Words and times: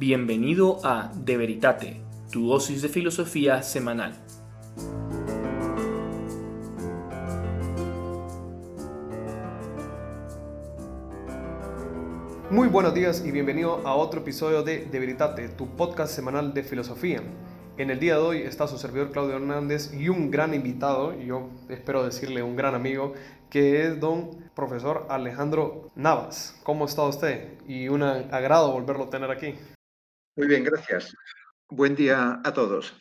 Bienvenido 0.00 0.78
a 0.84 1.10
De 1.12 1.36
Veritate, 1.36 2.00
tu 2.30 2.46
dosis 2.46 2.82
de 2.82 2.88
filosofía 2.88 3.64
semanal. 3.64 4.14
Muy 12.48 12.68
buenos 12.68 12.94
días 12.94 13.24
y 13.26 13.32
bienvenido 13.32 13.84
a 13.84 13.96
otro 13.96 14.20
episodio 14.20 14.62
de 14.62 14.84
De 14.84 15.00
Veritate, 15.00 15.48
tu 15.48 15.66
podcast 15.74 16.14
semanal 16.14 16.54
de 16.54 16.62
filosofía. 16.62 17.20
En 17.76 17.90
el 17.90 17.98
día 17.98 18.14
de 18.14 18.20
hoy 18.20 18.42
está 18.42 18.68
su 18.68 18.78
servidor 18.78 19.10
Claudio 19.10 19.34
Hernández 19.34 19.92
y 19.92 20.10
un 20.10 20.30
gran 20.30 20.54
invitado, 20.54 21.12
yo 21.18 21.48
espero 21.68 22.04
decirle 22.04 22.44
un 22.44 22.54
gran 22.54 22.76
amigo, 22.76 23.14
que 23.50 23.84
es 23.84 23.98
don 23.98 24.48
profesor 24.54 25.06
Alejandro 25.08 25.90
Navas. 25.96 26.56
¿Cómo 26.62 26.84
está 26.84 27.02
usted? 27.02 27.58
Y 27.66 27.88
un 27.88 28.04
agrado 28.04 28.70
volverlo 28.70 29.06
a 29.06 29.10
tener 29.10 29.32
aquí. 29.32 29.56
Muy 30.38 30.46
bien, 30.46 30.62
gracias. 30.62 31.16
Buen 31.68 31.96
día 31.96 32.40
a 32.44 32.52
todos. 32.52 32.94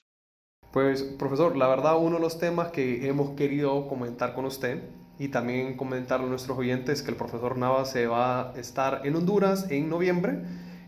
Pues, 0.73 1.03
profesor, 1.03 1.55
la 1.55 1.67
verdad, 1.67 1.95
uno 1.99 2.15
de 2.15 2.21
los 2.23 2.39
temas 2.39 2.71
que 2.71 3.07
hemos 3.07 3.35
querido 3.35 3.87
comentar 3.87 4.33
con 4.33 4.45
usted 4.45 4.81
y 5.19 5.27
también 5.27 5.77
comentar 5.77 6.19
a 6.19 6.25
nuestros 6.25 6.57
oyentes 6.57 7.03
que 7.03 7.11
el 7.11 7.15
profesor 7.15 7.55
Navas 7.55 7.91
se 7.91 8.07
va 8.07 8.49
a 8.49 8.59
estar 8.59 9.01
en 9.05 9.15
Honduras 9.15 9.67
en 9.69 9.87
noviembre 9.87 10.39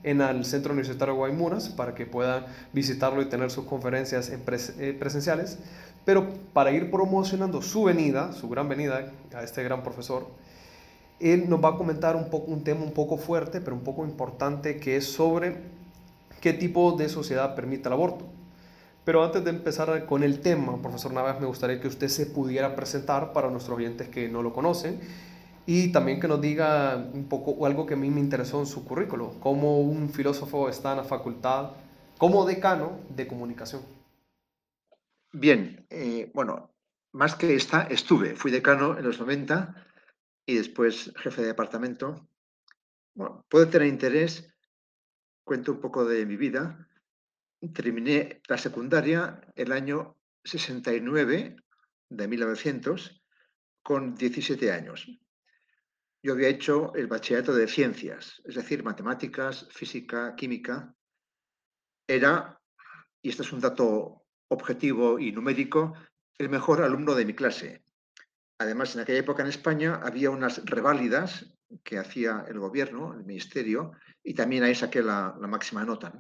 en 0.01 0.21
el 0.21 0.43
Centro 0.43 0.73
Universitario 0.73 1.13
Guaymuras 1.13 1.69
para 1.69 1.93
que 1.93 2.07
pueda 2.07 2.47
visitarlo 2.73 3.21
y 3.21 3.25
tener 3.25 3.51
sus 3.51 3.65
conferencias 3.65 4.31
eh, 4.31 4.97
presenciales. 4.97 5.59
Pero 6.03 6.33
para 6.51 6.71
ir 6.71 6.89
promocionando 6.89 7.61
su 7.61 7.83
venida, 7.83 8.33
su 8.33 8.49
gran 8.49 8.67
venida 8.67 9.11
a 9.35 9.43
este 9.43 9.61
gran 9.63 9.83
profesor, 9.83 10.25
él 11.19 11.47
nos 11.47 11.63
va 11.63 11.69
a 11.69 11.75
comentar 11.75 12.15
un, 12.15 12.31
poco, 12.31 12.51
un 12.51 12.63
tema 12.63 12.81
un 12.81 12.93
poco 12.93 13.17
fuerte, 13.17 13.61
pero 13.61 13.75
un 13.75 13.83
poco 13.83 14.03
importante, 14.03 14.79
que 14.79 14.95
es 14.95 15.05
sobre 15.05 15.77
qué 16.41 16.53
tipo 16.53 16.93
de 16.93 17.09
sociedad 17.09 17.55
permite 17.55 17.89
el 17.89 17.93
aborto. 17.93 18.27
Pero 19.05 19.23
antes 19.23 19.43
de 19.43 19.49
empezar 19.49 20.05
con 20.05 20.23
el 20.23 20.39
tema, 20.41 20.81
profesor 20.81 21.13
Navas, 21.13 21.39
me 21.39 21.47
gustaría 21.47 21.79
que 21.79 21.87
usted 21.87 22.09
se 22.09 22.27
pudiera 22.27 22.75
presentar 22.75 23.33
para 23.33 23.49
nuestros 23.49 23.77
oyentes 23.77 24.09
que 24.09 24.29
no 24.29 24.43
lo 24.43 24.53
conocen 24.53 24.99
y 25.65 25.91
también 25.91 26.19
que 26.19 26.27
nos 26.27 26.41
diga 26.41 27.09
un 27.13 27.29
poco 27.29 27.65
algo 27.65 27.85
que 27.85 27.93
a 27.93 27.97
mí 27.97 28.09
me 28.09 28.19
interesó 28.19 28.59
en 28.59 28.65
su 28.65 28.85
currículo, 28.85 29.35
cómo 29.39 29.79
un 29.79 30.09
filósofo 30.09 30.69
está 30.69 30.91
en 30.91 30.97
la 30.97 31.03
facultad 31.03 31.71
como 32.17 32.45
decano 32.45 32.99
de 33.09 33.27
comunicación. 33.27 33.81
Bien, 35.31 35.85
eh, 35.89 36.31
bueno, 36.33 36.71
más 37.11 37.35
que 37.35 37.55
esta, 37.55 37.83
estuve, 37.83 38.35
fui 38.35 38.51
decano 38.51 38.97
en 38.97 39.05
los 39.05 39.19
90 39.19 39.75
y 40.45 40.55
después 40.55 41.13
jefe 41.17 41.41
de 41.41 41.47
departamento. 41.47 42.27
Bueno, 43.13 43.45
puede 43.49 43.67
tener 43.67 43.87
interés 43.87 44.53
cuento 45.49 45.71
un 45.71 45.81
poco 45.81 46.05
de 46.05 46.27
mi 46.27 46.37
vida. 46.37 46.87
Terminé 47.73 48.39
la 48.47 48.59
secundaria 48.59 49.41
el 49.55 49.71
año 49.71 50.15
69 50.43 51.55
de 52.07 52.27
1900 52.27 53.23
con 53.81 54.13
17 54.13 54.71
años. 54.71 55.09
Yo 56.21 56.33
había 56.33 56.49
hecho 56.49 56.93
el 56.93 57.07
bachillerato 57.07 57.55
de 57.55 57.67
ciencias, 57.67 58.43
es 58.45 58.53
decir, 58.53 58.83
matemáticas, 58.83 59.67
física, 59.71 60.35
química. 60.35 60.93
Era, 62.07 62.61
y 63.23 63.29
este 63.29 63.41
es 63.41 63.51
un 63.51 63.59
dato 63.59 64.27
objetivo 64.49 65.17
y 65.17 65.31
numérico, 65.31 65.95
el 66.37 66.49
mejor 66.49 66.83
alumno 66.83 67.15
de 67.15 67.25
mi 67.25 67.33
clase. 67.33 67.83
Además, 68.59 68.93
en 68.93 69.01
aquella 69.01 69.21
época 69.21 69.41
en 69.41 69.49
España 69.49 69.99
había 70.03 70.29
unas 70.29 70.63
reválidas 70.65 71.57
que 71.83 71.97
hacía 71.97 72.45
el 72.47 72.59
gobierno, 72.59 73.13
el 73.13 73.25
ministerio, 73.25 73.91
y 74.23 74.33
también 74.33 74.63
ahí 74.63 74.75
saqué 74.75 75.01
la, 75.01 75.35
máxima 75.39 75.83
nota. 75.85 76.13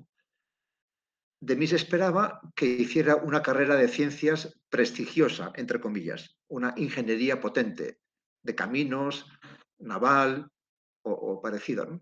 De 1.41 1.55
mí 1.55 1.67
se 1.67 1.77
esperaba 1.77 2.41
que 2.55 2.65
hiciera 2.65 3.15
una 3.15 3.41
carrera 3.41 3.75
de 3.75 3.87
ciencias 3.87 4.59
prestigiosa, 4.69 5.51
entre 5.55 5.79
comillas, 5.79 6.37
una 6.47 6.73
ingeniería 6.77 7.39
potente, 7.39 7.99
de 8.43 8.55
caminos, 8.55 9.25
naval 9.79 10.51
o, 11.01 11.41
parecido. 11.41 12.01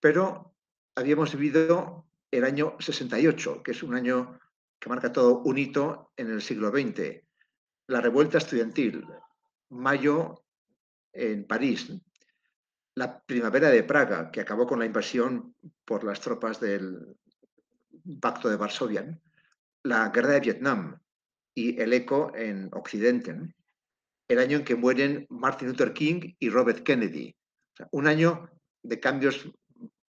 Pero 0.00 0.54
habíamos 0.94 1.34
vivido 1.34 2.06
el 2.30 2.44
año 2.44 2.76
68, 2.78 3.62
que 3.62 3.70
es 3.70 3.82
un 3.82 3.94
año 3.94 4.38
que 4.78 4.88
marca 4.88 5.12
todo 5.12 5.38
un 5.38 5.58
hito 5.58 6.12
en 6.16 6.30
el 6.30 6.42
siglo 6.42 6.70
XX. 6.70 7.22
La 7.88 8.00
revuelta 8.00 8.38
estudiantil, 8.38 9.06
mayo 9.70 10.44
en 11.12 11.46
París, 11.46 11.90
la 12.94 13.22
primavera 13.22 13.70
de 13.70 13.84
Praga, 13.84 14.30
que 14.30 14.40
acabó 14.40 14.66
con 14.66 14.78
la 14.78 14.86
invasión 14.86 15.54
por 15.84 16.04
las 16.04 16.20
tropas 16.20 16.60
del 16.60 17.16
Pacto 18.20 18.48
de 18.48 18.56
Varsovia, 18.56 19.18
la 19.84 20.08
guerra 20.10 20.32
de 20.32 20.40
Vietnam 20.40 20.98
y 21.54 21.80
el 21.80 21.92
eco 21.92 22.32
en 22.34 22.68
Occidente, 22.72 23.54
el 24.28 24.38
año 24.38 24.58
en 24.58 24.64
que 24.64 24.74
mueren 24.74 25.26
Martin 25.30 25.68
Luther 25.68 25.92
King 25.92 26.34
y 26.38 26.48
Robert 26.48 26.82
Kennedy. 26.82 27.34
un 27.90 28.06
año 28.06 28.50
de 28.82 29.00
cambios 29.00 29.50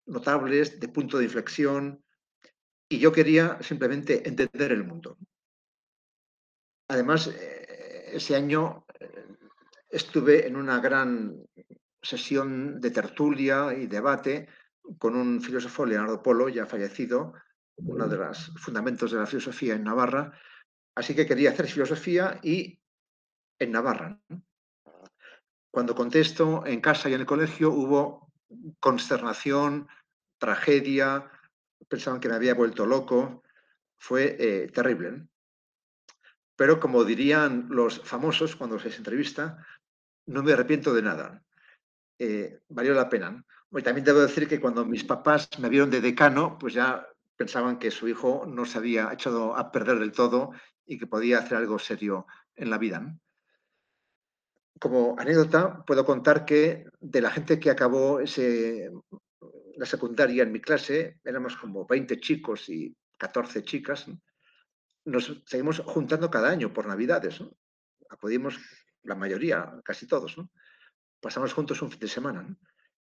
notables, 0.05 0.79
de 0.79 0.87
punto 0.89 1.17
de 1.17 1.25
inflexión, 1.25 2.03
y 2.89 2.99
yo 2.99 3.11
quería 3.11 3.57
simplemente 3.61 4.27
entender 4.27 4.71
el 4.71 4.83
mundo. 4.83 5.17
Además, 6.89 7.27
eh, 7.27 8.11
ese 8.13 8.35
año 8.35 8.85
eh, 8.99 9.25
estuve 9.89 10.45
en 10.45 10.55
una 10.55 10.79
gran 10.79 11.43
sesión 12.03 12.79
de 12.81 12.91
tertulia 12.91 13.73
y 13.73 13.87
debate 13.87 14.47
con 14.99 15.15
un 15.15 15.41
filósofo, 15.41 15.85
Leonardo 15.85 16.21
Polo, 16.21 16.49
ya 16.49 16.65
fallecido, 16.65 17.33
uno 17.77 18.07
de 18.07 18.17
los 18.17 18.51
fundamentos 18.57 19.11
de 19.11 19.19
la 19.19 19.25
filosofía 19.25 19.75
en 19.75 19.83
Navarra. 19.83 20.37
Así 20.95 21.15
que 21.15 21.25
quería 21.25 21.51
hacer 21.51 21.67
filosofía 21.67 22.39
y 22.43 22.79
en 23.59 23.71
Navarra. 23.71 24.19
Cuando 25.71 25.95
contesto 25.95 26.65
en 26.65 26.81
casa 26.81 27.09
y 27.09 27.13
en 27.13 27.21
el 27.21 27.25
colegio 27.25 27.71
hubo 27.71 28.31
consternación, 28.79 29.87
tragedia, 30.37 31.31
pensaban 31.87 32.19
que 32.19 32.29
me 32.29 32.35
había 32.35 32.53
vuelto 32.53 32.85
loco, 32.85 33.43
fue 33.97 34.35
eh, 34.37 34.67
terrible. 34.67 35.27
Pero 36.55 36.79
como 36.79 37.03
dirían 37.03 37.67
los 37.69 38.01
famosos 38.01 38.55
cuando 38.55 38.77
se 38.77 38.89
les 38.89 38.97
entrevista, 38.97 39.65
no 40.27 40.43
me 40.43 40.53
arrepiento 40.53 40.93
de 40.93 41.01
nada. 41.01 41.43
Eh, 42.19 42.61
valió 42.69 42.93
la 42.93 43.09
pena. 43.09 43.43
también 43.83 44.05
debo 44.05 44.19
decir 44.19 44.47
que 44.47 44.59
cuando 44.59 44.85
mis 44.85 45.03
papás 45.03 45.49
me 45.59 45.69
vieron 45.69 45.89
de 45.89 46.01
decano, 46.01 46.57
pues 46.59 46.73
ya 46.73 47.07
pensaban 47.35 47.79
que 47.79 47.91
su 47.91 48.07
hijo 48.07 48.45
no 48.47 48.65
se 48.65 48.77
había 48.77 49.11
echado 49.11 49.55
a 49.55 49.71
perder 49.71 49.99
del 49.99 50.11
todo 50.11 50.51
y 50.85 50.97
que 50.97 51.07
podía 51.07 51.39
hacer 51.39 51.57
algo 51.57 51.79
serio 51.79 52.27
en 52.55 52.69
la 52.69 52.77
vida. 52.77 53.15
Como 54.79 55.15
anécdota, 55.17 55.83
puedo 55.85 56.05
contar 56.05 56.45
que 56.45 56.85
de 56.99 57.21
la 57.21 57.31
gente 57.31 57.59
que 57.59 57.69
acabó 57.69 58.19
ese, 58.19 58.91
la 59.77 59.85
secundaria 59.85 60.43
en 60.43 60.51
mi 60.51 60.59
clase, 60.59 61.19
éramos 61.23 61.55
como 61.55 61.85
20 61.85 62.19
chicos 62.19 62.69
y 62.69 62.95
14 63.17 63.63
chicas, 63.63 64.07
nos 65.05 65.41
seguimos 65.45 65.79
juntando 65.85 66.29
cada 66.29 66.49
año 66.49 66.73
por 66.73 66.87
Navidades. 66.87 67.41
Acudimos 68.09 68.59
la 69.03 69.15
mayoría, 69.15 69.73
casi 69.83 70.07
todos. 70.07 70.37
¿no? 70.37 70.49
Pasamos 71.23 71.53
juntos 71.53 71.81
un 71.81 71.89
fin 71.89 72.01
de 72.01 72.07
semana. 72.07 72.45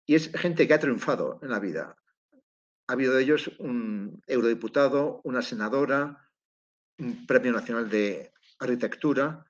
Y 0.05 0.15
es 0.15 0.29
gente 0.35 0.67
que 0.67 0.73
ha 0.73 0.79
triunfado 0.79 1.39
en 1.41 1.49
la 1.49 1.59
vida. 1.59 1.95
Ha 2.87 2.93
habido 2.93 3.13
de 3.13 3.23
ellos 3.23 3.49
un 3.59 4.21
eurodiputado, 4.27 5.21
una 5.23 5.41
senadora, 5.41 6.29
un 6.99 7.25
premio 7.25 7.53
nacional 7.53 7.89
de 7.89 8.31
arquitectura. 8.59 9.45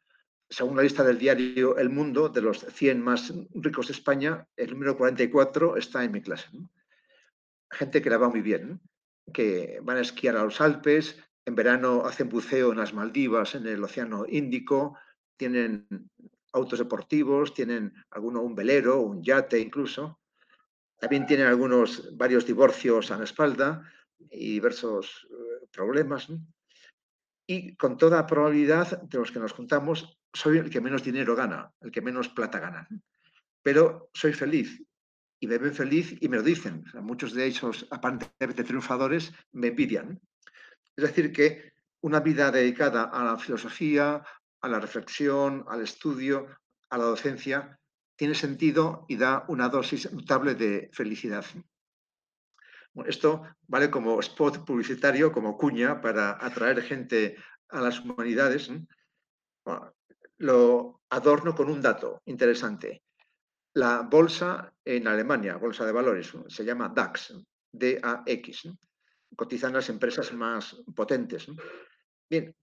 Según 0.50 0.78
la 0.78 0.84
lista 0.84 1.04
del 1.04 1.18
diario 1.18 1.78
El 1.78 1.90
Mundo, 1.90 2.30
de 2.30 2.42
los 2.42 2.60
100 2.60 3.02
más 3.02 3.34
ricos 3.56 3.88
de 3.88 3.94
España, 3.94 4.48
el 4.56 4.72
número 4.72 4.96
44 4.98 5.78
está 5.78 6.04
en 6.04 6.12
mi 6.12 6.22
clase. 6.22 6.50
Gente 7.72 8.02
que 8.02 8.10
la 8.10 8.18
va 8.18 8.30
muy 8.30 8.42
bien, 8.42 8.82
que 9.34 9.80
van 9.82 9.98
a 9.98 10.02
esquiar 10.02 10.38
a 10.38 10.44
los 10.44 10.62
Alpes, 10.62 11.18
en 11.46 11.56
verano 11.56 12.06
hacen 12.06 12.30
buceo 12.30 12.72
en 12.72 12.78
las 12.78 12.94
Maldivas, 12.94 13.56
en 13.56 13.66
el 13.66 13.84
Océano 13.84 14.26
Índico, 14.28 14.98
tienen 15.38 15.88
autos 16.54 16.80
deportivos, 16.80 17.54
tienen 17.54 17.94
alguno 18.12 18.42
un 18.42 18.56
velero, 18.56 19.02
un 19.02 19.24
yate 19.24 19.60
incluso. 19.60 20.20
También 21.00 21.26
tienen 21.26 21.48
algunos, 21.48 22.16
varios 22.18 22.46
divorcios 22.46 23.12
a 23.12 23.18
la 23.18 23.24
espalda 23.24 23.84
y 24.18 24.54
diversos 24.54 25.28
eh, 25.30 25.68
problemas. 25.72 26.28
Y 27.48 27.76
con 27.76 27.98
toda 27.98 28.26
probabilidad, 28.28 29.02
de 29.02 29.18
los 29.18 29.32
que 29.32 29.40
nos 29.40 29.54
juntamos, 29.54 30.20
soy 30.34 30.58
el 30.58 30.70
que 30.70 30.82
menos 30.82 31.04
dinero 31.04 31.36
gana, 31.36 31.74
el 31.82 31.92
que 31.92 32.02
menos 32.02 32.30
plata 32.30 32.60
gana. 32.60 32.88
Pero 33.64 34.10
soy 34.14 34.34
feliz 34.34 34.82
y 35.40 35.48
me 35.48 35.58
ven 35.58 35.74
feliz 35.74 36.16
y 36.20 36.28
me 36.30 36.38
lo 36.38 36.44
dicen. 36.44 36.84
muchos 37.02 37.34
de 37.34 37.46
ellos, 37.46 37.88
aparte 37.92 38.30
de 38.40 38.64
triunfadores, 38.64 39.34
me 39.52 39.68
envidian. 39.68 40.20
Es 40.96 41.06
decir, 41.06 41.32
que 41.32 41.74
una 42.02 42.20
vida 42.20 42.52
dedicada 42.52 43.04
a 43.04 43.24
la 43.24 43.38
filosofía, 43.38 44.24
a 44.62 44.68
la 44.68 44.80
reflexión, 44.80 45.66
al 45.68 45.82
estudio, 45.82 46.48
a 46.90 46.98
la 46.98 47.06
docencia, 47.06 47.80
tiene 48.16 48.36
sentido 48.36 49.06
y 49.08 49.16
da 49.16 49.46
una 49.48 49.70
dosis 49.70 50.12
notable 50.12 50.56
de 50.56 50.90
felicidad. 50.92 51.46
Esto 53.06 53.44
vale 53.68 53.90
como 53.90 54.20
spot 54.20 54.66
publicitario, 54.66 55.32
como 55.32 55.58
cuña 55.58 56.02
para 56.02 56.38
atraer 56.44 56.82
gente 56.82 57.38
a 57.70 57.82
las 57.82 58.00
humanidades. 58.00 58.70
lo 60.38 61.02
adorno 61.10 61.54
con 61.56 61.70
un 61.70 61.82
dato 61.82 62.22
interesante. 62.26 63.04
La 63.74 64.02
bolsa 64.02 64.74
en 64.84 65.08
Alemania, 65.08 65.58
bolsa 65.58 65.86
de 65.86 65.92
valores, 65.92 66.34
se 66.48 66.66
llama 66.66 66.90
DAX, 66.90 67.34
D-A-X. 67.72 68.70
Cotizan 69.36 69.74
las 69.74 69.90
empresas 69.90 70.34
más 70.34 70.76
potentes. 70.96 71.48
Bien, 72.30 72.54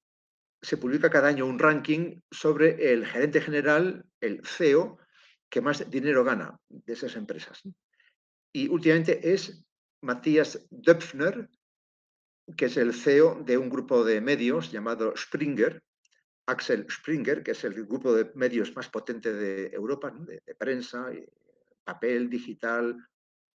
se 0.62 0.76
publica 0.76 1.10
cada 1.10 1.28
año 1.28 1.46
un 1.46 1.58
ranking 1.58 2.20
sobre 2.30 2.92
el 2.92 3.06
gerente 3.06 3.40
general, 3.40 4.04
el 4.20 4.40
CEO, 4.44 4.98
que 5.48 5.60
más 5.60 5.88
dinero 5.90 6.24
gana 6.24 6.58
de 6.68 6.92
esas 6.92 7.16
empresas. 7.16 7.62
Y 8.52 8.68
últimamente 8.68 9.32
es 9.32 9.64
Matthias 10.02 10.66
Döpfner, 10.70 11.48
que 12.56 12.66
es 12.66 12.76
el 12.76 12.94
CEO 12.94 13.42
de 13.44 13.58
un 13.58 13.68
grupo 13.68 14.04
de 14.04 14.20
medios 14.20 14.70
llamado 14.70 15.14
Springer, 15.16 15.82
Axel 16.46 16.86
Springer, 16.88 17.42
que 17.42 17.50
es 17.52 17.64
el 17.64 17.74
grupo 17.86 18.14
de 18.14 18.30
medios 18.34 18.74
más 18.74 18.88
potente 18.88 19.32
de 19.32 19.66
Europa, 19.66 20.12
de, 20.12 20.40
prensa, 20.54 21.10
papel, 21.84 22.30
digital, 22.30 22.96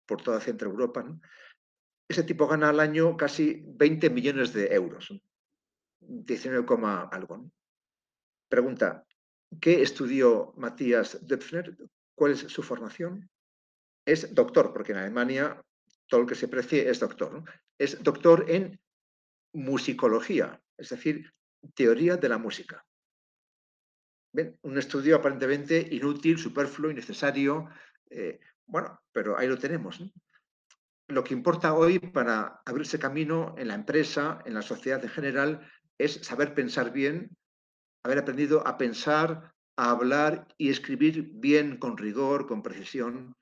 por 0.06 0.22
toda 0.22 0.42
Centro 0.42 0.70
Europa. 0.70 1.06
Ese 2.08 2.24
tipo 2.24 2.48
gana 2.48 2.70
al 2.70 2.82
año 2.82 3.16
casi 3.16 3.64
20 3.66 4.10
millones 4.10 4.52
de 4.52 4.74
euros, 4.74 5.14
19, 6.02 6.66
algo. 7.12 7.52
Pregunta, 8.50 9.06
¿qué 9.60 9.82
estudió 9.82 10.54
Matías 10.58 11.26
Döpfner? 11.26 11.78
¿Cuál 12.16 12.34
es 12.34 12.40
su 12.40 12.64
formación? 12.64 13.30
Es 14.06 14.34
doctor, 14.34 14.74
porque 14.74 14.92
en 14.92 15.00
Alemania 15.00 15.64
todo 16.08 16.22
lo 16.22 16.28
que 16.28 16.36
se 16.36 16.50
precie 16.50 16.90
es 16.90 17.00
doctor. 17.00 17.44
Es 17.78 18.04
doctor 18.04 18.46
en 18.50 18.80
musicología, 19.54 20.62
es 20.78 20.90
decir, 20.90 21.34
teoría 21.74 22.18
de 22.18 22.30
la 22.30 22.38
música. 22.38 22.86
Un 24.34 24.78
estudio 24.78 25.16
aparentemente 25.16 25.88
inútil, 25.92 26.38
superfluo, 26.38 26.92
innecesario. 26.92 27.70
Eh, 28.10 28.40
bueno, 28.66 29.02
pero 29.12 29.38
ahí 29.38 29.48
lo 29.48 29.58
tenemos. 29.58 30.04
Lo 31.08 31.24
que 31.24 31.34
importa 31.34 31.74
hoy 31.74 32.00
para 32.00 32.62
abrirse 32.66 33.00
camino 33.00 33.56
en 33.58 33.68
la 33.68 33.76
empresa, 33.76 34.40
en 34.46 34.54
la 34.54 34.62
sociedad 34.62 35.04
en 35.04 35.10
general, 35.10 35.72
es 36.04 36.14
saber 36.26 36.54
pensar 36.54 36.92
bien, 36.92 37.36
haber 38.04 38.20
aprendido 38.20 38.66
a 38.66 38.78
pensar, 38.78 39.54
a 39.78 39.92
hablar 39.92 40.48
y 40.58 40.70
escribir 40.70 41.32
bien, 41.34 41.78
con 41.78 41.98
rigor, 41.98 42.48
con 42.48 42.64
precisión. 42.64 43.36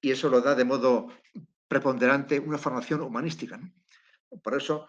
Y 0.00 0.10
eso 0.10 0.28
lo 0.28 0.40
da 0.40 0.54
de 0.54 0.64
modo 0.64 1.08
preponderante 1.68 2.40
una 2.40 2.58
formación 2.58 3.00
humanística. 3.02 3.60
Por 4.42 4.54
eso, 4.56 4.88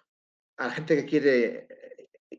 a 0.58 0.68
la 0.68 0.74
gente 0.74 0.96
que 0.96 1.06
quiere 1.06 1.68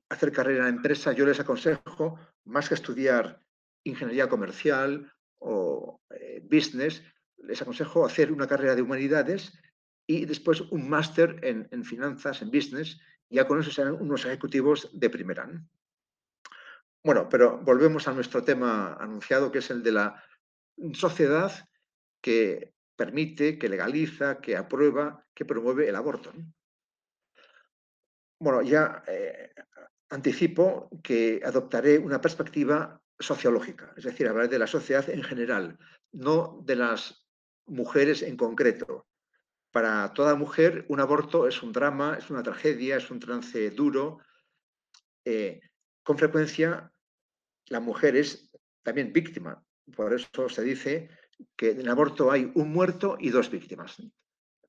hacer 0.08 0.32
carrera 0.32 0.68
en 0.68 0.76
empresa, 0.76 1.12
yo 1.12 1.26
les 1.26 1.40
aconsejo, 1.40 2.18
más 2.44 2.68
que 2.68 2.74
estudiar 2.74 3.40
ingeniería 3.84 4.28
comercial 4.28 5.12
o 5.38 6.00
eh, 6.10 6.42
business, 6.50 7.02
les 7.38 7.60
aconsejo 7.60 8.06
hacer 8.06 8.32
una 8.32 8.46
carrera 8.46 8.74
de 8.74 8.82
humanidades 8.82 9.52
y 10.06 10.24
después 10.24 10.60
un 10.60 10.88
máster 10.88 11.40
en, 11.42 11.84
finanzas, 11.84 12.42
en 12.42 12.50
business, 12.50 12.98
ya 13.30 13.46
con 13.46 13.60
eso 13.60 13.70
serán 13.70 13.94
unos 13.94 14.24
ejecutivos 14.24 14.88
de 14.92 15.10
primera. 15.10 15.48
Bueno, 17.02 17.28
pero 17.28 17.58
volvemos 17.58 18.08
a 18.08 18.12
nuestro 18.12 18.42
tema 18.42 18.94
anunciado, 18.94 19.52
que 19.52 19.58
es 19.58 19.70
el 19.70 19.82
de 19.82 19.92
la 19.92 20.24
sociedad 20.94 21.52
que 22.22 22.72
permite, 22.96 23.58
que 23.58 23.68
legaliza, 23.68 24.40
que 24.40 24.56
aprueba, 24.56 25.26
que 25.34 25.44
promueve 25.44 25.88
el 25.88 25.96
aborto. 25.96 26.32
Bueno, 28.40 28.62
ya 28.62 29.02
eh, 29.06 29.52
anticipo 30.10 30.88
que 31.02 31.40
adoptaré 31.44 31.98
una 31.98 32.20
perspectiva 32.20 33.00
sociológica, 33.18 33.92
es 33.96 34.04
decir, 34.04 34.28
hablaré 34.28 34.48
de 34.48 34.58
la 34.58 34.66
sociedad 34.66 35.08
en 35.08 35.22
general, 35.22 35.78
no 36.12 36.60
de 36.64 36.76
las 36.76 37.26
mujeres 37.66 38.22
en 38.22 38.36
concreto. 38.36 39.06
Para 39.74 40.14
toda 40.14 40.36
mujer, 40.36 40.86
un 40.88 41.00
aborto 41.00 41.48
es 41.48 41.60
un 41.60 41.72
drama, 41.72 42.16
es 42.16 42.30
una 42.30 42.44
tragedia, 42.44 42.96
es 42.96 43.10
un 43.10 43.18
trance 43.18 43.70
duro. 43.70 44.20
Eh, 45.24 45.60
con 46.04 46.16
frecuencia, 46.16 46.92
la 47.66 47.80
mujer 47.80 48.14
es 48.14 48.52
también 48.84 49.12
víctima. 49.12 49.60
Por 49.96 50.14
eso 50.14 50.48
se 50.48 50.62
dice 50.62 51.08
que 51.56 51.72
en 51.72 51.80
el 51.80 51.88
aborto 51.88 52.30
hay 52.30 52.52
un 52.54 52.70
muerto 52.70 53.16
y 53.18 53.30
dos 53.30 53.50
víctimas. 53.50 54.00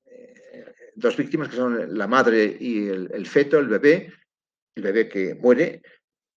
Eh, 0.06 0.74
dos 0.96 1.16
víctimas 1.16 1.50
que 1.50 1.56
son 1.56 1.96
la 1.96 2.08
madre 2.08 2.56
y 2.58 2.88
el 2.88 3.26
feto, 3.28 3.60
el 3.60 3.68
bebé, 3.68 4.12
el 4.74 4.82
bebé 4.82 5.08
que 5.08 5.36
muere, 5.36 5.82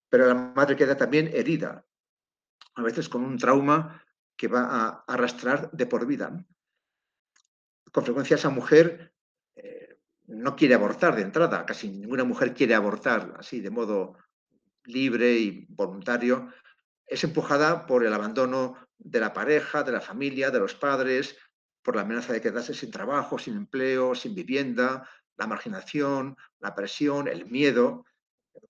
pero 0.09 0.27
la 0.27 0.35
madre 0.35 0.75
queda 0.75 0.95
también 0.95 1.31
herida, 1.33 1.83
a 2.75 2.83
veces 2.83 3.09
con 3.09 3.23
un 3.23 3.39
trauma 3.39 4.05
que 4.37 4.47
va 4.47 4.61
a 4.61 5.03
arrastrar 5.07 5.71
de 5.71 5.87
por 5.87 6.05
vida. 6.05 6.45
Con 7.91 8.03
frecuencia 8.03 8.35
esa 8.35 8.49
mujer 8.49 9.13
eh, 9.55 9.99
no 10.27 10.55
quiere 10.55 10.75
abortar 10.75 11.15
de 11.15 11.23
entrada, 11.23 11.65
casi 11.65 11.89
ninguna 11.89 12.23
mujer 12.23 12.53
quiere 12.53 12.75
abortar 12.75 13.35
así 13.37 13.59
de 13.61 13.69
modo 13.69 14.17
libre 14.85 15.33
y 15.33 15.65
voluntario, 15.69 16.51
es 17.05 17.23
empujada 17.23 17.85
por 17.85 18.05
el 18.05 18.13
abandono 18.13 18.75
de 18.97 19.19
la 19.19 19.33
pareja, 19.33 19.83
de 19.83 19.91
la 19.91 20.01
familia, 20.01 20.51
de 20.51 20.59
los 20.59 20.75
padres, 20.75 21.37
por 21.81 21.95
la 21.95 22.03
amenaza 22.03 22.33
de 22.33 22.41
quedarse 22.41 22.73
sin 22.73 22.91
trabajo, 22.91 23.39
sin 23.39 23.55
empleo, 23.55 24.13
sin 24.13 24.35
vivienda, 24.35 25.09
la 25.37 25.47
marginación, 25.47 26.37
la 26.59 26.75
presión, 26.75 27.27
el 27.27 27.45
miedo. 27.45 28.05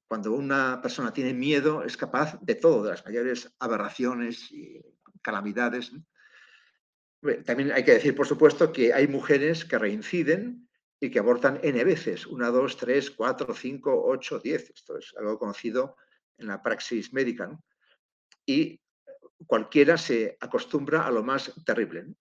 Cuando 0.07 0.31
una 0.31 0.81
persona 0.81 1.11
tiene 1.11 1.33
miedo, 1.33 1.83
es 1.83 1.97
capaz 1.97 2.39
de 2.41 2.55
todo, 2.55 2.83
de 2.83 2.91
las 2.91 3.03
mayores 3.03 3.53
aberraciones 3.59 4.51
y 4.51 4.81
calamidades. 5.21 5.91
También 7.45 7.71
hay 7.71 7.83
que 7.83 7.93
decir, 7.93 8.15
por 8.15 8.27
supuesto, 8.27 8.71
que 8.71 8.93
hay 8.93 9.07
mujeres 9.07 9.65
que 9.65 9.77
reinciden 9.77 10.69
y 10.99 11.09
que 11.09 11.19
abortan 11.19 11.59
N 11.63 11.83
veces, 11.83 12.25
una, 12.25 12.49
dos, 12.49 12.77
tres, 12.77 13.11
cuatro, 13.11 13.53
cinco, 13.53 14.05
ocho, 14.05 14.39
diez. 14.39 14.69
Esto 14.69 14.97
es 14.97 15.13
algo 15.17 15.37
conocido 15.37 15.95
en 16.37 16.47
la 16.47 16.61
praxis 16.61 17.13
médica. 17.13 17.57
Y 18.45 18.81
cualquiera 19.45 19.97
se 19.97 20.37
acostumbra 20.39 21.05
a 21.05 21.11
lo 21.11 21.23
más 21.23 21.53
terrible. 21.65 22.13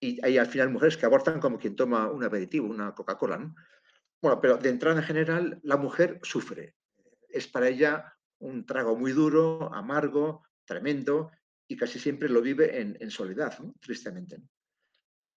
Y 0.00 0.24
hay 0.24 0.38
al 0.38 0.46
final 0.46 0.70
mujeres 0.70 0.96
que 0.96 1.06
abortan 1.06 1.40
como 1.40 1.58
quien 1.58 1.76
toma 1.76 2.10
un 2.10 2.24
aperitivo, 2.24 2.68
una 2.68 2.94
Coca-Cola. 2.94 3.54
Bueno, 4.20 4.40
pero 4.40 4.56
de 4.58 4.68
entrada 4.68 5.00
en 5.00 5.06
general, 5.06 5.60
la 5.62 5.76
mujer 5.76 6.20
sufre 6.22 6.74
es 7.36 7.46
para 7.46 7.68
ella 7.68 8.16
un 8.38 8.66
trago 8.66 8.96
muy 8.96 9.12
duro, 9.12 9.72
amargo, 9.72 10.42
tremendo, 10.64 11.30
y 11.68 11.76
casi 11.76 11.98
siempre 11.98 12.28
lo 12.28 12.40
vive 12.40 12.80
en, 12.80 13.10
soledad, 13.10 13.58
tristemente. 13.80 14.40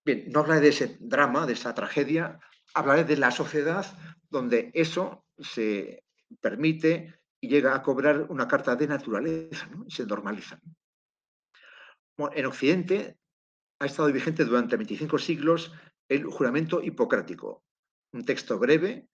Bien, 0.06 0.30
no 0.30 0.42
hablaré 0.42 0.62
de 0.62 0.70
ese 0.70 0.98
drama, 1.00 1.46
de 1.46 1.54
esa 1.54 1.74
tragedia, 1.74 2.40
hablaré 2.74 3.04
de 3.04 3.18
la 3.18 3.32
sociedad 3.32 3.86
donde 4.30 4.72
eso 4.74 5.26
se 5.38 6.04
permite 6.40 7.20
y 7.42 7.50
llega 7.50 7.76
a 7.76 7.82
cobrar 7.82 8.28
una 8.30 8.48
carta 8.48 8.76
de 8.76 8.88
naturaleza, 8.88 9.70
y 9.88 9.92
se 9.92 10.06
normaliza. 10.06 10.60
en 12.18 12.46
Occidente 12.46 13.18
ha 13.80 13.86
estado 13.86 14.12
vigente 14.12 14.46
durante 14.46 14.76
25 14.76 15.18
siglos 15.18 15.72
el 16.10 16.26
juramento 16.26 16.82
hipocrático, 16.82 17.64
un 18.12 18.26
texto 18.26 18.60
breve 18.60 19.08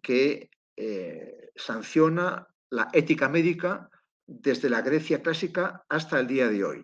que 0.00 0.50
eh, 0.76 1.50
sanciona 1.56 2.46
la 2.70 2.88
ética 2.92 3.28
médica 3.28 3.90
desde 4.26 4.70
la 4.70 4.82
Grecia 4.82 5.22
clásica 5.22 5.84
hasta 5.88 6.18
el 6.18 6.26
día 6.26 6.48
de 6.48 6.64
hoy 6.64 6.82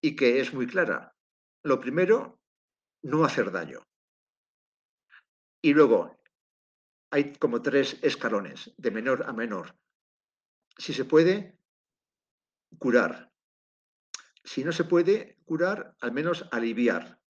y 0.00 0.16
que 0.16 0.40
es 0.40 0.52
muy 0.52 0.66
clara. 0.66 1.14
Lo 1.62 1.80
primero, 1.80 2.40
no 3.02 3.24
hacer 3.24 3.50
daño. 3.52 3.86
Y 5.62 5.74
luego, 5.74 6.20
hay 7.10 7.32
como 7.34 7.62
tres 7.62 7.98
escalones, 8.02 8.72
de 8.76 8.90
menor 8.90 9.24
a 9.26 9.32
menor. 9.32 9.76
Si 10.76 10.92
se 10.92 11.04
puede, 11.04 11.58
curar. 12.78 13.30
Si 14.42 14.64
no 14.64 14.72
se 14.72 14.84
puede 14.84 15.38
curar, 15.44 15.94
al 16.00 16.12
menos 16.12 16.48
aliviar, 16.50 17.20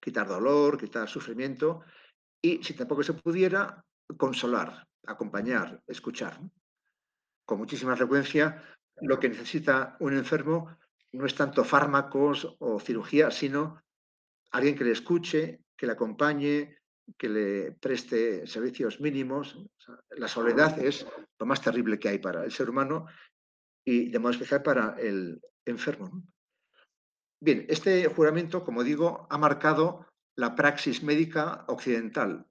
quitar 0.00 0.28
dolor, 0.28 0.78
quitar 0.78 1.08
sufrimiento. 1.08 1.82
Y 2.40 2.62
si 2.62 2.74
tampoco 2.74 3.02
se 3.02 3.14
pudiera, 3.14 3.84
consolar, 4.16 4.86
acompañar, 5.06 5.82
escuchar. 5.86 6.40
Con 7.50 7.58
muchísima 7.58 7.96
frecuencia, 7.96 8.62
lo 9.00 9.18
que 9.18 9.28
necesita 9.28 9.96
un 9.98 10.16
enfermo 10.16 10.76
no 11.10 11.26
es 11.26 11.34
tanto 11.34 11.64
fármacos 11.64 12.56
o 12.60 12.78
cirugía, 12.78 13.32
sino 13.32 13.82
alguien 14.52 14.76
que 14.76 14.84
le 14.84 14.92
escuche, 14.92 15.64
que 15.76 15.86
le 15.86 15.94
acompañe, 15.94 16.78
que 17.18 17.28
le 17.28 17.72
preste 17.72 18.46
servicios 18.46 19.00
mínimos. 19.00 19.58
la 20.10 20.28
soledad 20.28 20.78
es 20.78 21.04
lo 21.40 21.44
más 21.44 21.60
terrible 21.60 21.98
que 21.98 22.10
hay 22.10 22.18
para 22.20 22.44
el 22.44 22.52
ser 22.52 22.70
humano 22.70 23.06
y 23.84 24.10
de 24.10 24.18
modo 24.20 24.30
especial 24.30 24.62
para 24.62 24.94
el 25.00 25.42
enfermo. 25.64 26.22
Bien, 27.40 27.66
este 27.68 28.06
juramento, 28.06 28.62
como 28.62 28.84
digo, 28.84 29.26
ha 29.28 29.38
marcado 29.38 30.06
la 30.36 30.54
praxis 30.54 31.02
médica 31.02 31.64
occidental 31.66 32.46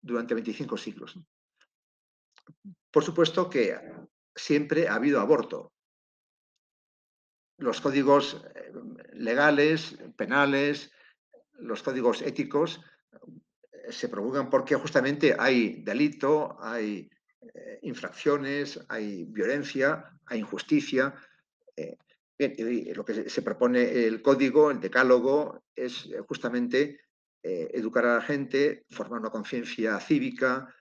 durante 0.00 0.34
25 0.34 0.76
siglos. 0.76 1.18
Por 2.92 3.02
supuesto 3.02 3.50
que 3.50 3.74
siempre 4.36 4.86
ha 4.86 4.94
habido 4.94 5.20
aborto. 5.20 5.72
Los 7.58 7.80
códigos 7.80 8.44
eh, 8.54 8.72
legales, 9.14 9.96
penales, 10.16 10.92
los 11.54 11.82
códigos 11.82 12.20
éticos 12.20 12.82
eh, 13.12 13.90
se 13.90 14.08
promulgan 14.08 14.50
porque 14.50 14.76
justamente 14.76 15.34
hay 15.38 15.82
delito, 15.82 16.58
hay 16.60 17.10
eh, 17.54 17.78
infracciones, 17.82 18.78
hay 18.88 19.24
violencia, 19.24 20.12
hay 20.26 20.40
injusticia. 20.40 21.14
lo 22.94 23.04
que 23.04 23.30
se 23.30 23.42
propone 23.42 24.06
el 24.06 24.20
código, 24.20 24.70
el 24.70 24.80
decálogo, 24.80 25.62
es 25.74 26.08
justamente 26.28 27.00
educar 27.42 28.04
a 28.04 28.16
la 28.16 28.22
gente, 28.22 28.84
formar 28.90 29.20
una 29.20 29.30
conciencia 29.30 30.00
cívica, 30.00 30.74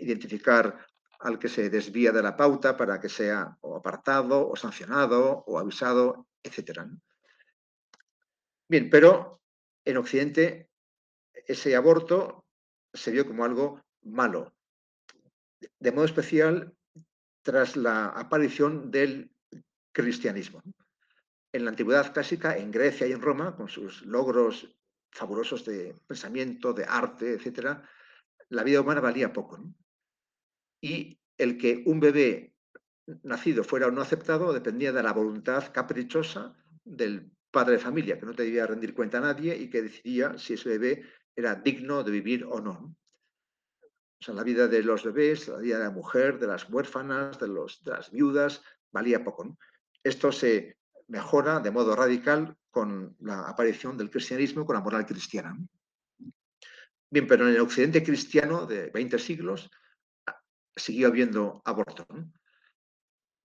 identificar 0.00 0.86
al 1.20 1.38
que 1.38 1.48
se 1.48 1.70
desvía 1.70 2.12
de 2.12 2.22
la 2.22 2.36
pauta 2.36 2.76
para 2.76 3.00
que 3.00 3.08
sea 3.08 3.56
o 3.60 3.76
apartado, 3.76 4.48
o 4.48 4.56
sancionado, 4.56 5.44
o 5.46 5.58
avisado, 5.58 6.26
etc. 6.42 6.80
Bien, 8.68 8.90
pero 8.90 9.40
en 9.84 9.96
Occidente 9.96 10.70
ese 11.46 11.76
aborto 11.76 12.44
se 12.92 13.10
vio 13.10 13.26
como 13.26 13.44
algo 13.44 13.82
malo, 14.02 14.54
de 15.78 15.92
modo 15.92 16.04
especial 16.04 16.74
tras 17.42 17.76
la 17.76 18.06
aparición 18.06 18.90
del 18.90 19.30
cristianismo. 19.92 20.62
En 21.52 21.64
la 21.64 21.70
antigüedad 21.70 22.12
clásica, 22.12 22.56
en 22.56 22.70
Grecia 22.70 23.06
y 23.06 23.12
en 23.12 23.22
Roma, 23.22 23.54
con 23.56 23.68
sus 23.68 24.02
logros 24.02 24.76
fabulosos 25.10 25.64
de 25.64 25.94
pensamiento, 26.06 26.72
de 26.72 26.84
arte, 26.84 27.34
etc., 27.34 27.78
la 28.48 28.62
vida 28.62 28.80
humana 28.80 29.00
valía 29.00 29.32
poco 29.32 29.58
y 30.86 31.18
el 31.36 31.58
que 31.58 31.82
un 31.86 31.98
bebé 31.98 32.54
nacido 33.24 33.64
fuera 33.64 33.88
o 33.88 33.90
no 33.90 34.02
aceptado 34.02 34.52
dependía 34.52 34.92
de 34.92 35.02
la 35.02 35.12
voluntad 35.12 35.72
caprichosa 35.72 36.54
del 36.84 37.28
padre 37.50 37.72
de 37.72 37.80
familia, 37.80 38.18
que 38.18 38.26
no 38.26 38.32
debía 38.32 38.66
rendir 38.66 38.94
cuenta 38.94 39.18
a 39.18 39.22
nadie 39.22 39.56
y 39.56 39.68
que 39.68 39.82
decidía 39.82 40.38
si 40.38 40.54
ese 40.54 40.68
bebé 40.68 41.04
era 41.34 41.56
digno 41.56 42.04
de 42.04 42.12
vivir 42.12 42.44
o 42.44 42.60
no. 42.60 42.94
O 44.18 44.24
sea, 44.24 44.34
la 44.34 44.44
vida 44.44 44.68
de 44.68 44.82
los 44.82 45.02
bebés, 45.02 45.48
la 45.48 45.58
vida 45.58 45.78
de 45.78 45.84
la 45.84 45.90
mujer, 45.90 46.38
de 46.38 46.46
las 46.46 46.70
huérfanas, 46.70 47.38
de 47.40 47.48
las 47.48 48.10
viudas, 48.12 48.62
valía 48.92 49.24
poco. 49.24 49.58
Esto 50.04 50.30
se 50.30 50.78
mejora 51.08 51.58
de 51.58 51.72
modo 51.72 51.96
radical 51.96 52.56
con 52.70 53.16
la 53.20 53.48
aparición 53.48 53.96
del 53.98 54.10
cristianismo, 54.10 54.64
con 54.64 54.74
la 54.74 54.82
moral 54.82 55.04
cristiana. 55.04 55.56
Bien, 57.10 57.26
pero 57.26 57.48
en 57.48 57.54
el 57.54 57.60
occidente 57.60 58.04
cristiano 58.04 58.66
de 58.66 58.90
20 58.90 59.18
siglos, 59.18 59.70
siguió 60.76 61.08
habiendo 61.08 61.62
aborto, 61.64 62.06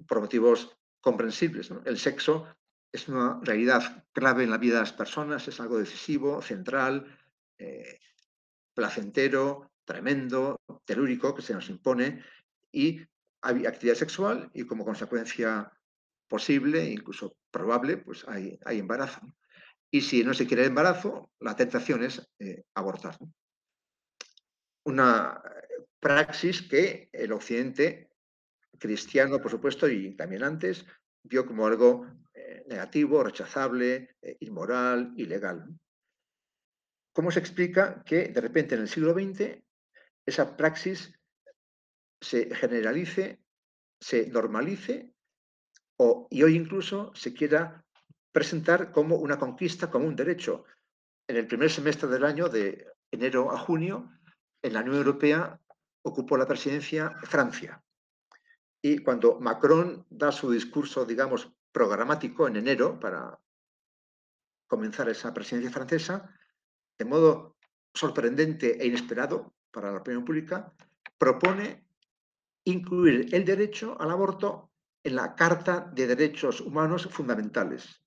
por 0.08 0.20
motivos 0.20 0.78
comprensibles. 1.00 1.72
El 1.86 1.98
sexo 1.98 2.48
es 2.92 3.08
una 3.08 3.40
realidad 3.42 4.06
clave 4.12 4.44
en 4.44 4.52
la 4.52 4.58
vida 4.58 4.76
de 4.76 4.82
las 4.82 4.94
personas, 4.94 5.48
es 5.48 5.60
algo 5.60 5.78
decisivo, 5.78 6.42
central, 6.42 7.18
eh, 7.58 8.00
placentero, 8.74 9.72
tremendo, 9.86 10.60
telúrico, 10.86 11.34
que 11.34 11.42
se 11.42 11.54
nos 11.54 11.70
impone, 11.70 12.24
y 12.72 13.02
hay 13.42 13.66
actividad 13.66 13.96
sexual 13.96 14.50
y 14.54 14.66
como 14.66 14.86
consecuencia 14.86 15.72
posible, 16.28 16.86
incluso 16.90 17.36
probable, 17.50 17.98
pues 17.98 18.28
hay, 18.28 18.58
hay 18.66 18.80
embarazo. 18.80 19.22
Y 19.90 20.02
si 20.02 20.24
no 20.24 20.34
se 20.34 20.48
quiere 20.48 20.64
el 20.64 20.70
embarazo, 20.70 21.32
la 21.40 21.56
tentación 21.56 22.04
es 22.04 22.26
eh, 22.40 22.64
abortar. 22.76 23.18
Una 24.86 25.42
praxis 26.02 26.64
que 26.64 27.10
el 27.14 27.32
occidente 27.32 28.10
cristiano, 28.80 29.40
por 29.40 29.52
supuesto, 29.52 29.88
y 29.88 30.16
también 30.16 30.44
antes, 30.44 30.86
vio 31.24 31.46
como 31.46 31.68
algo 31.68 32.08
eh, 32.34 32.66
negativo, 32.68 33.24
rechazable, 33.24 34.18
eh, 34.22 34.38
inmoral, 34.40 35.14
ilegal. 35.16 35.70
¿Cómo 37.14 37.30
se 37.30 37.40
explica 37.40 38.04
que 38.04 38.30
de 38.30 38.42
repente 38.42 38.76
en 38.76 38.82
el 38.82 38.90
siglo 38.90 39.14
XX 39.14 39.62
esa 40.26 40.58
praxis 40.58 41.14
se 42.20 42.54
generalice, 42.56 43.40
se 44.00 44.28
normalice 44.28 45.14
o, 45.98 46.28
y 46.32 46.42
hoy 46.42 46.56
incluso 46.56 47.14
se 47.14 47.34
quiera 47.34 47.86
presentar 48.32 48.92
como 48.92 49.18
una 49.18 49.38
conquista, 49.38 49.92
como 49.92 50.08
un 50.08 50.16
derecho? 50.16 50.66
En 51.28 51.36
el 51.36 51.46
primer 51.46 51.70
semestre 51.70 52.10
del 52.10 52.26
año, 52.26 52.50
de 52.50 52.88
enero 53.12 53.52
a 53.52 53.60
junio, 53.60 54.10
en 54.64 54.74
la 54.74 54.82
Unión 54.82 54.96
Europea 54.96 55.60
ocupó 56.04 56.38
la 56.38 56.48
presidencia 56.48 57.12
Francia. 57.24 57.84
Y 58.82 59.00
cuando 59.00 59.40
Macron 59.40 60.06
da 60.10 60.32
su 60.32 60.52
discurso, 60.52 61.06
digamos, 61.06 61.52
programático 61.72 62.48
en 62.48 62.58
enero 62.58 63.00
para 63.00 63.40
comenzar 64.68 65.10
esa 65.10 65.34
presidencia 65.34 65.72
francesa, 65.72 66.34
de 66.98 67.06
modo 67.06 67.58
sorprendente 67.94 68.82
e 68.82 68.88
inesperado 68.88 69.54
para 69.70 69.92
la 69.92 70.00
opinión 70.00 70.26
pública, 70.26 70.74
propone 71.18 71.86
incluir 72.64 73.34
el 73.34 73.46
derecho 73.46 74.00
al 74.00 74.12
aborto 74.12 74.72
en 75.04 75.16
la 75.16 75.36
Carta 75.36 75.92
de 75.94 76.08
Derechos 76.08 76.62
Humanos 76.62 77.08
Fundamentales. 77.12 78.02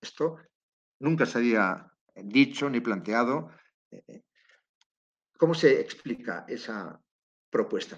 Esto 0.00 0.38
nunca 0.98 1.26
se 1.26 1.38
había 1.38 1.92
dicho 2.14 2.68
ni 2.68 2.80
planteado 2.80 3.50
eh, 3.90 4.22
¿Cómo 5.40 5.54
se 5.54 5.80
explica 5.80 6.44
esa 6.46 7.00
propuesta? 7.48 7.96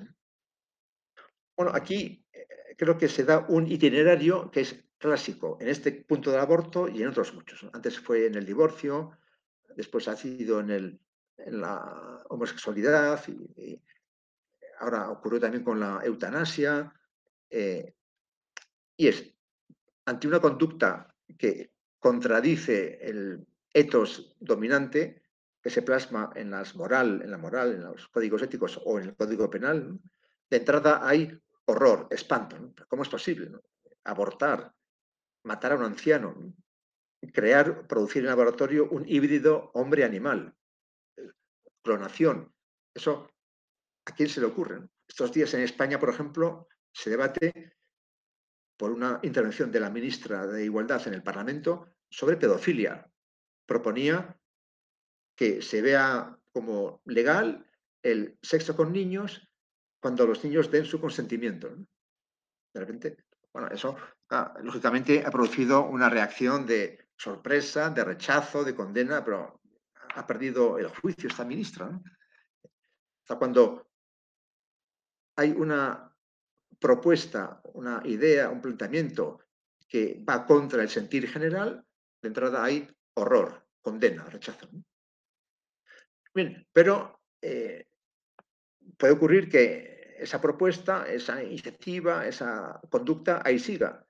Bueno, 1.57 1.73
aquí 1.75 2.25
eh, 2.33 2.77
creo 2.79 2.97
que 2.97 3.09
se 3.09 3.25
da 3.25 3.45
un 3.49 3.67
itinerario 3.67 4.49
que 4.49 4.61
es 4.61 4.85
clásico 4.97 5.59
en 5.61 5.67
este 5.67 5.91
punto 5.91 6.31
del 6.31 6.39
aborto 6.39 6.89
y 6.89 7.03
en 7.03 7.09
otros 7.09 7.35
muchos. 7.35 7.69
Antes 7.73 7.99
fue 7.99 8.27
en 8.27 8.37
el 8.37 8.47
divorcio, 8.47 9.19
después 9.75 10.07
ha 10.07 10.17
sido 10.17 10.61
en, 10.61 11.01
la 11.37 12.23
homosexualidad 12.29 13.21
y, 13.27 13.83
ahora 14.79 15.11
ocurrió 15.11 15.41
también 15.41 15.65
con 15.65 15.81
la 15.81 16.01
eutanasia. 16.05 16.95
Eh, 17.51 17.93
y 18.97 19.09
es 19.09 19.35
ante 20.05 20.29
una 20.29 20.39
conducta 20.39 21.13
que 21.37 21.73
contradice 21.99 23.01
el 23.03 23.45
etos 23.75 24.37
dominante, 24.39 25.22
que 25.63 25.71
se 25.71 25.83
plasma 25.83 26.33
en, 26.35 26.51
las 26.51 26.75
moral, 26.75 27.23
en 27.23 27.31
la 27.31 27.39
moral, 27.39 27.73
en 27.75 27.85
los 27.85 28.09
códigos 28.09 28.43
éticos 28.43 28.81
o 28.85 28.99
en 28.99 29.09
el 29.09 29.17
código 29.17 29.49
penal, 29.49 29.99
de 30.51 30.57
entrada 30.57 31.07
hay 31.07 31.39
horror, 31.67 32.09
espanto. 32.11 32.57
¿Cómo 32.89 33.05
es 33.05 33.09
posible? 33.09 33.53
Abortar, 34.05 34.75
matar 35.45 35.73
a 35.73 35.77
un 35.77 35.85
anciano, 35.85 36.35
crear, 37.33 37.87
producir 37.87 38.23
en 38.23 38.27
laboratorio 38.27 38.89
un 38.91 39.09
híbrido 39.09 39.71
hombre-animal, 39.75 40.53
clonación. 41.83 42.53
Eso, 42.93 43.31
¿a 44.05 44.15
quién 44.15 44.29
se 44.29 44.41
le 44.41 44.47
ocurre? 44.47 44.89
Estos 45.07 45.33
días 45.33 45.55
en 45.55 45.61
España, 45.61 46.01
por 46.01 46.09
ejemplo, 46.09 46.69
se 46.93 47.11
debate 47.11 47.77
por 48.77 48.91
una 48.91 49.21
intervención 49.23 49.71
de 49.71 49.79
la 49.79 49.91
ministra 49.91 50.45
de 50.47 50.65
Igualdad 50.65 51.07
en 51.07 51.15
el 51.15 51.23
Parlamento 51.23 51.95
sobre 52.11 52.37
pedofilia. 52.37 53.09
Proponía 53.65 54.37
que 55.43 55.61
se 55.61 55.83
vea 55.83 56.39
como 56.53 57.03
legal 57.05 57.67
el 58.01 58.39
sexo 58.43 58.77
con 58.77 58.93
niños 58.93 59.51
cuando 60.01 60.25
los 60.25 60.45
niños 60.45 60.71
den 60.71 60.85
su 60.85 61.01
consentimiento. 61.01 61.69
De 62.73 62.79
repente, 62.79 63.25
bueno, 63.53 63.67
eso 63.67 63.97
ah, 64.31 64.55
lógicamente 64.63 65.27
ha 65.27 65.33
producido 65.33 65.89
una 65.89 66.09
reacción 66.09 66.65
de 66.65 67.09
sorpresa, 67.17 67.91
de 67.91 68.05
rechazo, 68.05 68.63
de 68.63 68.77
condena, 68.77 69.25
pero 69.25 69.61
ha 70.15 70.25
perdido 70.25 70.79
el 70.79 70.87
juicio 70.87 71.29
esta 71.29 71.45
ministra. 71.45 71.89
O 71.89 73.27
sea, 73.27 73.37
cuando 73.37 73.91
hay 75.35 75.51
una 75.51 76.15
propuesta, 76.79 77.61
una 77.75 78.01
idea, 78.05 78.49
un 78.49 78.61
planteamiento 78.61 79.41
que 79.89 80.23
va 80.23 80.47
contra 80.47 80.83
el 80.83 80.89
sentir 80.89 81.29
general, 81.29 81.85
de 82.23 82.29
entrada 82.29 82.63
hay 82.63 82.89
horror, 83.15 83.67
condena, 83.81 84.23
rechazo. 84.27 84.69
Bien, 86.35 86.67
pero 86.73 87.21
eh, 87.43 87.87
puede 88.97 89.13
ocurrir 89.13 89.49
que 89.49 90.17
esa 90.19 90.41
propuesta, 90.41 91.05
esa 91.07 91.43
iniciativa, 91.43 92.27
esa 92.27 92.81
conducta 92.89 93.43
ahí 93.45 93.59
siga. 93.59 94.07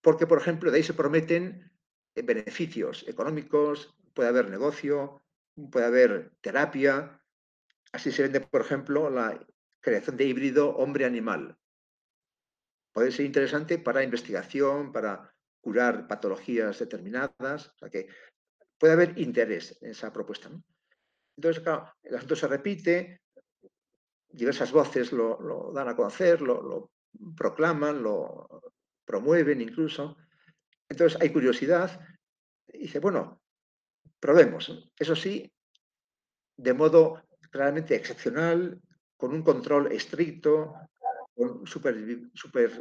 Porque, 0.00 0.26
por 0.26 0.38
ejemplo, 0.38 0.70
de 0.70 0.78
ahí 0.78 0.82
se 0.82 0.94
prometen 0.94 1.72
eh, 2.14 2.22
beneficios 2.22 3.04
económicos, 3.08 3.94
puede 4.14 4.28
haber 4.28 4.48
negocio, 4.48 5.22
puede 5.70 5.86
haber 5.86 6.32
terapia. 6.40 7.20
Así 7.92 8.12
se 8.12 8.22
vende, 8.22 8.40
por 8.40 8.60
ejemplo, 8.60 9.10
la 9.10 9.44
creación 9.80 10.16
de 10.16 10.24
híbrido 10.24 10.70
hombre-animal. 10.76 11.58
Puede 12.92 13.10
ser 13.10 13.26
interesante 13.26 13.78
para 13.78 14.02
investigación, 14.02 14.92
para 14.92 15.34
curar 15.60 16.06
patologías 16.06 16.78
determinadas. 16.78 17.68
O 17.68 17.78
sea 17.78 17.90
que 17.90 18.08
puede 18.78 18.92
haber 18.92 19.18
interés 19.18 19.76
en 19.80 19.90
esa 19.90 20.12
propuesta. 20.12 20.50
Entonces, 21.36 21.62
claro, 21.62 21.92
el 22.02 22.16
asunto 22.16 22.36
se 22.36 22.48
repite, 22.48 23.20
diversas 24.28 24.72
voces 24.72 25.12
lo, 25.12 25.72
dan 25.74 25.88
a 25.88 25.96
conocer, 25.96 26.40
lo, 26.40 26.92
proclaman, 27.36 28.02
lo 28.02 28.62
promueven 29.04 29.60
incluso. 29.60 30.16
Entonces 30.88 31.20
hay 31.20 31.30
curiosidad. 31.30 32.00
Y 32.68 32.78
dice, 32.78 32.98
bueno, 32.98 33.42
probemos. 34.20 34.90
Eso 34.98 35.16
sí, 35.16 35.50
de 36.56 36.74
modo 36.74 37.22
claramente 37.50 37.94
excepcional, 37.94 38.80
con 39.16 39.32
un 39.32 39.42
control 39.42 39.92
estricto, 39.92 40.74
con 41.34 41.66
super, 41.66 41.96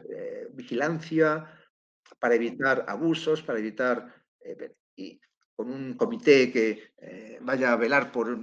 eh, 0.09 0.47
vigilancia, 0.51 1.61
para 2.19 2.35
evitar 2.35 2.85
abusos, 2.87 3.41
para 3.41 3.59
evitar 3.59 4.13
eh, 4.41 4.75
con 5.55 5.71
un 5.71 5.93
comité 5.95 6.51
que 6.51 6.93
eh, 6.97 7.39
vaya 7.41 7.71
a 7.71 7.77
velar 7.77 8.11
por 8.11 8.37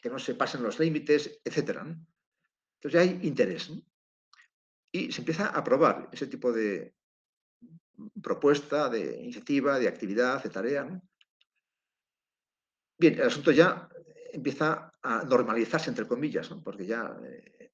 que 0.00 0.10
no 0.10 0.18
se 0.18 0.34
pasen 0.34 0.62
los 0.62 0.78
límites, 0.78 1.40
etc. 1.44 1.80
Entonces 2.76 3.00
hay 3.00 3.20
interés. 3.26 3.70
Y 4.92 5.12
se 5.12 5.20
empieza 5.20 5.46
a 5.46 5.58
aprobar 5.58 6.08
ese 6.12 6.26
tipo 6.26 6.52
de 6.52 6.94
propuesta, 8.22 8.88
de 8.88 9.20
iniciativa, 9.22 9.78
de 9.78 9.88
actividad, 9.88 10.42
de 10.42 10.50
tarea. 10.50 11.02
Bien, 12.98 13.14
el 13.14 13.26
asunto 13.26 13.50
ya 13.52 13.88
empieza 14.32 14.92
a 15.02 15.24
normalizarse, 15.24 15.90
entre 15.90 16.06
comillas, 16.06 16.48
porque 16.64 16.86
ya, 16.86 17.16
eh, 17.24 17.72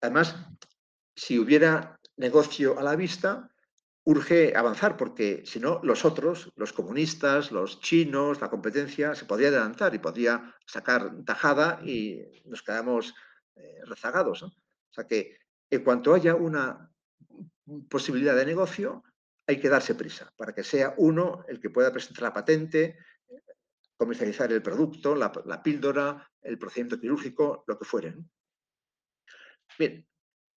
además, 0.00 0.36
si 1.14 1.38
hubiera 1.38 1.98
negocio 2.16 2.78
a 2.78 2.82
la 2.82 2.96
vista, 2.96 3.50
urge 4.06 4.54
avanzar, 4.54 4.96
porque 4.96 5.42
si 5.44 5.58
no, 5.58 5.80
los 5.82 6.04
otros, 6.04 6.52
los 6.54 6.72
comunistas, 6.72 7.50
los 7.50 7.80
chinos, 7.80 8.40
la 8.40 8.48
competencia, 8.48 9.16
se 9.16 9.24
podría 9.24 9.48
adelantar 9.48 9.94
y 9.94 9.98
podría 9.98 10.54
sacar 10.64 11.24
tajada 11.24 11.80
y 11.84 12.22
nos 12.44 12.62
quedamos 12.62 13.14
eh, 13.56 13.80
rezagados. 13.84 14.44
O 14.44 14.52
sea 14.90 15.08
que 15.08 15.38
en 15.70 15.82
cuanto 15.82 16.14
haya 16.14 16.36
una 16.36 16.88
posibilidad 17.90 18.36
de 18.36 18.46
negocio, 18.46 19.02
hay 19.44 19.58
que 19.58 19.68
darse 19.68 19.96
prisa 19.96 20.32
para 20.36 20.54
que 20.54 20.62
sea 20.62 20.94
uno 20.98 21.44
el 21.48 21.60
que 21.60 21.70
pueda 21.70 21.92
presentar 21.92 22.22
la 22.22 22.32
patente, 22.32 22.98
comercializar 23.96 24.52
el 24.52 24.62
producto, 24.62 25.16
la, 25.16 25.62
píldora, 25.62 26.30
el 26.42 26.58
procedimiento 26.58 27.00
quirúrgico, 27.00 27.64
lo 27.66 27.76
que 27.76 27.84
fuere. 27.84 28.14
Bien, 29.76 30.06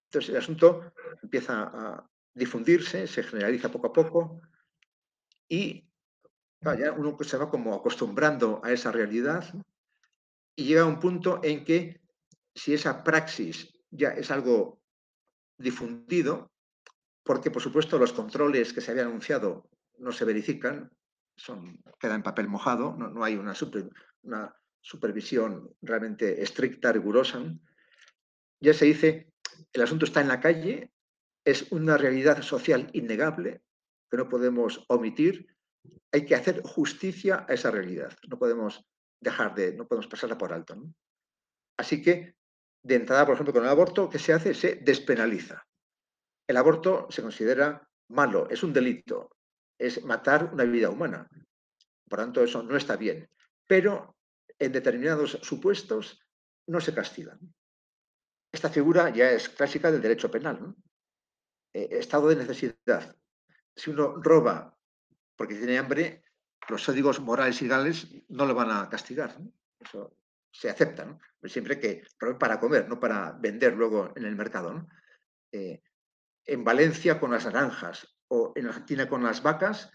entonces 0.06 0.30
el 0.30 0.38
asunto 0.38 0.94
empieza 1.24 1.64
a, 1.64 2.10
difundirse, 2.34 3.08
se 3.08 3.24
generaliza 3.24 3.72
poco 3.72 3.88
a 3.88 3.94
poco 3.94 4.42
y 5.48 5.90
ya 6.62 6.92
uno 6.92 7.18
se 7.22 7.38
va 7.38 7.50
como 7.50 7.74
acostumbrando 7.74 8.62
a 8.64 8.72
esa 8.72 8.92
realidad 8.92 9.54
y 10.56 10.66
llega 10.66 10.82
a 10.82 10.86
un 10.86 11.00
punto 11.00 11.40
en 11.44 11.64
que 11.64 12.02
si 12.54 12.74
esa 12.74 13.04
praxis 13.04 13.74
ya 13.90 14.10
es 14.10 14.30
algo 14.30 14.82
difundido, 15.58 16.52
porque 17.24 17.52
por 17.52 17.62
supuesto 17.62 17.98
los 17.98 18.14
controles 18.14 18.74
que 18.74 18.82
se 18.82 18.92
habían 18.92 19.08
anunciado 19.08 19.70
no 19.98 20.12
se 20.12 20.26
verifican, 20.26 20.92
son, 21.36 21.82
queda 22.00 22.16
en 22.16 22.24
papel 22.24 22.48
mojado, 22.48 22.96
no, 22.98 23.24
hay 23.24 23.36
una, 23.36 23.54
una 24.24 24.56
supervisión 24.82 25.74
realmente 25.82 26.42
estricta, 26.42 26.92
rigurosa. 26.92 27.42
Ya 28.60 28.74
se 28.74 28.86
dice, 28.86 29.32
el 29.72 29.82
asunto 29.82 30.06
está 30.06 30.22
en 30.22 30.28
la 30.28 30.42
calle, 30.42 30.92
es 31.46 31.72
una 31.72 31.98
realidad 31.98 32.42
social 32.42 32.90
innegable 32.94 33.62
que 34.10 34.18
no 34.18 34.30
podemos 34.30 34.86
omitir. 34.88 35.56
Hay 36.12 36.26
que 36.26 36.36
hacer 36.36 36.62
justicia 36.64 37.46
a 37.48 37.54
esa 37.54 37.72
realidad. 37.72 38.16
No 38.28 38.38
podemos 38.38 38.86
dejar 39.22 39.56
de, 39.56 39.74
no 39.74 39.88
podemos 39.88 40.08
pasarla 40.08 40.38
por 40.38 40.54
alto. 40.54 40.76
Así 41.78 42.02
que, 42.02 42.36
de 42.84 42.96
entrada, 42.96 43.26
por 43.26 43.36
ejemplo, 43.36 43.54
con 43.54 43.64
el 43.64 43.70
aborto, 43.70 44.10
¿qué 44.10 44.20
se 44.20 44.34
hace? 44.34 44.54
Se 44.54 44.76
despenaliza. 44.76 45.66
El 46.48 46.58
aborto 46.58 47.08
se 47.10 47.22
considera 47.22 47.88
malo, 48.10 48.50
es 48.50 48.64
un 48.64 48.74
delito, 48.74 49.30
es 49.78 50.04
matar 50.04 50.52
una 50.54 50.64
vida 50.64 50.90
humana. 50.90 51.30
Por 52.10 52.20
tanto, 52.20 52.44
eso 52.44 52.64
no 52.64 52.76
está 52.76 52.98
bien. 52.98 53.30
Pero 53.68 54.16
en 54.58 54.72
determinados 54.72 55.38
supuestos 55.42 56.20
no 56.68 56.82
se 56.82 56.94
castigan. 56.94 57.40
Esta 58.52 58.70
figura 58.70 59.10
ya 59.10 59.32
es 59.32 59.48
clásica 59.48 59.92
del 59.92 60.02
derecho 60.02 60.32
penal. 60.32 60.76
Eh, 61.74 61.88
estado 61.92 62.28
de 62.30 62.36
necesidad. 62.36 63.16
Si 63.76 63.92
uno 63.92 64.16
roba 64.22 64.76
porque 65.36 65.56
tiene 65.56 65.78
hambre, 65.78 66.24
los 66.68 66.86
códigos 66.86 67.20
morales 67.20 67.62
y 67.62 67.66
legales 67.66 68.08
no 68.28 68.46
lo 68.46 68.54
van 68.54 68.72
a 68.72 68.90
castigar. 68.90 69.38
Eso 69.80 70.18
se 70.52 70.70
acepta, 70.70 71.18
siempre 71.44 71.80
que 71.80 72.04
para 72.40 72.60
comer, 72.60 72.90
no 72.90 73.00
para 73.00 73.32
vender 73.34 73.76
luego 73.76 74.12
en 74.16 74.26
el 74.26 74.36
mercado. 74.36 74.88
Eh, 75.52 75.82
en 76.46 76.64
Valencia 76.64 77.20
con 77.20 77.32
las 77.32 77.46
naranjas 77.46 78.08
o 78.28 78.54
en 78.56 78.68
Argentina 78.68 79.08
con 79.08 79.24
las 79.24 79.44
vacas, 79.44 79.92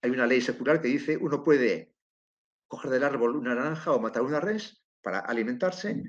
hay 0.00 0.10
una 0.10 0.26
ley 0.26 0.40
secular 0.40 0.80
que 0.80 0.88
dice 0.88 1.16
uno 1.16 1.42
puede 1.42 1.94
coger 2.68 2.90
del 2.90 3.04
árbol 3.04 3.36
una 3.36 3.54
naranja 3.54 3.92
o 3.92 4.00
matar 4.00 4.22
una 4.22 4.40
res 4.40 4.82
para 5.02 5.18
alimentarse 5.18 6.02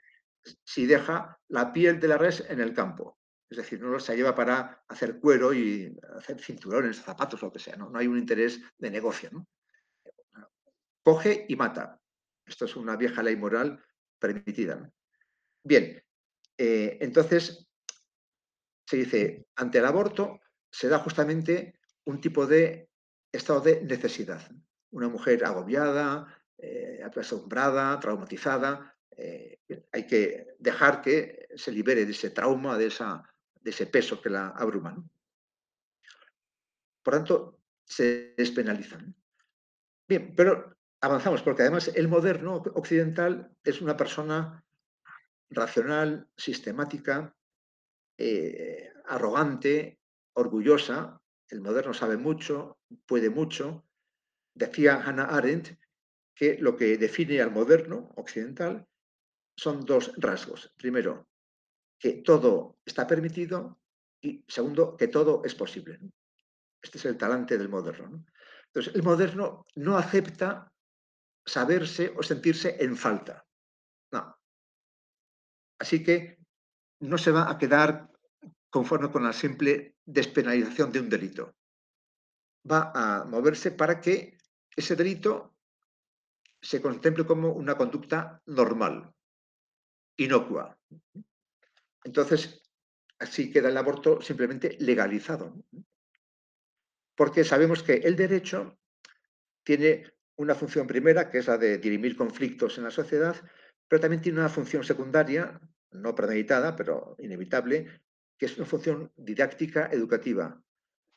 si 0.64 0.86
deja 0.86 1.40
la 1.48 1.74
piel 1.74 2.00
de 2.00 2.08
la 2.08 2.18
res 2.18 2.46
en 2.48 2.60
el 2.60 2.74
campo. 2.74 3.18
Es 3.54 3.58
decir, 3.58 3.80
no 3.84 4.00
se 4.00 4.16
lleva 4.16 4.34
para 4.34 4.84
hacer 4.88 5.20
cuero 5.20 5.54
y 5.54 5.96
hacer 6.18 6.42
cinturones, 6.42 7.00
zapatos, 7.00 7.40
lo 7.44 7.52
que 7.52 7.60
sea. 7.60 7.76
No, 7.76 7.88
no 7.88 8.00
hay 8.00 8.08
un 8.08 8.18
interés 8.18 8.60
de 8.80 8.90
negocio. 8.90 9.30
Coge 11.04 11.46
y 11.48 11.56
mata. 11.56 12.02
Esto 12.48 12.66
es 12.66 12.76
una 12.76 12.96
vieja 12.96 13.22
ley 13.22 13.36
moral 13.36 13.80
permitida. 14.18 14.92
Bien, 15.64 16.04
eh, 16.58 16.98
entonces 17.00 17.70
se 18.88 18.98
dice, 18.98 19.46
ante 19.56 19.78
el 19.78 19.86
aborto 19.86 20.40
se 20.72 20.88
da 20.88 20.98
justamente 20.98 21.80
un 22.06 22.20
tipo 22.20 22.48
de 22.48 22.90
estado 23.32 23.62
de 23.62 23.84
necesidad. 23.84 24.42
Una 24.90 25.10
mujer 25.10 25.46
agobiada, 25.46 26.44
eh, 26.58 27.06
traumatizada, 28.02 28.98
eh, 29.16 29.60
hay 29.92 30.08
que 30.08 30.56
dejar 30.58 31.04
que 31.04 31.50
se 31.56 31.72
libere 31.72 32.04
de 32.04 32.14
ese 32.14 32.32
trauma, 32.32 32.80
de 32.80 32.88
esa 32.88 33.24
de 33.64 33.72
ese 33.72 33.88
peso 33.88 34.22
que 34.22 34.30
la 34.30 34.50
abruma. 34.50 35.02
Por 37.02 37.14
tanto, 37.14 37.60
se 37.84 38.34
despenalizan. 38.38 39.16
Bien, 40.08 40.34
pero 40.36 40.76
avanzamos, 41.02 41.42
porque 41.42 41.64
además 41.64 41.90
el 41.94 42.08
moderno 42.08 42.56
occidental 42.76 43.56
es 43.64 43.82
una 43.82 43.98
persona 43.98 44.64
racional, 45.50 46.28
sistemática, 46.36 47.36
eh, 48.18 48.92
arrogante, 49.06 50.00
orgullosa. 50.34 51.22
El 51.50 51.62
moderno 51.62 51.94
sabe 51.94 52.18
mucho, 52.18 52.80
puede 53.06 53.30
mucho. 53.30 53.86
Decía 54.54 55.02
Hannah 55.04 55.26
Arendt 55.26 55.78
que 56.34 56.58
lo 56.58 56.76
que 56.76 56.98
define 56.98 57.42
al 57.42 57.52
moderno 57.52 58.12
occidental 58.16 58.88
son 59.56 59.86
dos 59.86 60.14
rasgos. 60.18 60.74
Primero, 60.78 61.28
que 62.04 62.16
todo 62.22 62.80
está 62.84 63.08
permitido 63.08 63.80
y 64.22 64.44
segundo, 64.46 64.98
que 64.98 65.08
todo 65.08 65.42
es 65.46 65.56
posible. 65.56 66.02
Este 66.82 66.98
es 66.98 67.06
el 67.06 67.18
talante 67.18 67.58
del 67.58 67.70
moderno. 67.70 68.26
Entonces, 68.66 68.94
el 68.94 69.04
moderno 69.04 69.66
no 69.76 69.98
acepta 69.98 70.70
saberse 71.46 72.14
o 72.18 72.22
sentirse 72.22 72.76
en 72.84 72.98
falta. 72.98 73.46
Así 75.80 76.04
que 76.04 76.40
no 77.00 77.18
se 77.18 77.32
va 77.32 77.50
a 77.50 77.58
quedar 77.58 78.12
conforme 78.70 79.10
con 79.10 79.24
la 79.24 79.32
simple 79.32 79.96
despenalización 80.04 80.92
de 80.92 81.00
un 81.00 81.10
delito. 81.10 81.56
Va 82.70 82.92
a 82.94 83.24
moverse 83.24 83.72
para 83.72 84.02
que 84.02 84.38
ese 84.76 84.98
delito 84.98 85.56
se 86.62 86.82
contemple 86.82 87.26
como 87.26 87.54
una 87.54 87.76
conducta 87.76 88.42
normal, 88.46 89.14
inocua. 90.18 90.78
Entonces, 92.04 92.62
así 93.20 93.52
queda 93.52 93.70
el 93.70 93.78
aborto 93.78 94.22
simplemente 94.22 94.78
legalizado. 94.80 95.54
Porque 97.16 97.44
sabemos 97.44 97.84
que 97.84 97.94
el 97.94 98.16
derecho 98.16 98.80
tiene 99.64 100.12
una 100.36 100.56
función 100.56 100.88
primera, 100.88 101.30
que 101.30 101.40
es 101.40 101.48
la 101.48 101.58
de 101.58 101.78
dirimir 101.78 102.18
conflictos 102.18 102.78
en 102.78 102.86
la 102.86 102.92
sociedad, 102.92 103.36
pero 103.88 104.02
también 104.02 104.22
tiene 104.22 104.40
una 104.40 104.50
función 104.50 104.84
secundaria, 104.84 105.60
no 105.92 106.16
premeditada, 106.16 106.76
pero 106.76 107.16
inevitable, 107.20 108.02
que 108.38 108.48
es 108.48 108.58
una 108.58 108.66
función 108.66 109.12
didáctica 109.16 109.88
educativa. 109.92 110.62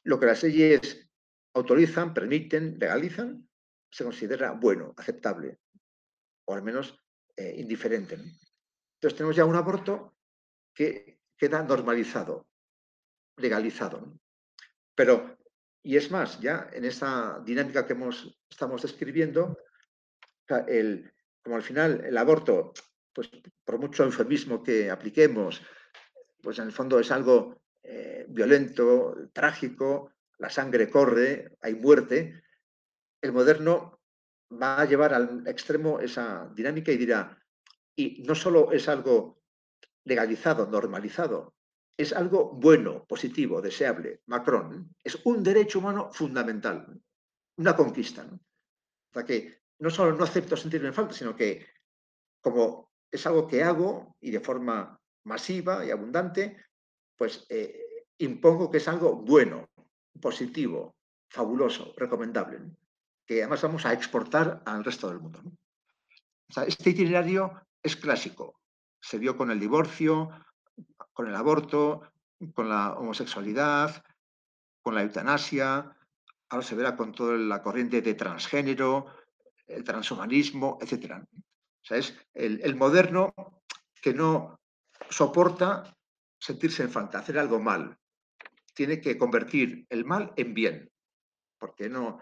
Lo 0.05 0.20
que 0.20 0.27
las 0.27 0.42
leyes 0.42 1.09
autorizan, 1.55 2.12
permiten, 2.12 2.79
legalizan, 2.79 3.49
se 3.90 4.05
considera 4.05 4.53
bueno, 4.53 4.94
aceptable, 4.96 5.59
o 6.44 6.55
al 6.55 6.62
menos 6.62 6.99
eh, 7.37 7.55
indiferente. 7.57 8.14
Entonces 8.14 9.16
tenemos 9.16 9.37
ya 9.37 9.44
un 9.46 9.57
aborto 9.57 10.15
que 10.77 11.19
queda 11.37 11.62
normalizado, 11.62 12.47
legalizado. 13.37 13.99
Pero 14.95 15.37
Y 15.87 15.97
es 15.97 16.11
más, 16.11 16.41
ya 16.41 16.69
en 16.73 16.85
esa 16.85 17.41
dinámica 17.45 17.87
que 17.87 17.97
estamos 18.51 18.83
describiendo, 18.83 19.57
como 21.43 21.55
al 21.55 21.62
final 21.62 22.05
el 22.05 22.19
aborto, 22.19 22.73
pues 23.12 23.31
por 23.65 23.79
mucho 23.79 24.03
eufemismo 24.03 24.65
que 24.65 24.91
apliquemos, 24.91 25.62
pues 26.43 26.59
en 26.59 26.67
el 26.67 26.73
fondo 26.73 26.99
es 26.99 27.12
algo 27.12 27.62
eh, 27.85 28.27
violento, 28.29 29.15
trágico, 29.33 30.11
la 30.39 30.51
sangre 30.51 30.91
corre, 30.91 31.57
hay 31.61 31.77
muerte, 31.77 32.43
el 33.23 33.31
moderno 33.31 34.01
va 34.51 34.81
a 34.81 34.87
llevar 34.87 35.15
al 35.15 35.47
extremo 35.47 36.01
esa 36.01 36.51
dinámica 36.53 36.91
y 36.91 36.97
dirá, 36.97 37.39
y 37.95 38.25
no 38.27 38.35
solo 38.35 38.73
es 38.73 38.89
algo 38.89 39.41
legalizado, 40.07 40.66
normalizado, 40.66 41.55
es 41.97 42.12
algo 42.12 42.53
bueno, 42.53 43.05
positivo, 43.07 43.61
deseable. 43.61 44.23
Macron 44.27 44.95
es 45.03 45.19
un 45.25 45.42
derecho 45.42 45.81
humano 45.81 46.11
fundamental, 46.12 47.01
una 47.57 47.75
conquista. 47.75 48.25
¿no? 48.25 48.37
O 48.37 49.12
sea 49.12 49.25
que 49.25 49.62
no 49.81 49.90
solo 49.90 50.16
no 50.16 50.25
acepto 50.25 50.57
sentirme 50.57 50.88
en 50.88 50.95
falta, 50.95 51.12
sino 51.12 51.35
que 51.35 51.66
como 52.40 52.92
es 53.11 53.27
algo 53.27 53.47
que 53.47 53.62
hago 53.62 54.16
y 54.21 54.31
de 54.31 54.40
forma 54.40 54.99
masiva 55.25 55.85
y 55.85 55.90
abundante, 55.90 56.57
pues 57.16 57.45
eh, 57.49 58.07
impongo 58.19 58.71
que 58.71 58.79
es 58.79 58.87
algo 58.88 59.16
bueno, 59.16 59.69
positivo, 60.21 60.97
fabuloso, 61.29 61.95
recomendable, 61.97 62.61
que 63.27 63.40
además 63.42 63.62
vamos 63.62 63.85
a 63.87 63.92
exportar 63.92 64.62
al 64.64 64.85
resto 64.85 65.09
del 65.09 65.19
mundo. 65.19 65.42
este 66.66 66.90
itinerario 66.90 67.66
es 67.83 67.97
clásico. 67.97 68.61
Se 69.07 69.19
vio 69.19 69.37
con 69.37 69.53
el 69.53 69.61
divorcio, 69.61 70.31
con 71.12 71.29
el 71.29 71.37
aborto, 71.37 72.11
con 72.55 72.69
la 72.69 72.95
homosexualidad, 72.95 74.03
con 74.83 74.97
la 74.97 75.03
eutanasia, 75.03 75.97
ahora 76.49 76.66
se 76.66 76.75
verá 76.75 76.97
con 76.97 77.12
toda 77.12 77.37
la 77.37 77.62
corriente 77.62 78.03
de 78.03 78.14
transgénero, 78.14 79.07
el 79.69 79.85
transhumanismo, 79.85 80.79
etc. 80.81 81.23
O 81.23 81.85
sea, 81.85 81.99
es 81.99 82.19
el, 82.35 82.75
moderno 82.75 83.33
que 84.03 84.12
no 84.12 84.59
soporta 85.09 85.97
sentirse 86.40 86.83
en 86.83 86.90
falta, 86.90 87.21
hacer 87.21 87.38
algo 87.38 87.61
mal, 87.61 87.97
tiene 88.75 89.01
que 89.01 89.16
convertir 89.16 89.87
el 89.88 90.05
mal 90.05 90.33
en 90.35 90.53
bien, 90.53 90.90
porque 91.61 91.88
no, 91.88 92.21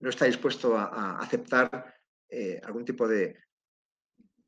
no 0.00 0.10
está 0.10 0.24
dispuesto 0.24 0.76
a, 0.76 1.20
aceptar 1.20 1.94
eh, 2.28 2.60
algún 2.64 2.84
tipo 2.84 3.06
de 3.06 3.43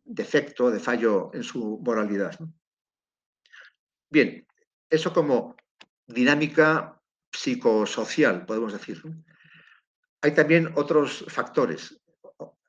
defecto, 0.07 0.71
de 0.71 0.81
fallo 0.81 1.31
en 1.35 1.43
su 1.43 1.79
moralidad. 1.83 2.39
Bien, 4.09 4.47
eso 4.89 5.13
como 5.13 5.57
dinámica 6.07 7.01
psicosocial, 7.33 8.47
podemos 8.47 8.73
decir. 8.73 9.03
Hay 10.23 10.33
también 10.33 10.73
otros 10.77 11.25
factores, 11.29 12.01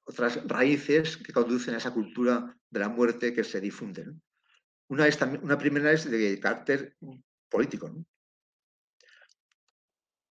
otras 0.03 0.45
raíces 0.47 1.17
que 1.17 1.31
conducen 1.31 1.75
a 1.75 1.77
esa 1.77 1.93
cultura 1.93 2.57
de 2.69 2.79
la 2.79 2.89
muerte 2.89 3.33
que 3.33 3.43
se 3.43 3.61
difunde. 3.61 4.05
Una, 4.89 5.07
es, 5.07 5.19
una 5.21 5.57
primera 5.57 5.91
es 5.91 6.09
de 6.09 6.39
carácter 6.39 6.97
político. 7.49 7.93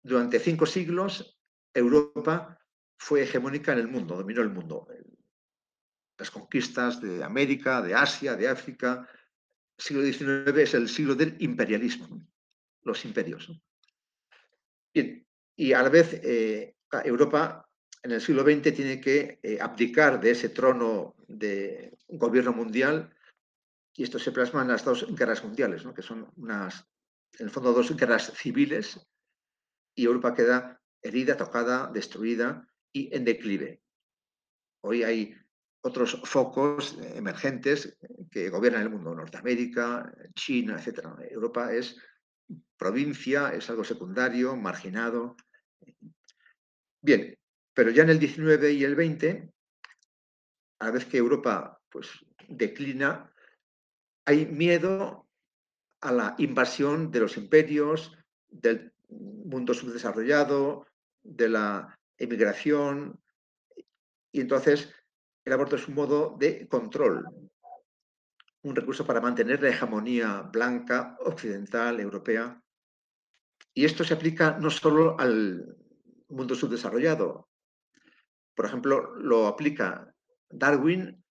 Durante 0.03 0.39
cinco 0.39 0.67
siglos, 0.67 1.39
Europa 1.73 2.59
fue 2.99 3.23
hegemónica 3.23 3.73
en 3.73 3.79
el 3.79 3.89
mundo, 3.89 4.17
dominó 4.17 4.43
el 4.43 4.51
mundo. 4.51 4.87
Las 6.19 6.31
conquistas 6.31 7.01
de 7.01 7.23
América, 7.25 7.83
de 7.83 7.95
Asia, 7.95 8.37
de 8.37 8.49
África. 8.49 9.09
El 9.77 9.85
siglo 9.85 10.03
XIX 10.03 10.59
es 10.59 10.75
el 10.75 10.89
siglo 10.89 11.15
del 11.15 11.37
imperialismo, 11.41 12.27
los 12.83 13.05
imperios. 13.05 13.51
y 15.57 15.73
a 15.73 15.83
la 15.83 15.89
vez, 15.89 16.21
eh, 16.23 16.77
Europa 17.05 17.69
en 18.03 18.13
el 18.13 18.21
siglo 18.21 18.43
XX 18.43 18.75
tiene 18.75 19.01
que 19.01 19.41
eh, 19.43 19.59
abdicar 19.61 20.21
de 20.21 20.31
ese 20.31 20.51
trono 20.51 21.17
de 21.27 21.97
gobierno 22.07 22.53
mundial 22.53 23.15
y 23.97 24.03
esto 24.03 24.19
se 24.19 24.33
plasma 24.33 24.63
en 24.63 24.69
las 24.69 24.85
dos 24.85 25.07
guerras 25.15 25.43
mundiales, 25.43 25.85
que 25.95 26.03
son 26.03 26.31
unas, 26.37 26.87
en 27.39 27.47
el 27.47 27.51
fondo 27.51 27.73
dos 27.73 27.97
guerras 27.97 28.33
civiles 28.37 29.01
y 29.95 30.05
Europa 30.05 30.35
queda 30.35 30.83
herida, 31.01 31.37
tocada, 31.37 31.91
destruida 31.93 32.69
y 32.93 33.15
en 33.15 33.25
declive. 33.25 33.81
Hoy 34.83 35.03
hay 35.03 35.37
otros 35.85 36.19
focos 36.25 36.97
emergentes 37.15 37.99
que 38.31 38.49
gobiernan 38.49 38.83
el 38.83 38.91
mundo, 38.91 39.15
Norteamérica, 39.15 40.15
China, 40.35 40.81
etc. 40.81 41.09
Europa 41.31 41.75
es 41.75 42.01
provincia, 42.79 43.51
es 43.51 43.69
algo 43.69 43.85
secundario, 43.85 44.57
marginado. 44.57 45.37
Bien, 47.03 47.39
pero 47.75 47.91
ya 47.91 48.03
en 48.03 48.11
el 48.11 48.19
19 48.19 48.73
y 48.73 48.83
el 48.83 48.95
20, 48.95 49.53
a 50.79 50.85
la 50.87 50.91
vez 50.91 51.05
que 51.05 51.19
Europa 51.19 51.79
pues, 51.91 52.09
declina, 52.49 53.31
hay 54.25 54.47
miedo 54.47 55.29
a 56.01 56.13
la 56.13 56.35
invasión 56.39 57.11
de 57.11 57.21
los 57.21 57.37
imperios, 57.37 58.17
del 58.49 58.95
mundo 59.11 59.75
subdesarrollado, 59.75 60.87
de 61.23 61.51
la 61.51 61.99
emigración, 62.17 63.21
y 64.33 64.41
entonces 64.41 64.91
el 65.45 65.53
aborto 65.53 65.77
es 65.77 65.87
un 65.89 65.95
modo 65.95 66.37
de 66.39 66.67
control, 66.69 67.27
un 68.63 68.75
recurso 68.75 69.07
para 69.07 69.21
mantener 69.21 69.63
la 69.63 69.69
hegemonía 69.69 70.43
blanca, 70.43 71.17
occidental, 71.21 72.01
europea. 72.01 72.63
Y 73.75 73.85
esto 73.85 74.05
se 74.05 74.15
aplica 74.15 74.59
no 74.59 74.71
solo 74.71 75.19
al 75.19 75.77
mundo 76.29 76.55
subdesarrollado. 76.55 77.49
Por 78.55 78.67
ejemplo, 78.67 79.15
lo 79.17 79.47
aplica 79.47 80.15
Darwin 80.49 81.23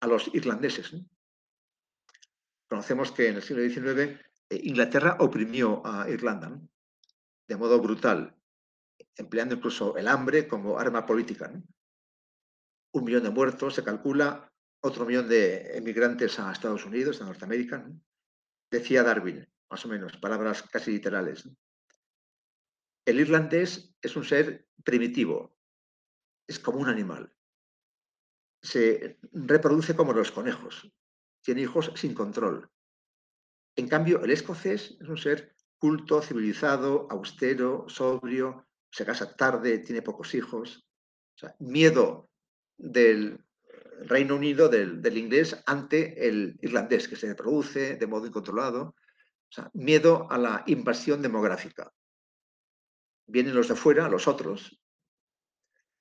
a 0.00 0.06
los 0.06 0.34
irlandeses. 0.34 0.96
Conocemos 2.68 3.12
que 3.12 3.28
en 3.28 3.36
el 3.36 3.42
siglo 3.42 3.62
XIX 3.62 4.18
eh, 4.50 4.60
Inglaterra 4.64 5.16
oprimió 5.20 5.80
a 5.86 6.08
Irlanda 6.08 6.58
de 7.46 7.56
modo 7.56 7.80
brutal, 7.80 8.34
empleando 9.16 9.54
incluso 9.54 9.96
el 9.96 10.08
hambre 10.08 10.48
como 10.48 10.78
arma 10.78 11.04
política. 11.04 11.52
Un 12.94 13.02
millón 13.02 13.24
de 13.24 13.30
muertos, 13.30 13.74
se 13.74 13.82
calcula, 13.82 14.52
otro 14.80 15.04
millón 15.04 15.28
de 15.28 15.76
emigrantes 15.76 16.38
a 16.38 16.52
Estados 16.52 16.84
Unidos, 16.84 17.20
a 17.20 17.24
Norteamérica. 17.24 17.90
Decía 18.70 19.02
Darwin, 19.02 19.44
más 19.68 19.84
o 19.84 19.88
menos, 19.88 20.16
palabras 20.18 20.62
casi 20.62 20.92
literales. 20.92 21.48
El 23.04 23.18
irlandés 23.18 23.96
es 24.00 24.14
un 24.14 24.22
ser 24.22 24.68
primitivo, 24.84 25.58
es 26.46 26.60
como 26.60 26.78
un 26.78 26.88
animal. 26.88 27.34
Se 28.62 29.18
reproduce 29.32 29.96
como 29.96 30.12
los 30.12 30.30
conejos, 30.30 30.88
tiene 31.42 31.62
hijos 31.62 31.90
sin 31.96 32.14
control. 32.14 32.70
En 33.74 33.88
cambio, 33.88 34.22
el 34.22 34.30
escocés 34.30 34.96
es 35.00 35.08
un 35.08 35.18
ser 35.18 35.56
culto, 35.78 36.22
civilizado, 36.22 37.08
austero, 37.10 37.86
sobrio, 37.88 38.68
se 38.88 39.04
casa 39.04 39.34
tarde, 39.34 39.80
tiene 39.80 40.00
pocos 40.00 40.32
hijos. 40.36 40.86
miedo 41.58 42.30
del 42.76 43.44
Reino 44.00 44.36
Unido, 44.36 44.68
del, 44.68 45.16
inglés, 45.16 45.62
ante 45.66 46.26
el 46.26 46.58
irlandés, 46.60 47.08
que 47.08 47.16
se 47.16 47.28
reproduce 47.28 47.96
de 47.96 48.06
modo 48.06 48.26
incontrolado. 48.26 48.94
miedo 49.72 50.26
a 50.30 50.38
la 50.38 50.64
invasión 50.66 51.22
demográfica. 51.22 51.92
Vienen 53.26 53.54
los 53.54 53.68
de 53.68 53.76
fuera, 53.76 54.08
los 54.08 54.26
otros, 54.26 54.80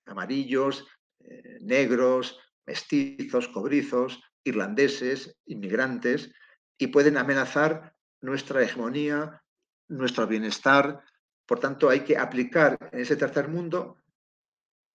amarillos, 0.06 0.88
eh, 1.20 1.60
negros, 1.62 2.40
mestizos, 2.66 3.48
cobrizos, 3.48 4.22
irlandeses, 4.44 5.38
inmigrantes, 5.46 6.34
y 6.78 6.88
pueden 6.88 7.18
amenazar 7.18 7.96
nuestra 8.22 8.62
hegemonía, 8.64 9.44
nuestro 9.88 10.28
bienestar. 10.28 11.04
Por 11.46 11.60
tanto, 11.60 11.90
hay 11.90 12.02
que 12.02 12.18
aplicar 12.18 12.78
en 12.92 13.02
ese 13.02 13.16
tercer 13.16 13.48
mundo 13.48 13.98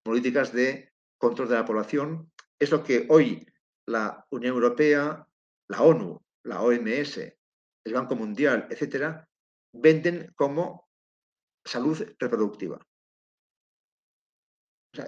políticas 0.03 0.51
de 0.51 0.88
control 1.19 1.49
de 1.49 1.55
la 1.55 1.65
población. 1.65 2.31
Es 2.57 2.71
lo 2.71 2.83
que 2.83 3.05
hoy 3.09 3.45
la 3.85 4.25
Unión 4.31 4.55
Europea, 4.55 5.27
la 5.67 5.81
ONU, 5.83 6.19
la 6.43 6.61
OMS, 6.61 7.17
el 7.17 7.93
Banco 7.93 8.15
Mundial, 8.15 8.67
etcétera, 8.71 9.29
venden 9.71 10.33
como 10.35 10.89
salud 11.63 12.01
reproductiva. 12.17 12.79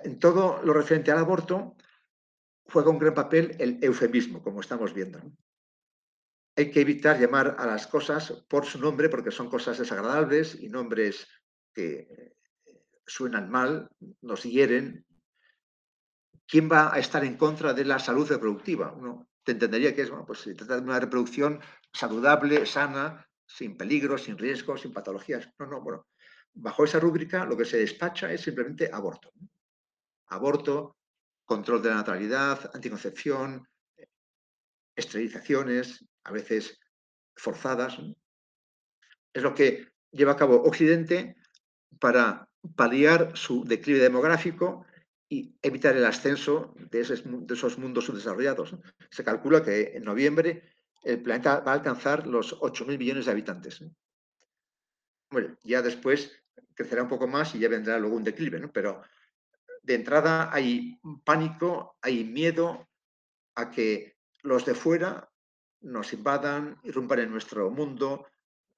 en 0.03 0.19
todo 0.19 0.61
lo 0.63 0.73
referente 0.73 1.11
al 1.11 1.17
aborto, 1.17 1.75
juega 2.65 2.91
un 2.91 2.99
gran 2.99 3.15
papel 3.15 3.55
el 3.59 3.83
eufemismo, 3.83 4.43
como 4.43 4.61
estamos 4.61 4.93
viendo. 4.93 5.19
Hay 6.55 6.69
que 6.69 6.81
evitar 6.81 7.19
llamar 7.19 7.55
a 7.57 7.65
las 7.65 7.87
cosas 7.87 8.31
por 8.47 8.65
su 8.65 8.79
nombre 8.79 9.09
porque 9.09 9.31
son 9.31 9.49
cosas 9.49 9.79
desagradables 9.79 10.55
y 10.61 10.69
nombres 10.69 11.27
que 11.73 12.07
eh, 12.09 12.35
suenan 13.05 13.49
mal, 13.49 13.89
nos 14.21 14.43
hieren. 14.43 15.05
¿Quién 16.51 16.69
va 16.69 16.93
a 16.93 16.99
estar 16.99 17.23
en 17.23 17.37
contra 17.37 17.73
de 17.73 17.85
la 17.85 17.97
salud 17.97 18.27
reproductiva? 18.27 18.91
Uno 18.91 19.29
te 19.41 19.53
entendería 19.53 19.95
que 19.95 20.01
es, 20.01 20.09
bueno, 20.09 20.25
pues 20.25 20.39
se 20.39 20.53
trata 20.53 20.75
de 20.75 20.81
una 20.81 20.99
reproducción 20.99 21.61
saludable, 21.93 22.65
sana, 22.65 23.25
sin 23.45 23.77
peligro, 23.77 24.17
sin 24.17 24.37
riesgo, 24.37 24.75
sin 24.75 24.91
patologías. 24.91 25.47
No, 25.59 25.67
no, 25.67 25.79
bueno, 25.79 26.07
bajo 26.53 26.83
esa 26.83 26.99
rúbrica 26.99 27.45
lo 27.45 27.55
que 27.55 27.63
se 27.63 27.77
despacha 27.77 28.33
es 28.33 28.41
simplemente 28.41 28.89
aborto. 28.91 29.31
Aborto, 30.27 30.97
control 31.45 31.81
de 31.81 31.89
la 31.91 31.95
natalidad, 31.95 32.69
anticoncepción, 32.73 33.65
esterilizaciones, 34.93 36.05
a 36.25 36.33
veces 36.33 36.77
forzadas. 37.33 37.97
Es 39.31 39.41
lo 39.41 39.55
que 39.55 39.87
lleva 40.11 40.33
a 40.33 40.37
cabo 40.37 40.61
Occidente 40.63 41.37
para 41.97 42.49
paliar 42.75 43.37
su 43.37 43.63
declive 43.63 43.99
demográfico 43.99 44.85
y 45.31 45.57
evitar 45.61 45.95
el 45.95 46.05
ascenso 46.05 46.75
de, 46.91 46.99
esos 46.99 47.77
mundos 47.77 48.03
subdesarrollados. 48.03 48.75
Se 49.09 49.23
calcula 49.23 49.63
que 49.63 49.95
en 49.95 50.03
noviembre 50.03 50.61
el 51.03 51.23
planeta 51.23 51.61
va 51.61 51.71
a 51.71 51.75
alcanzar 51.75 52.27
los 52.27 52.59
8.000 52.59 52.97
millones 52.97 53.25
de 53.25 53.31
habitantes. 53.31 53.81
Bueno, 55.29 55.55
ya 55.63 55.81
después 55.81 56.33
crecerá 56.73 57.03
un 57.03 57.07
poco 57.07 57.27
más 57.27 57.55
y 57.55 57.59
ya 57.59 57.69
vendrá 57.69 57.97
luego 57.97 58.17
un 58.17 58.25
declive, 58.25 58.59
¿no? 58.59 58.73
Pero 58.73 59.03
de 59.81 59.95
entrada 59.95 60.53
hay 60.53 60.99
pánico, 61.23 61.95
hay 62.01 62.25
miedo 62.25 62.89
a 63.55 63.71
que 63.71 64.17
los 64.43 64.65
de 64.65 64.75
fuera 64.75 65.31
nos 65.79 66.11
invadan, 66.11 66.77
irrumpan 66.83 67.19
en 67.19 67.31
nuestro 67.31 67.71
mundo, 67.71 68.27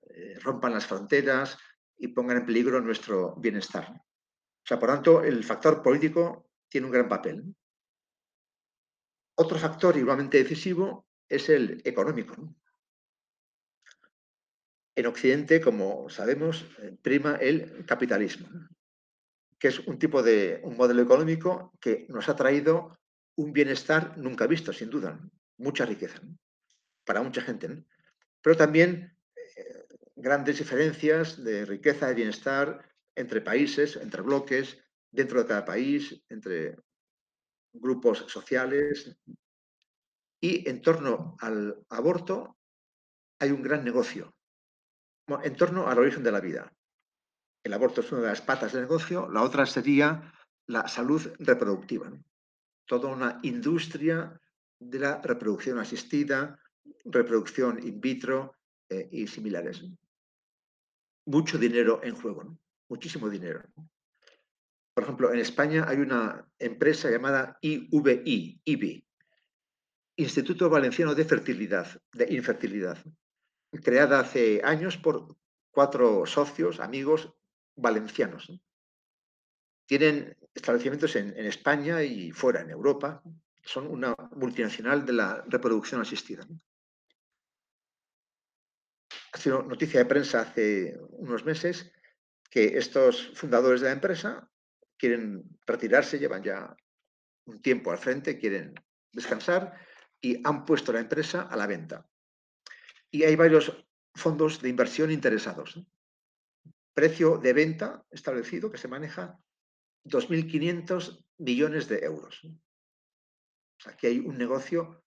eh, 0.01 0.37
rompan 0.39 0.73
las 0.73 0.85
fronteras 0.85 1.57
y 1.97 2.09
pongan 2.09 2.37
en 2.37 2.45
peligro 2.45 2.79
nuestro 2.79 3.35
bienestar. 3.37 4.03
O 4.63 4.65
sea, 4.65 4.79
por 4.79 4.89
tanto, 4.89 5.23
el 5.23 5.43
factor 5.43 5.81
político 5.81 6.49
tiene 6.69 6.87
un 6.87 6.93
gran 6.93 7.09
papel. 7.09 7.43
Otro 9.35 9.57
factor 9.57 9.97
igualmente 9.97 10.37
decisivo 10.37 11.05
es 11.27 11.49
el 11.49 11.81
económico. 11.83 12.55
En 14.95 15.07
Occidente, 15.07 15.59
como 15.59 16.07
sabemos, 16.09 16.65
eh, 16.79 16.95
prima 17.01 17.35
el 17.35 17.85
capitalismo, 17.85 18.47
que 19.57 19.69
es 19.69 19.79
un 19.79 19.97
tipo 19.97 20.21
de 20.21 20.61
un 20.63 20.77
modelo 20.77 21.01
económico 21.01 21.73
que 21.81 22.05
nos 22.09 22.29
ha 22.29 22.35
traído 22.35 22.97
un 23.35 23.51
bienestar 23.53 24.17
nunca 24.17 24.45
visto, 24.45 24.71
sin 24.71 24.91
duda, 24.91 25.19
mucha 25.57 25.85
riqueza 25.85 26.21
para 27.05 27.21
mucha 27.21 27.41
gente, 27.41 27.83
pero 28.41 28.55
también 28.55 29.17
eh, 29.57 29.85
grandes 30.15 30.59
diferencias 30.59 31.43
de 31.43 31.65
riqueza 31.65 32.11
y 32.11 32.15
bienestar 32.15 32.92
entre 33.15 33.41
países, 33.41 33.95
entre 33.97 34.21
bloques, 34.21 34.77
dentro 35.11 35.41
de 35.41 35.47
cada 35.47 35.65
país, 35.65 36.23
entre 36.29 36.77
grupos 37.73 38.25
sociales. 38.27 39.15
Y 40.41 40.67
en 40.69 40.81
torno 40.81 41.37
al 41.39 41.85
aborto 41.89 42.57
hay 43.39 43.51
un 43.51 43.61
gran 43.61 43.83
negocio, 43.83 44.35
en 45.43 45.55
torno 45.55 45.87
al 45.87 45.99
origen 45.99 46.23
de 46.23 46.31
la 46.31 46.41
vida. 46.41 46.73
El 47.63 47.73
aborto 47.73 48.01
es 48.01 48.11
una 48.11 48.21
de 48.21 48.27
las 48.27 48.41
patas 48.41 48.73
del 48.73 48.81
negocio, 48.81 49.29
la 49.29 49.41
otra 49.41 49.65
sería 49.65 50.33
la 50.67 50.87
salud 50.87 51.21
reproductiva. 51.39 52.11
Toda 52.85 53.09
una 53.09 53.39
industria 53.43 54.39
de 54.79 54.99
la 54.99 55.21
reproducción 55.21 55.79
asistida, 55.79 56.59
reproducción 57.05 57.79
in 57.81 58.01
vitro 58.01 58.55
eh, 58.89 59.07
y 59.11 59.27
similares. 59.27 59.81
Mucho 61.25 61.57
dinero 61.57 62.01
en 62.03 62.15
juego, 62.15 62.57
muchísimo 62.93 63.27
dinero. 63.27 63.63
Por 64.93 65.03
ejemplo, 65.03 65.33
en 65.33 65.39
España 65.39 65.85
hay 65.87 65.97
una 65.97 66.47
empresa 66.59 67.09
llamada 67.09 67.57
IVI, 67.61 68.61
IBI, 68.63 69.03
Instituto 70.17 70.69
Valenciano 70.69 71.15
de 71.15 71.25
Fertilidad, 71.25 71.87
de 72.11 72.31
Infertilidad, 72.35 72.99
creada 73.83 74.19
hace 74.19 74.61
años 74.63 74.97
por 74.97 75.35
cuatro 75.71 76.27
socios, 76.27 76.79
amigos 76.79 77.33
valencianos. 77.75 78.43
Tienen 79.87 80.37
establecimientos 80.53 81.15
en, 81.15 81.35
España 81.47 82.03
y 82.03 82.31
fuera, 82.31 82.61
en 82.61 82.69
Europa. 82.69 83.23
Son 83.63 83.87
una 83.87 84.15
multinacional 84.35 85.03
de 85.03 85.13
la 85.13 85.43
reproducción 85.47 85.99
asistida. 85.99 86.45
Ha 89.31 89.37
sido 89.39 89.63
noticia 89.63 89.99
de 89.99 90.05
prensa 90.05 90.41
hace 90.41 90.95
unos 91.09 91.43
meses 91.43 91.91
que 92.53 92.77
estos 92.77 93.31
fundadores 93.33 93.81
de 93.81 93.87
la 93.87 93.93
empresa 93.93 94.47
quieren 94.95 95.43
retirarse, 95.65 96.19
llevan 96.19 96.43
ya 96.43 96.77
un 97.45 97.63
tiempo 97.63 97.89
al 97.89 97.97
frente, 97.97 98.37
quieren 98.37 98.75
descansar 99.11 99.73
y 100.21 100.39
han 100.47 100.63
puesto 100.63 100.93
la 100.93 100.99
empresa 100.99 101.41
a 101.41 101.57
la 101.57 101.65
venta 101.65 102.07
y 103.09 103.23
hay 103.23 103.35
varios 103.35 103.71
fondos 104.13 104.61
de 104.61 104.69
inversión 104.69 105.11
interesados. 105.11 105.79
Precio 106.93 107.39
de 107.39 107.53
venta 107.53 108.05
establecido 108.11 108.71
que 108.71 108.77
se 108.77 108.87
maneja 108.87 109.39
2.500 110.05 111.25
millones 111.39 111.87
de 111.87 111.99
euros. 112.05 112.41
aquí 113.85 114.05
hay 114.05 114.19
un 114.19 114.37
negocio 114.37 115.03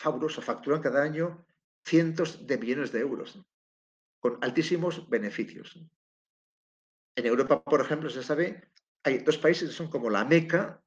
fabuloso, 0.00 0.42
facturan 0.42 0.82
cada 0.82 1.02
año 1.02 1.46
cientos 1.84 2.44
de 2.44 2.58
millones 2.58 2.90
de 2.90 3.00
euros, 3.00 3.40
con 4.18 4.38
altísimos 4.42 5.08
beneficios. 5.08 5.78
En 7.18 7.26
Europa, 7.26 7.64
por 7.64 7.80
ejemplo, 7.80 8.08
se 8.08 8.22
sabe, 8.22 8.70
hay 9.02 9.18
dos 9.18 9.38
países 9.38 9.70
que 9.70 9.74
son 9.74 9.90
como 9.90 10.08
la 10.08 10.24
meca 10.24 10.80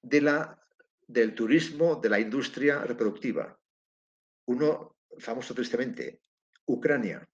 del 0.00 1.34
turismo, 1.34 1.96
de 1.96 2.08
la 2.08 2.20
industria 2.20 2.84
reproductiva. 2.84 3.58
Uno 4.46 4.96
famoso 5.18 5.54
tristemente, 5.54 6.20
Ucrania 6.66 7.28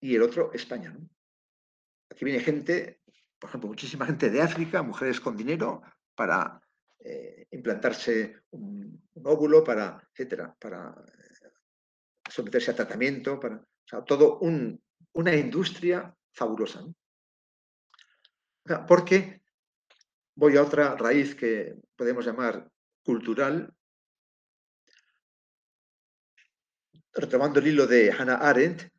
y 0.00 0.14
el 0.14 0.22
otro 0.22 0.52
España. 0.52 0.96
Aquí 2.12 2.24
viene 2.24 2.38
gente, 2.38 3.00
por 3.40 3.48
ejemplo, 3.48 3.70
muchísima 3.70 4.06
gente 4.06 4.30
de 4.30 4.40
África, 4.40 4.84
mujeres 4.84 5.20
con 5.20 5.36
dinero 5.36 5.82
para 6.14 6.62
eh, 7.00 7.48
implantarse 7.50 8.42
un, 8.50 9.02
óvulo, 9.14 9.64
para, 9.64 10.00
etcétera, 10.12 10.54
para 10.60 10.94
eh, 11.08 11.50
someterse 12.30 12.70
a 12.70 12.76
tratamiento, 12.76 13.40
para, 13.40 13.66
todo 14.06 14.38
una 14.38 15.34
industria 15.34 16.16
fabulosa. 16.30 16.84
Porque 18.86 19.42
voy 20.34 20.56
a 20.56 20.62
otra 20.62 20.96
raíz 20.96 21.34
que 21.34 21.76
podemos 21.96 22.24
llamar 22.24 22.70
cultural, 23.04 23.74
retomando 27.12 27.60
el 27.60 27.66
hilo 27.68 27.86
de 27.86 28.10
Hannah 28.10 28.36
Arendt, 28.36 28.90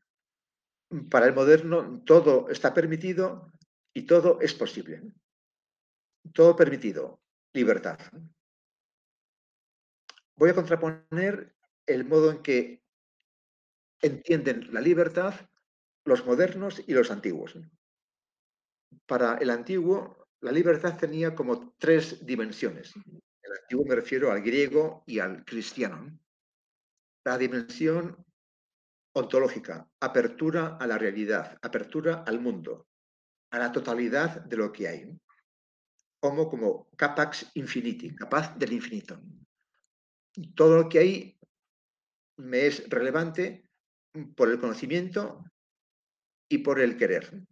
para 1.10 1.25
el 1.25 1.34
moderno 1.34 2.04
todo 2.04 2.49
está 2.49 2.73
permitido 2.73 3.51
y 3.93 4.04
todo 4.04 4.39
es 4.41 4.54
posible. 4.54 5.01
Todo 6.34 6.56
permitido, 6.56 7.21
libertad. 7.54 7.99
Voy 10.36 10.49
a 10.49 10.56
contraponer 10.56 11.56
el 11.86 12.06
modo 12.06 12.32
en 12.32 12.41
que 12.41 12.84
entienden 14.01 14.73
la 14.73 14.82
libertad 14.82 15.49
los 16.06 16.25
modernos 16.25 16.84
y 16.86 16.93
los 16.93 17.10
antiguos. 17.10 17.58
Para 19.05 19.36
el 19.38 19.49
antiguo, 19.49 20.27
la 20.41 20.51
libertad 20.51 20.97
tenía 20.97 21.34
como 21.34 21.73
tres 21.77 22.25
dimensiones. 22.25 22.93
El 23.41 23.51
antiguo 23.62 23.86
me 23.86 23.95
refiero 23.95 24.31
al 24.31 24.41
griego 24.41 25.03
y 25.05 25.19
al 25.19 25.43
cristiano 25.45 26.17
la 27.25 27.38
dimensión 27.38 28.23
ontológica, 29.13 29.89
apertura 29.99 30.77
a 30.77 30.86
la 30.86 30.97
realidad, 30.97 31.58
apertura 31.62 32.23
al 32.27 32.39
mundo, 32.39 32.88
a 33.51 33.60
la 33.60 33.71
totalidad 33.71 34.41
de 34.41 34.58
lo 34.58 34.71
que 34.71 34.88
hay. 34.88 35.19
Como 36.19 36.49
como 36.49 36.89
capax 36.95 37.51
infiniti, 37.55 38.15
capaz 38.15 38.55
del 38.58 38.73
infinito. 38.73 39.19
Todo 40.55 40.84
lo 40.84 40.89
que 40.89 40.99
hay 40.99 41.39
me 42.38 42.67
es 42.67 42.88
relevante 42.89 43.69
por 44.36 44.49
el 44.49 44.60
conocimiento 44.60 45.43
y 46.49 46.60
por 46.60 46.79
el 46.79 46.97
querer. 46.97 47.47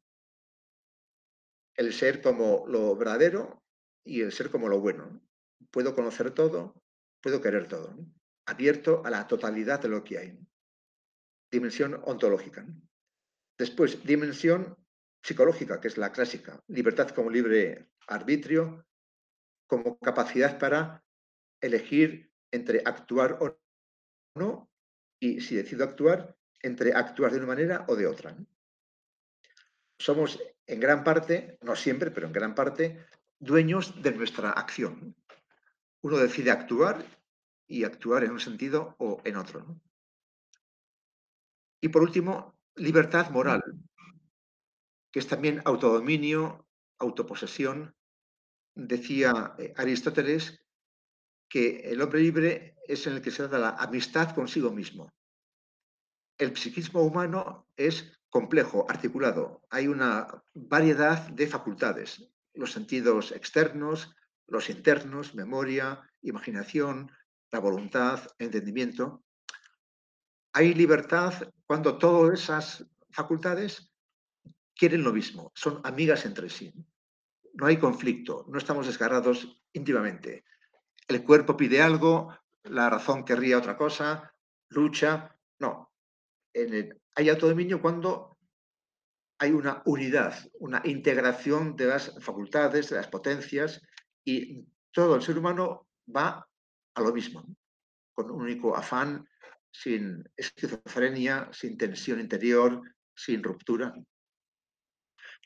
El 1.75 1.93
ser 1.93 2.21
como 2.21 2.65
lo 2.67 2.95
verdadero 2.95 3.63
y 4.03 4.21
el 4.21 4.31
ser 4.31 4.49
como 4.51 4.69
lo 4.69 4.79
bueno. 4.79 5.21
Puedo 5.71 5.95
conocer 5.95 6.31
todo, 6.31 6.75
puedo 7.21 7.41
querer 7.41 7.67
todo 7.67 7.95
abierto 8.45 9.01
a 9.05 9.09
la 9.09 9.27
totalidad 9.27 9.81
de 9.81 9.89
lo 9.89 10.03
que 10.03 10.17
hay. 10.17 10.39
Dimensión 11.51 12.01
ontológica. 12.05 12.65
Después, 13.57 14.03
dimensión 14.03 14.77
psicológica, 15.23 15.79
que 15.79 15.87
es 15.87 15.97
la 15.97 16.11
clásica. 16.11 16.61
Libertad 16.67 17.09
como 17.09 17.29
libre 17.29 17.89
arbitrio, 18.07 18.85
como 19.67 19.97
capacidad 19.99 20.59
para 20.59 21.03
elegir 21.61 22.31
entre 22.51 22.81
actuar 22.85 23.37
o 23.39 23.57
no, 24.35 24.69
y 25.19 25.41
si 25.41 25.55
decido 25.55 25.83
actuar, 25.83 26.35
entre 26.61 26.93
actuar 26.93 27.31
de 27.31 27.37
una 27.37 27.47
manera 27.47 27.85
o 27.87 27.95
de 27.95 28.07
otra. 28.07 28.35
Somos 29.97 30.39
en 30.65 30.79
gran 30.79 31.03
parte, 31.03 31.57
no 31.61 31.75
siempre, 31.75 32.11
pero 32.11 32.27
en 32.27 32.33
gran 32.33 32.55
parte, 32.55 33.05
dueños 33.39 34.01
de 34.01 34.11
nuestra 34.11 34.51
acción. 34.51 35.15
Uno 36.01 36.17
decide 36.17 36.51
actuar 36.51 37.05
y 37.67 37.83
actuar 37.83 38.23
en 38.23 38.31
un 38.31 38.39
sentido 38.39 38.95
o 38.99 39.21
en 39.23 39.37
otro. 39.37 39.79
Y 41.81 41.89
por 41.89 42.01
último, 42.01 42.55
libertad 42.75 43.29
moral. 43.29 43.61
que 45.11 45.19
es 45.19 45.27
también 45.27 45.61
autodominio, 45.65 46.65
autoposesión. 46.97 47.95
Decía 48.73 49.53
eh, 49.59 49.71
Aristóteles 49.77 50.65
que 51.47 51.91
el 51.91 52.01
hombre 52.01 52.21
libre 52.21 52.75
es 52.87 53.05
en 53.05 53.13
el 53.13 53.21
que 53.21 53.29
se 53.29 53.47
da 53.47 53.59
la 53.59 53.69
amistad 53.69 54.33
consigo 54.33 54.71
mismo. 54.71 55.13
El 56.43 56.57
psiquismo 56.57 57.01
humano 57.03 57.69
es 57.77 58.19
complejo, 58.29 58.85
articulado. 58.89 59.61
Hay 59.69 59.87
una 59.87 60.27
variedad 60.53 61.29
de 61.29 61.47
facultades, 61.47 62.29
los 62.53 62.73
sentidos 62.73 63.31
externos, 63.31 64.13
los 64.47 64.69
internos, 64.69 65.35
memoria, 65.35 66.01
imaginación, 66.21 67.09
la 67.49 67.59
voluntad, 67.59 68.27
entendimiento. 68.39 69.23
Hay 70.51 70.73
libertad 70.73 71.49
cuando 71.65 71.97
todas 71.97 72.41
esas 72.41 72.85
facultades 73.09 73.89
quieren 74.75 75.01
lo 75.01 75.13
mismo, 75.13 75.53
son 75.55 75.79
amigas 75.85 76.25
entre 76.25 76.49
sí. 76.49 76.73
No 77.53 77.67
hay 77.67 77.77
conflicto, 77.77 78.45
no 78.49 78.57
estamos 78.57 78.87
desgarrados 78.87 79.61
íntimamente. 79.71 80.43
El 81.07 81.23
cuerpo 81.23 81.55
pide 81.55 81.81
algo, 81.81 82.37
la 82.63 82.89
razón 82.89 83.23
querría 83.23 83.57
otra 83.57 83.77
cosa, 83.77 84.35
lucha. 84.67 85.37
No. 85.59 85.92
Hay 87.15 87.29
autodominio 87.29 87.81
cuando 87.81 88.37
hay 89.39 89.51
una 89.51 89.81
unidad, 89.85 90.35
una 90.59 90.81
integración 90.85 91.75
de 91.75 91.87
las 91.87 92.15
facultades, 92.23 92.89
de 92.89 92.97
las 92.97 93.07
potencias, 93.07 93.81
y 94.23 94.65
todo 94.91 95.15
el 95.15 95.21
ser 95.21 95.37
humano 95.37 95.87
va 96.15 96.47
a 96.95 97.01
lo 97.01 97.11
mismo, 97.11 97.45
con 98.13 98.31
un 98.31 98.43
único 98.43 98.75
afán, 98.75 99.27
sin 99.71 100.23
esquizofrenia, 100.37 101.49
sin 101.51 101.77
tensión 101.77 102.19
interior, 102.19 102.81
sin 103.15 103.43
ruptura. 103.43 103.93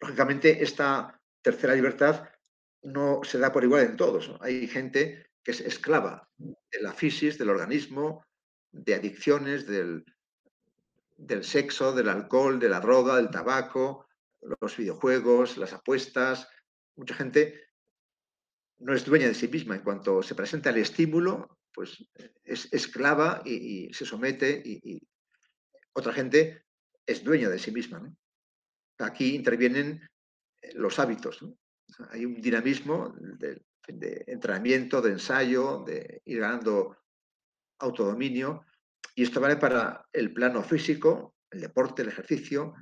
Lógicamente, 0.02 0.62
esta 0.62 1.20
tercera 1.42 1.74
libertad 1.74 2.30
no 2.84 3.22
se 3.24 3.40
da 3.40 3.52
por 3.52 3.64
igual 3.64 3.86
en 3.86 3.98
todos. 3.98 4.32
Hay 4.42 4.68
gente 4.68 5.32
que 5.44 5.52
es 5.52 5.62
esclava 5.62 6.30
de 6.38 6.82
la 6.82 6.94
fisis, 6.94 7.38
del 7.38 7.50
organismo, 7.50 8.26
de 8.72 8.96
adicciones, 8.96 9.66
del, 9.66 10.06
del 11.18 11.44
sexo, 11.44 11.94
del 11.94 12.10
alcohol, 12.10 12.60
de 12.60 12.70
la 12.70 12.80
droga, 12.80 13.18
del 13.18 13.30
tabaco, 13.30 14.08
los 14.62 14.78
videojuegos, 14.78 15.58
las 15.58 15.74
apuestas. 15.74 16.48
Mucha 16.96 17.16
gente 17.16 17.68
no 18.80 18.94
es 18.94 19.04
dueña 19.06 19.28
de 19.28 19.34
sí 19.34 19.48
misma. 19.48 19.76
En 19.76 19.84
cuanto 19.84 20.22
se 20.22 20.36
presenta 20.36 20.70
el 20.70 20.78
estímulo, 20.78 21.58
pues 21.74 22.04
es 22.44 22.72
esclava 22.72 23.42
y, 23.46 23.92
se 23.94 24.06
somete 24.06 24.62
y, 24.64 25.02
otra 25.94 26.14
gente 26.14 26.64
es 27.06 27.24
dueña 27.24 27.50
de 27.50 27.58
sí 27.58 27.72
misma. 27.72 28.14
Aquí 29.00 29.36
intervienen 29.36 30.08
eh, 30.62 30.72
los 30.76 31.00
hábitos. 31.00 31.44
Hay 32.10 32.26
un 32.26 32.36
dinamismo 32.36 33.16
de, 33.18 33.62
de, 33.88 34.24
entrenamiento, 34.28 35.02
de 35.02 35.12
ensayo, 35.12 35.84
de 35.86 36.22
ir 36.26 36.40
ganando 36.40 36.98
autodominio. 37.80 38.66
Y 39.16 39.24
esto 39.24 39.42
vale 39.42 39.58
para 39.58 40.06
el 40.14 40.34
plano 40.34 40.64
físico, 40.64 41.36
el 41.50 41.62
deporte, 41.62 42.02
el 42.02 42.10
ejercicio, 42.10 42.74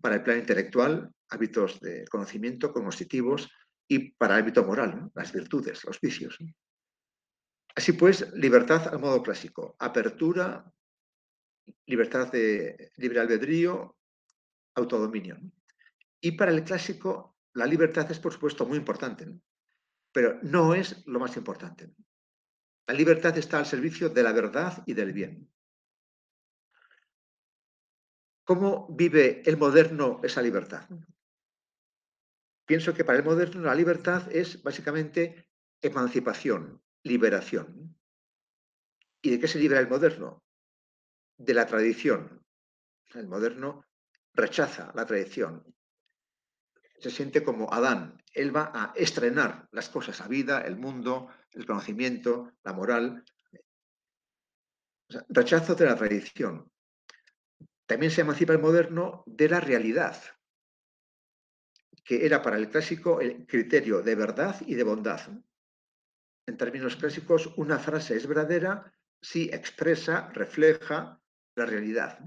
para 0.00 0.16
el 0.16 0.22
plano 0.22 0.40
intelectual, 0.40 1.12
hábitos 1.28 1.80
de 1.80 2.04
conocimiento 2.08 2.72
cognitivos 2.72 3.48
y 3.88 4.12
para 4.12 4.34
el 4.34 4.40
ámbito 4.40 4.64
moral, 4.64 5.10
las 5.14 5.32
virtudes, 5.32 5.84
los 5.84 6.00
vicios. 6.00 6.38
Así 7.74 7.92
pues, 7.92 8.32
libertad 8.34 8.88
al 8.88 8.98
modo 8.98 9.22
clásico, 9.22 9.76
apertura, 9.78 10.70
libertad 11.86 12.30
de 12.30 12.90
libre 12.96 13.20
albedrío, 13.20 13.96
autodominio. 14.74 15.38
Y 16.20 16.32
para 16.32 16.50
el 16.50 16.64
clásico, 16.64 17.38
la 17.54 17.66
libertad 17.66 18.10
es, 18.10 18.18
por 18.18 18.32
supuesto, 18.32 18.66
muy 18.66 18.76
importante, 18.76 19.26
pero 20.12 20.38
no 20.42 20.74
es 20.74 21.06
lo 21.06 21.20
más 21.20 21.36
importante. 21.36 21.94
La 22.90 22.96
libertad 22.96 23.38
está 23.38 23.60
al 23.60 23.66
servicio 23.66 24.08
de 24.08 24.20
la 24.20 24.32
verdad 24.32 24.82
y 24.84 24.94
del 24.94 25.12
bien. 25.12 25.48
¿Cómo 28.42 28.88
vive 28.90 29.48
el 29.48 29.56
moderno 29.56 30.20
esa 30.24 30.42
libertad? 30.42 30.88
Pienso 32.66 32.92
que 32.92 33.04
para 33.04 33.18
el 33.18 33.24
moderno 33.24 33.60
la 33.60 33.76
libertad 33.76 34.28
es 34.32 34.60
básicamente 34.64 35.48
emancipación, 35.80 36.82
liberación. 37.04 37.96
¿Y 39.22 39.30
de 39.30 39.38
qué 39.38 39.46
se 39.46 39.60
libera 39.60 39.80
el 39.80 39.88
moderno? 39.88 40.42
De 41.36 41.54
la 41.54 41.66
tradición. 41.66 42.44
El 43.14 43.28
moderno 43.28 43.86
rechaza 44.34 44.90
la 44.96 45.06
tradición. 45.06 45.64
Se 46.98 47.12
siente 47.12 47.44
como 47.44 47.72
Adán. 47.72 48.20
Él 48.32 48.54
va 48.54 48.72
a 48.74 48.92
estrenar 48.96 49.68
las 49.70 49.88
cosas, 49.90 50.18
la 50.18 50.26
vida, 50.26 50.62
el 50.62 50.76
mundo, 50.76 51.28
el 51.52 51.66
conocimiento, 51.66 52.52
la 52.64 52.72
moral. 52.72 53.24
rechazo 55.28 55.74
de 55.74 55.86
la 55.86 55.96
tradición. 55.96 56.70
También 57.86 58.12
se 58.12 58.20
emancipa 58.20 58.52
el 58.52 58.60
moderno 58.60 59.24
de 59.26 59.48
la 59.48 59.58
realidad, 59.58 60.16
que 62.04 62.24
era 62.24 62.40
para 62.40 62.56
el 62.56 62.68
clásico 62.68 63.20
el 63.20 63.44
criterio 63.46 64.02
de 64.02 64.14
verdad 64.14 64.56
y 64.64 64.74
de 64.74 64.84
bondad. 64.84 65.20
En 66.46 66.56
términos 66.56 66.94
clásicos, 66.94 67.52
una 67.56 67.78
frase 67.78 68.16
es 68.16 68.26
verdadera 68.26 68.92
si 69.20 69.50
expresa, 69.50 70.28
refleja 70.32 71.20
la 71.56 71.66
realidad 71.66 72.20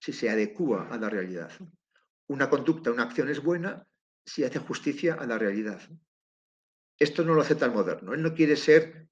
si 0.00 0.12
se 0.12 0.30
adecua 0.30 0.88
a 0.88 0.98
la 0.98 1.08
realidad. 1.08 1.50
Una 2.28 2.48
conducta, 2.48 2.90
una 2.90 3.04
acción 3.04 3.28
es 3.28 3.42
buena 3.42 3.86
si 4.24 4.44
hace 4.44 4.58
justicia 4.58 5.14
a 5.14 5.26
la 5.26 5.38
realidad. 5.38 5.80
Esto 6.98 7.24
no 7.24 7.34
lo 7.34 7.42
acepta 7.42 7.66
el 7.66 7.72
moderno. 7.72 8.14
Él 8.14 8.22
no 8.22 8.34
quiere 8.34 8.56
ser 8.56 9.08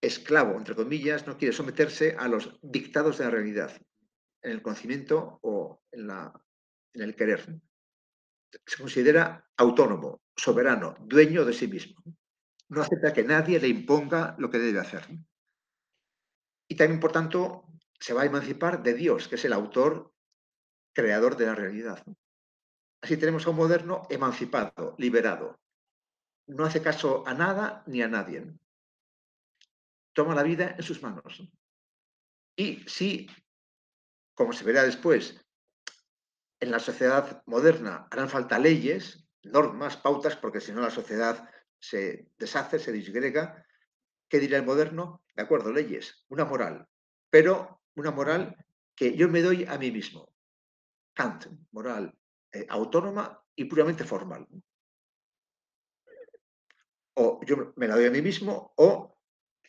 esclavo, 0.00 0.56
entre 0.56 0.74
comillas, 0.74 1.26
no 1.26 1.36
quiere 1.36 1.54
someterse 1.54 2.16
a 2.18 2.28
los 2.28 2.58
dictados 2.62 3.18
de 3.18 3.24
la 3.24 3.30
realidad, 3.30 3.72
en 4.42 4.52
el 4.52 4.62
conocimiento 4.62 5.38
o 5.42 5.82
en, 5.92 6.10
el 6.94 7.14
querer. 7.16 7.60
Se 8.64 8.78
considera 8.78 9.46
autónomo, 9.56 10.22
soberano, 10.36 10.96
dueño 11.00 11.44
de 11.44 11.52
sí 11.52 11.68
mismo. 11.68 12.02
No 12.68 12.82
acepta 12.82 13.12
que 13.12 13.24
nadie 13.24 13.60
le 13.60 13.68
imponga 13.68 14.36
lo 14.38 14.50
que 14.50 14.58
debe 14.58 14.78
hacer. 14.78 15.06
Y 16.68 16.76
también, 16.76 17.00
por 17.00 17.12
tanto, 17.12 17.64
se 17.98 18.14
va 18.14 18.22
a 18.22 18.26
emancipar 18.26 18.82
de 18.82 18.94
Dios, 18.94 19.28
que 19.28 19.34
es 19.34 19.44
el 19.44 19.52
autor 19.52 20.12
creador 20.94 21.36
de 21.36 21.46
la 21.46 21.54
realidad. 21.54 22.02
Así 23.02 23.16
tenemos 23.16 23.46
a 23.46 23.50
un 23.50 23.56
moderno 23.56 24.02
emancipado, 24.10 24.94
liberado. 24.98 25.58
No 26.48 26.64
hace 26.64 26.82
caso 26.82 27.26
a 27.26 27.34
nada 27.34 27.82
ni 27.86 28.02
a 28.02 28.08
nadie. 28.08 28.44
Toma 30.14 30.34
la 30.34 30.42
vida 30.42 30.74
en 30.76 30.82
sus 30.82 31.02
manos. 31.02 31.42
Y 32.56 32.88
si, 32.88 33.28
como 34.34 34.52
se 34.52 34.64
verá 34.64 34.82
después, 34.82 35.38
en 36.58 36.70
la 36.70 36.80
sociedad 36.80 37.42
moderna 37.46 38.08
harán 38.10 38.28
falta 38.28 38.58
leyes, 38.58 39.28
normas, 39.42 39.96
pautas, 39.96 40.36
porque 40.36 40.60
si 40.60 40.72
no 40.72 40.80
la 40.80 40.90
sociedad 40.90 41.48
se 41.78 42.30
deshace, 42.38 42.78
se 42.78 42.92
disgrega, 42.92 43.64
¿qué 44.28 44.40
dirá 44.40 44.58
el 44.58 44.64
moderno? 44.64 45.22
De 45.36 45.42
acuerdo, 45.42 45.70
leyes, 45.70 46.24
una 46.28 46.44
moral, 46.44 46.88
pero 47.30 47.82
una 47.94 48.10
moral 48.10 48.56
que 48.96 49.14
yo 49.16 49.28
me 49.28 49.42
doy 49.42 49.64
a 49.66 49.78
mí 49.78 49.92
mismo. 49.92 50.32
Kant, 51.14 51.46
moral 51.72 52.18
eh, 52.52 52.66
autónoma 52.70 53.44
y 53.54 53.66
puramente 53.66 54.04
formal. 54.04 54.48
O 57.20 57.40
yo 57.44 57.72
me 57.76 57.88
la 57.88 57.96
doy 57.96 58.06
a 58.06 58.10
mí 58.10 58.22
mismo 58.22 58.72
o 58.76 59.18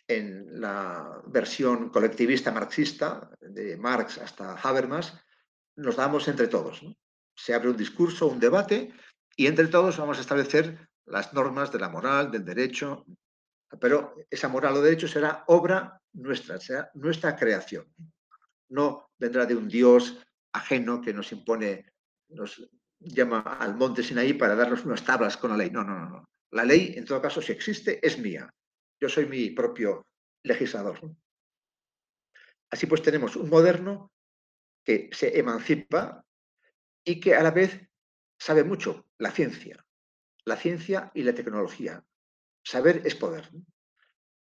en 0.07 0.61
la 0.61 1.21
versión 1.27 1.89
colectivista 1.89 2.51
marxista, 2.51 3.29
de 3.39 3.77
Marx 3.77 4.17
hasta 4.17 4.53
Habermas, 4.53 5.13
nos 5.75 5.95
damos 5.95 6.27
entre 6.27 6.47
todos. 6.47 6.81
Se 7.35 7.53
abre 7.53 7.69
un 7.69 7.77
discurso, 7.77 8.27
un 8.27 8.39
debate, 8.39 8.93
y 9.35 9.47
entre 9.47 9.67
todos 9.67 9.97
vamos 9.97 10.17
a 10.17 10.21
establecer 10.21 10.89
las 11.05 11.33
normas 11.33 11.71
de 11.71 11.79
la 11.79 11.89
moral, 11.89 12.31
del 12.31 12.45
derecho, 12.45 13.05
pero 13.79 14.15
esa 14.29 14.47
moral 14.47 14.77
o 14.77 14.81
derecho 14.81 15.07
será 15.07 15.43
obra 15.47 16.01
nuestra, 16.13 16.59
será 16.59 16.89
nuestra 16.95 17.35
creación. 17.35 17.85
No 18.69 19.09
vendrá 19.17 19.45
de 19.45 19.55
un 19.55 19.67
Dios 19.67 20.17
ajeno 20.53 21.01
que 21.01 21.13
nos 21.13 21.31
impone, 21.31 21.85
nos 22.29 22.67
llama 22.99 23.41
al 23.41 23.75
monte 23.75 24.03
Sinaí 24.03 24.33
para 24.33 24.55
darnos 24.55 24.85
unas 24.85 25.03
tablas 25.03 25.37
con 25.37 25.51
la 25.51 25.57
ley. 25.57 25.69
No, 25.69 25.83
no, 25.83 25.99
no, 25.99 26.09
no. 26.09 26.29
La 26.51 26.63
ley, 26.63 26.93
en 26.97 27.05
todo 27.05 27.21
caso, 27.21 27.41
si 27.41 27.51
existe, 27.51 28.05
es 28.05 28.17
mía. 28.17 28.53
Yo 28.99 29.07
soy 29.07 29.25
mi 29.27 29.51
propio 29.51 30.07
legislador. 30.43 30.99
Así 32.71 32.85
pues, 32.85 33.01
tenemos 33.01 33.35
un 33.35 33.49
moderno 33.49 34.11
que 34.83 35.09
se 35.11 35.37
emancipa 35.37 36.25
y 37.03 37.19
que 37.19 37.35
a 37.35 37.43
la 37.43 37.51
vez 37.51 37.79
sabe 38.37 38.63
mucho, 38.63 39.07
la 39.17 39.31
ciencia. 39.31 39.85
La 40.45 40.55
ciencia 40.55 41.11
y 41.13 41.23
la 41.23 41.33
tecnología. 41.33 42.03
Saber 42.63 43.01
es 43.05 43.15
poder. 43.15 43.49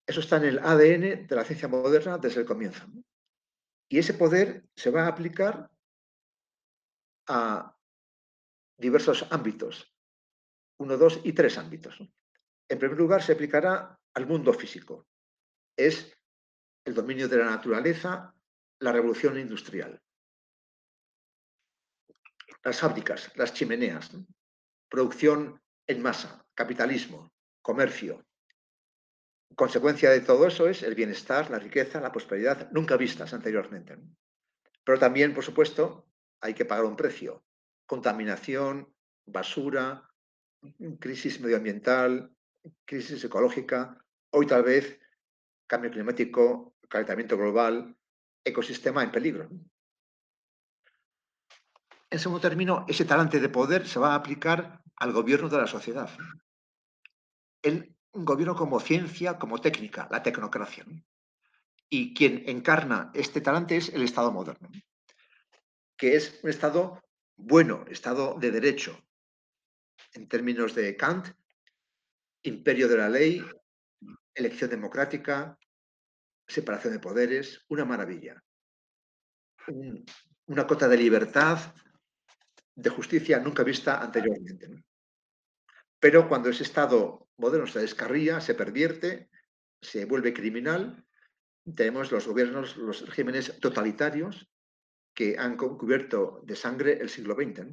Eso 0.05 0.21
está 0.21 0.37
en 0.37 0.45
el 0.45 0.59
ADN 0.59 1.27
de 1.27 1.35
la 1.35 1.43
ciencia 1.43 1.67
moderna 1.67 2.17
desde 2.17 2.41
el 2.41 2.45
comienzo. 2.45 2.85
Y 3.89 3.99
ese 3.99 4.13
poder 4.13 4.65
se 4.75 4.89
va 4.89 5.03
a 5.03 5.07
aplicar 5.07 5.69
a 7.27 7.75
diversos 8.77 9.25
ámbitos, 9.31 9.93
uno, 10.79 10.97
dos 10.97 11.19
y 11.23 11.33
tres 11.33 11.57
ámbitos. 11.57 11.99
En 12.69 12.79
primer 12.79 12.97
lugar, 12.97 13.21
se 13.23 13.33
aplicará 13.33 13.99
al 14.13 14.27
mundo 14.27 14.53
físico. 14.53 15.07
Es 15.75 16.15
el 16.85 16.93
dominio 16.93 17.27
de 17.27 17.37
la 17.37 17.45
naturaleza, 17.45 18.33
la 18.79 18.91
revolución 18.91 19.39
industrial. 19.39 20.01
Las 22.63 22.79
fábricas, 22.79 23.31
las 23.35 23.53
chimeneas, 23.53 24.11
producción 24.89 25.61
en 25.87 26.01
masa, 26.01 26.45
capitalismo, 26.53 27.31
comercio. 27.61 28.25
Consecuencia 29.55 30.11
de 30.11 30.21
todo 30.21 30.47
eso 30.47 30.67
es 30.67 30.83
el 30.83 30.95
bienestar, 30.95 31.49
la 31.49 31.59
riqueza, 31.59 32.01
la 32.01 32.11
prosperidad, 32.11 32.69
nunca 32.71 32.97
vistas 32.97 33.33
anteriormente. 33.33 33.97
Pero 34.83 34.99
también, 34.99 35.33
por 35.33 35.43
supuesto, 35.43 36.07
hay 36.41 36.53
que 36.53 36.65
pagar 36.65 36.85
un 36.85 36.95
precio. 36.95 37.43
Contaminación, 37.85 38.93
basura, 39.25 40.06
crisis 40.99 41.39
medioambiental, 41.39 42.31
crisis 42.85 43.23
ecológica, 43.23 43.97
hoy 44.31 44.45
tal 44.47 44.63
vez 44.63 44.99
cambio 45.67 45.91
climático, 45.91 46.75
calentamiento 46.89 47.37
global, 47.37 47.95
ecosistema 48.43 49.03
en 49.03 49.11
peligro. 49.11 49.49
En 52.09 52.19
segundo 52.19 52.39
término, 52.39 52.85
ese 52.87 53.03
talante 53.03 53.39
de 53.39 53.49
poder 53.49 53.85
se 53.85 53.99
va 53.99 54.13
a 54.13 54.15
aplicar 54.15 54.81
al 54.95 55.11
gobierno 55.11 55.49
de 55.49 55.57
la 55.57 55.67
sociedad. 55.67 56.09
El 57.61 57.95
gobierno 58.13 58.55
como 58.55 58.79
ciencia, 58.79 59.37
como 59.37 59.59
técnica, 59.59 60.07
la 60.09 60.23
tecnocracia. 60.23 60.85
Y 61.89 62.13
quien 62.13 62.43
encarna 62.47 63.11
este 63.13 63.41
talante 63.41 63.77
es 63.77 63.89
el 63.89 64.03
Estado 64.03 64.31
moderno, 64.31 64.69
que 65.97 66.15
es 66.15 66.39
un 66.43 66.49
Estado 66.49 67.01
bueno, 67.35 67.85
Estado 67.89 68.35
de 68.39 68.51
derecho. 68.51 68.97
En 70.17 70.27
términos 70.27 70.73
de 70.73 70.97
Kant, 70.97 71.27
imperio 72.41 72.87
de 72.87 72.97
la 72.97 73.07
ley, 73.07 73.45
elección 74.33 74.71
democrática, 74.71 75.55
separación 76.47 76.93
de 76.93 76.99
poderes, 76.99 77.63
una 77.69 77.85
maravilla. 77.85 78.43
una 80.47 80.65
cota 80.65 80.87
de 80.87 80.97
libertad, 80.97 81.59
de 82.73 82.89
justicia 82.89 83.37
nunca 83.39 83.61
vista 83.61 84.01
anteriormente. 84.01 84.83
Pero 85.99 86.27
cuando 86.27 86.49
ese 86.49 86.63
Estado 86.63 87.27
moderno 87.37 87.67
se 87.67 87.79
descarría, 87.79 88.41
se 88.41 88.55
pervierte, 88.55 89.29
se 89.79 90.05
vuelve 90.05 90.33
criminal, 90.33 91.05
tenemos 91.75 92.11
los 92.11 92.25
gobiernos, 92.25 92.75
los 92.77 93.05
regímenes 93.05 93.59
totalitarios 93.59 94.49
que 95.13 95.37
han 95.37 95.57
cubierto 95.57 96.41
de 96.43 96.55
sangre 96.55 96.93
el 96.93 97.09
siglo 97.09 97.35
XX. 97.35 97.67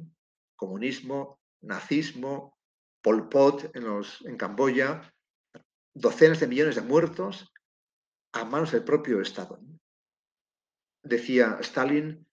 Comunismo, 0.55 1.39
nazismo, 1.65 2.57
Pol 3.01 3.29
Pot 3.29 3.75
en, 3.75 3.83
los, 3.85 4.21
en 4.25 4.37
Camboya, 4.37 5.13
docenas 5.93 6.39
de 6.39 6.47
millones 6.47 6.75
de 6.75 6.81
muertos 6.81 7.51
a 8.33 8.45
manos 8.45 8.71
del 8.71 8.83
propio 8.83 9.21
Estado. 9.21 9.59
Decía 11.03 11.57
Stalin, 11.61 12.27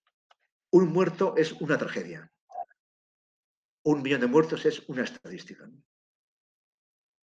un 0.70 0.88
muerto 0.88 1.34
es 1.36 1.52
una 1.52 1.76
tragedia. 1.76 2.32
Un 3.84 4.02
millón 4.02 4.20
de 4.20 4.26
muertos 4.26 4.64
es 4.64 4.88
una 4.88 5.02
estadística. 5.02 5.68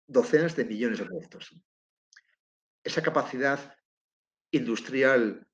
Docenas 0.08 0.56
de 0.56 0.66
millones 0.66 1.00
de 1.00 1.10
muertos. 1.10 1.54
Esa 2.84 3.02
capacidad 3.02 3.76
industrial 4.52 5.46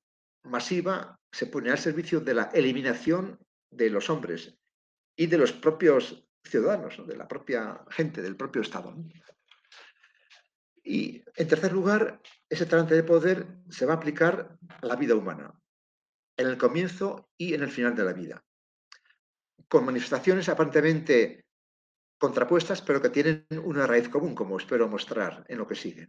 masiva 0.44 1.18
se 1.32 1.46
pone 1.46 1.70
al 1.70 1.78
servicio 1.78 2.20
de 2.20 2.34
la 2.34 2.44
eliminación 2.54 3.38
de 3.70 3.90
los 3.90 4.10
hombres 4.10 4.56
y 5.16 5.26
de 5.26 5.38
los 5.38 5.52
propios 5.52 6.26
ciudadanos, 6.44 7.06
de 7.06 7.16
la 7.16 7.28
propia 7.28 7.84
gente, 7.90 8.22
del 8.22 8.36
propio 8.36 8.62
Estado. 8.62 8.94
Y 10.82 11.22
en 11.36 11.48
tercer 11.48 11.72
lugar, 11.72 12.20
ese 12.48 12.66
talante 12.66 12.94
de 12.94 13.04
poder 13.04 13.46
se 13.68 13.86
va 13.86 13.94
a 13.94 13.96
aplicar 13.96 14.58
a 14.68 14.86
la 14.86 14.96
vida 14.96 15.14
humana, 15.14 15.54
en 16.36 16.46
el 16.46 16.58
comienzo 16.58 17.30
y 17.36 17.54
en 17.54 17.62
el 17.62 17.70
final 17.70 17.94
de 17.94 18.04
la 18.04 18.12
vida, 18.12 18.44
con 19.68 19.84
manifestaciones 19.84 20.48
aparentemente 20.48 21.44
contrapuestas, 22.18 22.82
pero 22.82 23.00
que 23.00 23.10
tienen 23.10 23.46
una 23.64 23.86
raíz 23.86 24.08
común, 24.08 24.34
como 24.34 24.58
espero 24.58 24.88
mostrar 24.88 25.44
en 25.48 25.58
lo 25.58 25.66
que 25.66 25.74
sigue. 25.74 26.08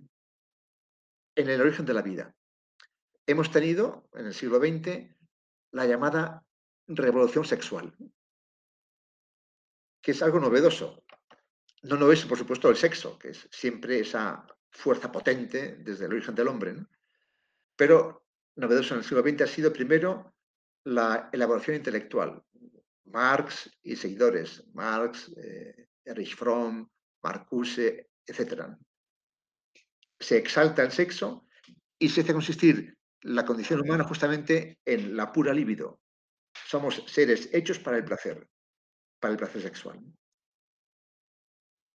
En 1.35 1.49
el 1.49 1.61
origen 1.61 1.85
de 1.85 1.93
la 1.93 2.01
vida. 2.01 2.35
Hemos 3.27 3.51
tenido, 3.51 4.09
en 4.13 4.25
el 4.25 4.33
siglo 4.33 4.59
XX, 4.59 5.15
la 5.71 5.85
llamada 5.85 6.43
revolución 6.87 7.45
sexual, 7.45 7.95
que 10.01 10.11
es 10.11 10.21
algo 10.21 10.39
novedoso. 10.39 11.03
No 11.83 11.95
novedoso, 11.95 12.27
por 12.27 12.37
supuesto, 12.37 12.69
el 12.69 12.77
sexo, 12.77 13.17
que 13.17 13.29
es 13.29 13.47
siempre 13.51 13.99
esa 13.99 14.45
fuerza 14.71 15.11
potente 15.11 15.77
desde 15.77 16.05
el 16.05 16.13
origen 16.13 16.35
del 16.35 16.47
hombre. 16.47 16.75
Pero 17.75 18.25
novedoso 18.55 18.93
en 18.93 18.99
el 18.99 19.05
siglo 19.05 19.21
XX 19.21 19.41
ha 19.41 19.47
sido 19.47 19.73
primero 19.73 20.33
la 20.83 21.29
elaboración 21.31 21.75
intelectual. 21.77 22.43
Marx 23.05 23.69
y 23.83 23.95
seguidores, 23.95 24.63
Marx, 24.73 25.31
eh, 25.37 25.89
Erich 26.05 26.35
Fromm, 26.35 26.87
Marcuse, 27.23 28.09
etc. 28.25 28.67
Se 30.19 30.37
exalta 30.37 30.83
el 30.83 30.91
sexo 30.91 31.45
y 31.99 32.09
se 32.09 32.21
hace 32.21 32.33
consistir 32.33 32.97
la 33.21 33.45
condición 33.45 33.81
humana 33.81 34.03
justamente 34.03 34.79
en 34.85 35.15
la 35.15 35.31
pura 35.31 35.53
libido. 35.53 35.99
Somos 36.67 37.03
seres 37.07 37.49
hechos 37.53 37.79
para 37.79 37.97
el 37.97 38.05
placer 38.05 38.47
para 39.21 39.33
el 39.33 39.37
placer 39.37 39.61
sexual. 39.61 40.01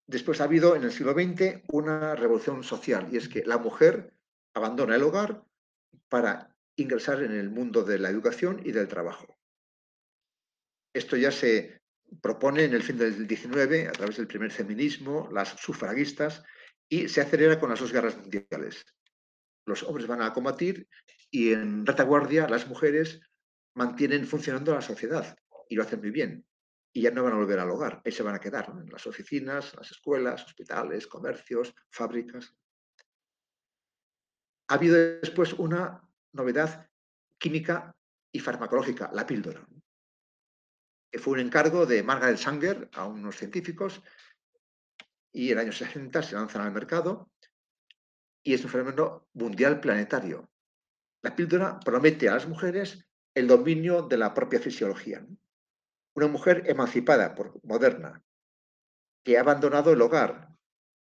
Después 0.06 0.40
ha 0.40 0.44
habido 0.44 0.76
en 0.76 0.84
el 0.84 0.92
siglo 0.92 1.12
XX 1.12 1.64
una 1.68 2.14
revolución 2.14 2.62
social 2.62 3.08
y 3.12 3.16
es 3.16 3.28
que 3.28 3.44
la 3.44 3.58
mujer 3.58 4.14
abandona 4.54 4.94
el 4.94 5.02
hogar 5.02 5.44
para 6.08 6.56
ingresar 6.76 7.22
en 7.22 7.32
el 7.32 7.50
mundo 7.50 7.82
de 7.82 7.98
la 7.98 8.08
educación 8.08 8.62
y 8.64 8.70
del 8.70 8.86
trabajo. 8.86 9.36
Esto 10.94 11.16
ya 11.16 11.32
se 11.32 11.82
propone 12.22 12.64
en 12.64 12.74
el 12.74 12.84
fin 12.84 12.96
del 12.96 13.28
XIX 13.28 13.88
a 13.88 13.92
través 13.92 14.16
del 14.16 14.28
primer 14.28 14.52
feminismo, 14.52 15.28
las 15.32 15.48
sufragistas, 15.60 16.44
y 16.88 17.08
se 17.08 17.20
acelera 17.20 17.58
con 17.58 17.70
las 17.70 17.80
dos 17.80 17.92
guerras 17.92 18.16
mundiales. 18.16 18.86
Los 19.66 19.82
hombres 19.82 20.06
van 20.06 20.22
a 20.22 20.32
combatir 20.32 20.88
y 21.30 21.52
en 21.52 21.84
retaguardia 21.84 22.48
las 22.48 22.68
mujeres 22.68 23.20
mantienen 23.74 24.24
funcionando 24.24 24.72
la 24.72 24.82
sociedad 24.82 25.36
y 25.68 25.74
lo 25.74 25.82
hacen 25.82 25.98
muy 25.98 26.10
bien 26.10 26.46
y 26.96 27.02
ya 27.02 27.10
no 27.10 27.22
van 27.22 27.34
a 27.34 27.36
volver 27.36 27.58
al 27.58 27.68
hogar, 27.68 28.00
ahí 28.06 28.10
se 28.10 28.22
van 28.22 28.36
a 28.36 28.40
quedar, 28.40 28.70
en 28.70 28.88
las 28.88 29.06
oficinas, 29.06 29.74
las 29.74 29.90
escuelas, 29.90 30.42
hospitales, 30.46 31.06
comercios, 31.06 31.74
fábricas. 31.90 32.56
Ha 34.68 34.74
habido 34.76 34.96
después 34.96 35.52
una 35.52 36.00
novedad 36.32 36.88
química 37.36 37.94
y 38.32 38.40
farmacológica, 38.40 39.10
la 39.12 39.26
píldora, 39.26 39.68
que 41.12 41.18
fue 41.18 41.34
un 41.34 41.40
encargo 41.40 41.84
de 41.84 42.02
Margaret 42.02 42.38
Sanger 42.38 42.88
a 42.94 43.04
unos 43.04 43.36
científicos 43.36 44.00
y 45.32 45.48
en 45.48 45.58
el 45.58 45.64
año 45.64 45.72
60 45.72 46.22
se 46.22 46.34
lanzan 46.34 46.62
al 46.62 46.72
mercado 46.72 47.30
y 48.42 48.54
es 48.54 48.64
un 48.64 48.70
fenómeno 48.70 49.28
mundial 49.34 49.80
planetario. 49.80 50.50
La 51.20 51.36
píldora 51.36 51.78
promete 51.78 52.30
a 52.30 52.36
las 52.36 52.48
mujeres 52.48 53.06
el 53.34 53.48
dominio 53.48 54.00
de 54.00 54.16
la 54.16 54.32
propia 54.32 54.60
fisiología 54.60 55.26
una 56.16 56.28
mujer 56.28 56.62
emancipada, 56.66 57.34
por, 57.34 57.62
moderna, 57.62 58.24
que 59.22 59.36
ha 59.36 59.42
abandonado 59.42 59.92
el 59.92 60.00
hogar, 60.00 60.48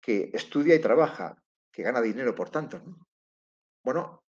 que 0.00 0.30
estudia 0.34 0.74
y 0.74 0.78
trabaja, 0.78 1.42
que 1.72 1.82
gana 1.82 2.02
dinero, 2.02 2.34
por 2.34 2.50
tanto. 2.50 2.82
Bueno, 3.82 4.24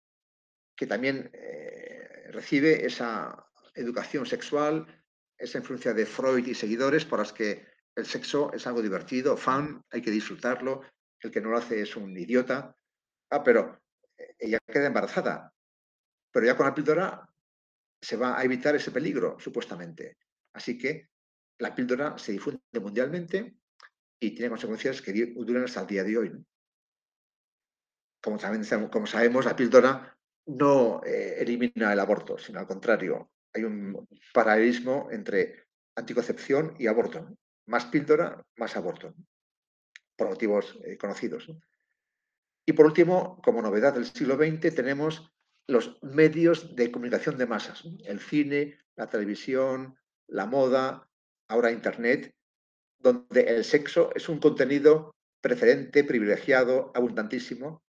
que 0.76 0.86
también 0.86 1.28
eh, 1.32 2.28
recibe 2.30 2.86
esa 2.86 3.50
educación 3.74 4.26
sexual, 4.26 4.86
esa 5.36 5.58
influencia 5.58 5.92
de 5.92 6.06
Freud 6.06 6.46
y 6.46 6.54
seguidores 6.54 7.04
por 7.04 7.18
las 7.18 7.32
que 7.32 7.66
el 7.96 8.06
sexo 8.06 8.52
es 8.52 8.64
algo 8.66 8.80
divertido, 8.80 9.36
fan, 9.36 9.82
hay 9.90 10.02
que 10.02 10.12
disfrutarlo, 10.12 10.82
el 11.20 11.32
que 11.32 11.40
no 11.40 11.50
lo 11.50 11.58
hace 11.58 11.82
es 11.82 11.96
un 11.96 12.16
idiota. 12.16 12.76
Ah, 13.30 13.42
pero 13.42 13.80
eh, 14.16 14.36
ella 14.38 14.58
queda 14.64 14.86
embarazada, 14.86 15.52
pero 16.30 16.46
ya 16.46 16.56
con 16.56 16.66
la 16.66 16.74
píldora 16.74 17.28
se 18.00 18.16
va 18.16 18.38
a 18.38 18.44
evitar 18.44 18.76
ese 18.76 18.92
peligro, 18.92 19.36
supuestamente. 19.40 20.16
Así 20.56 20.78
que 20.78 21.10
la 21.58 21.74
píldora 21.74 22.16
se 22.16 22.32
difunde 22.32 22.80
mundialmente 22.80 23.58
y 24.18 24.30
tiene 24.30 24.48
consecuencias 24.48 25.02
que 25.02 25.12
duran 25.12 25.64
hasta 25.64 25.82
el 25.82 25.86
día 25.86 26.02
de 26.02 26.16
hoy. 26.16 26.46
Como, 28.22 28.38
como 28.90 29.06
sabemos, 29.06 29.44
la 29.44 29.54
píldora 29.54 30.18
no 30.46 31.02
eh, 31.04 31.36
elimina 31.40 31.92
el 31.92 32.00
aborto, 32.00 32.38
sino 32.38 32.58
al 32.58 32.66
contrario, 32.66 33.30
hay 33.52 33.64
un 33.64 34.08
paralelismo 34.32 35.08
entre 35.12 35.66
anticoncepción 35.94 36.74
y 36.78 36.86
aborto. 36.86 37.36
Más 37.66 37.84
píldora, 37.86 38.42
más 38.56 38.76
aborto, 38.76 39.14
por 40.16 40.28
motivos 40.28 40.78
eh, 40.84 40.96
conocidos. 40.96 41.48
Y 42.64 42.72
por 42.72 42.86
último, 42.86 43.42
como 43.42 43.60
novedad 43.60 43.92
del 43.92 44.06
siglo 44.06 44.36
XX, 44.36 44.74
tenemos 44.74 45.30
los 45.68 46.02
medios 46.02 46.74
de 46.74 46.90
comunicación 46.90 47.36
de 47.36 47.46
masas, 47.46 47.84
el 48.04 48.20
cine, 48.20 48.78
la 48.96 49.06
televisión, 49.08 49.98
la 50.28 50.46
moda, 50.46 51.08
ahora 51.48 51.70
Internet, 51.70 52.34
donde 52.98 53.42
el 53.42 53.64
sexo 53.64 54.10
es 54.14 54.28
un 54.28 54.38
contenido 54.38 55.14
preferente, 55.40 56.04
privilegiado, 56.04 56.90
abundantísimo. 56.94 57.82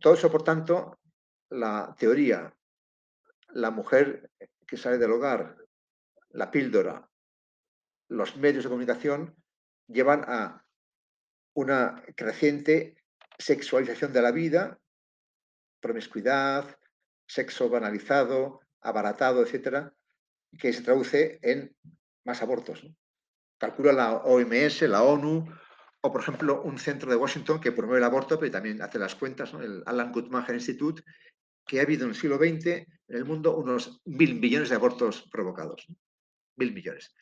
Todo 0.00 0.14
eso, 0.14 0.30
por 0.30 0.42
tanto, 0.42 0.98
la 1.50 1.94
teoría, 1.98 2.54
la 3.50 3.70
mujer 3.70 4.30
que 4.66 4.76
sale 4.76 4.98
del 4.98 5.12
hogar, 5.12 5.56
la 6.30 6.50
píldora, 6.50 7.08
los 8.08 8.36
medios 8.36 8.64
de 8.64 8.70
comunicación 8.70 9.36
llevan 9.86 10.24
a 10.26 10.64
una 11.54 12.02
creciente 12.16 12.96
sexualización 13.38 14.12
de 14.12 14.22
la 14.22 14.32
vida, 14.32 14.78
promiscuidad, 15.80 16.78
sexo 17.26 17.68
banalizado, 17.68 18.60
abaratado, 18.80 19.42
etcétera, 19.42 19.94
que 20.58 20.72
se 20.72 20.82
traduce 20.82 21.38
en 21.42 21.74
más 22.24 22.42
abortos. 22.42 22.86
Calcula 23.58 23.92
la 23.92 24.12
OMS, 24.16 24.82
la 24.82 25.02
ONU, 25.02 25.46
o 26.02 26.12
por 26.12 26.22
ejemplo 26.22 26.62
un 26.62 26.78
centro 26.78 27.10
de 27.10 27.16
Washington 27.16 27.60
que 27.60 27.72
promueve 27.72 27.98
el 27.98 28.04
aborto, 28.04 28.38
pero 28.38 28.52
también 28.52 28.80
hace 28.82 28.98
las 28.98 29.14
cuentas, 29.14 29.52
el 29.54 29.82
Alan 29.86 30.12
Guttmacher 30.12 30.54
Institute, 30.54 31.02
que 31.66 31.78
ha 31.78 31.82
habido 31.82 32.04
en 32.04 32.10
el 32.10 32.16
siglo 32.16 32.36
XX 32.36 32.66
en 32.66 32.86
el 33.08 33.24
mundo 33.24 33.56
unos 33.56 34.00
mil 34.04 34.40
millones 34.40 34.70
de 34.70 34.76
abortos 34.76 35.28
provocados. 35.30 35.86
Mil 36.56 36.72
millones. 36.72 37.14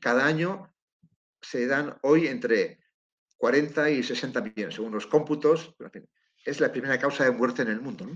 Cada 0.00 0.24
año 0.24 0.74
se 1.40 1.66
dan 1.66 1.98
hoy 2.02 2.26
entre 2.26 2.80
40 3.36 3.90
y 3.90 4.02
60 4.02 4.40
millones, 4.40 4.74
según 4.74 4.92
los 4.92 5.06
cómputos. 5.06 5.74
Es 6.44 6.60
la 6.60 6.72
primera 6.72 6.98
causa 6.98 7.24
de 7.24 7.32
muerte 7.32 7.62
en 7.62 7.68
el 7.68 7.80
mundo. 7.80 8.06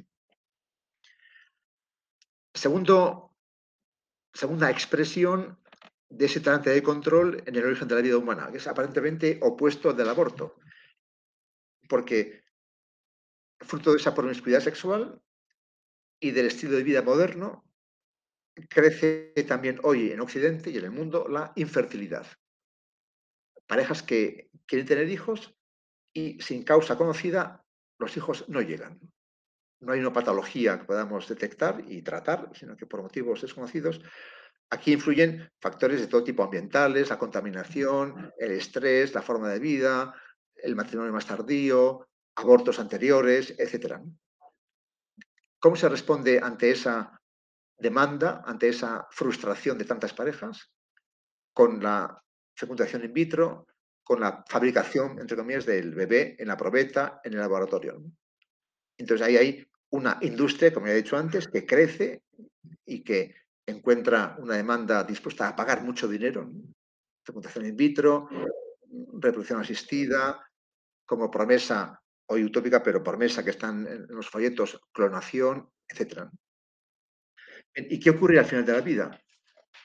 Segundo, 2.55 3.36
segunda 4.37 4.71
expresión 4.71 5.59
de 6.09 6.27
ese 6.27 6.41
talante 6.41 6.71
de 6.71 6.83
control 6.83 7.43
en 7.47 7.57
el 7.57 7.65
origen 7.65 7.89
de 7.89 7.95
la 7.95 8.03
vida 8.03 8.19
humana, 8.19 8.51
que 8.51 8.59
es 8.59 8.67
aparentemente 8.67 9.39
opuesto 9.43 9.91
al 9.91 9.97
del 9.97 10.09
aborto. 10.09 10.57
Porque 11.89 12.45
fruto 13.61 13.93
de 13.93 13.97
esa 13.97 14.15
promiscuidad 14.15 14.61
sexual 14.61 15.21
y 16.21 16.31
del 16.33 16.47
estilo 16.47 16.77
de 16.77 16.83
vida 16.83 17.03
moderno, 17.03 17.65
crece 18.69 19.33
también 19.49 19.81
hoy 19.83 20.13
en 20.13 20.21
Occidente 20.21 20.71
y 20.71 20.79
en 20.79 20.85
el 20.85 20.91
mundo 20.91 21.27
la 21.29 21.53
infertilidad. 21.57 22.27
Parejas 23.67 24.03
que 24.03 24.51
quieren 24.67 24.87
tener 24.87 25.09
hijos 25.09 25.55
y 26.13 26.41
sin 26.41 26.63
causa 26.63 26.97
conocida 26.97 27.65
los 27.99 28.17
hijos 28.17 28.49
no 28.49 28.61
llegan. 28.61 29.01
No 29.81 29.93
hay 29.93 30.01
una 30.01 30.13
patología 30.13 30.79
que 30.79 30.85
podamos 30.85 31.29
detectar 31.29 31.85
y 31.87 32.03
tratar, 32.03 32.51
sino 32.55 32.77
que 32.77 32.87
por 32.87 33.03
motivos 33.03 33.43
desconocidos 33.43 34.01
Aquí 34.71 34.93
influyen 34.95 35.49
factores 35.61 36.01
de 36.01 36.09
todo 36.09 36.25
tipo 36.25 36.43
ambientales, 36.43 37.09
la 37.09 37.19
contaminación, 37.19 38.33
el 38.37 38.53
estrés, 38.53 39.15
la 39.15 39.23
forma 39.23 39.49
de 39.49 39.61
vida, 39.61 40.13
el 40.57 40.75
matrimonio 40.75 41.13
más 41.13 41.27
tardío, 41.27 42.09
abortos 42.35 42.81
anteriores, 42.81 43.55
etc. 43.59 44.01
¿Cómo 45.61 45.77
se 45.77 45.89
responde 45.89 46.41
ante 46.43 46.71
esa 46.71 47.21
demanda, 47.79 48.43
ante 48.45 48.69
esa 48.69 49.07
frustración 49.11 49.79
de 49.79 49.85
tantas 49.85 50.13
parejas? 50.13 50.69
Con 51.53 51.81
la 51.81 52.21
fecundación 52.55 53.05
in 53.05 53.13
vitro, 53.13 53.69
con 54.03 54.19
la 54.21 54.45
fabricación, 54.49 55.21
entre 55.21 55.37
comillas, 55.37 55.65
del 55.65 55.95
bebé 55.95 56.35
en 56.39 56.49
la 56.49 56.57
probeta, 56.57 57.21
en 57.23 57.35
el 57.35 57.41
laboratorio. 57.41 58.03
Entonces 58.99 59.27
ahí 59.27 59.37
hay 59.37 59.67
una 59.91 60.19
industria, 60.23 60.73
como 60.73 60.87
ya 60.87 60.93
he 60.93 61.03
dicho 61.03 61.17
antes, 61.17 61.49
que 61.49 61.67
crece 61.67 62.23
y 62.85 63.03
que 63.03 63.35
encuentra 63.67 64.37
una 64.39 64.57
demanda 64.57 65.05
dispuesta 65.05 65.49
a 65.49 65.57
pagar 65.57 65.83
mucho 65.83 66.07
dinero, 66.07 66.51
fecundación 67.25 67.67
in 67.67 67.77
vitro, 67.77 68.29
reproducción 69.15 69.61
asistida, 69.61 70.41
como 71.05 71.31
promesa, 71.31 72.01
hoy 72.27 72.45
utópica, 72.45 72.83
pero 72.83 73.03
promesa 73.03 73.45
que 73.45 73.51
están 73.51 73.87
en 73.87 74.07
los 74.09 74.29
folletos, 74.29 74.81
clonación, 74.93 75.69
etc. 75.89 76.29
¿Y 77.75 78.01
qué 78.01 78.11
ocurre 78.11 78.39
al 78.39 78.47
final 78.47 78.65
de 78.65 78.73
la 78.73 78.81
vida? 78.81 79.21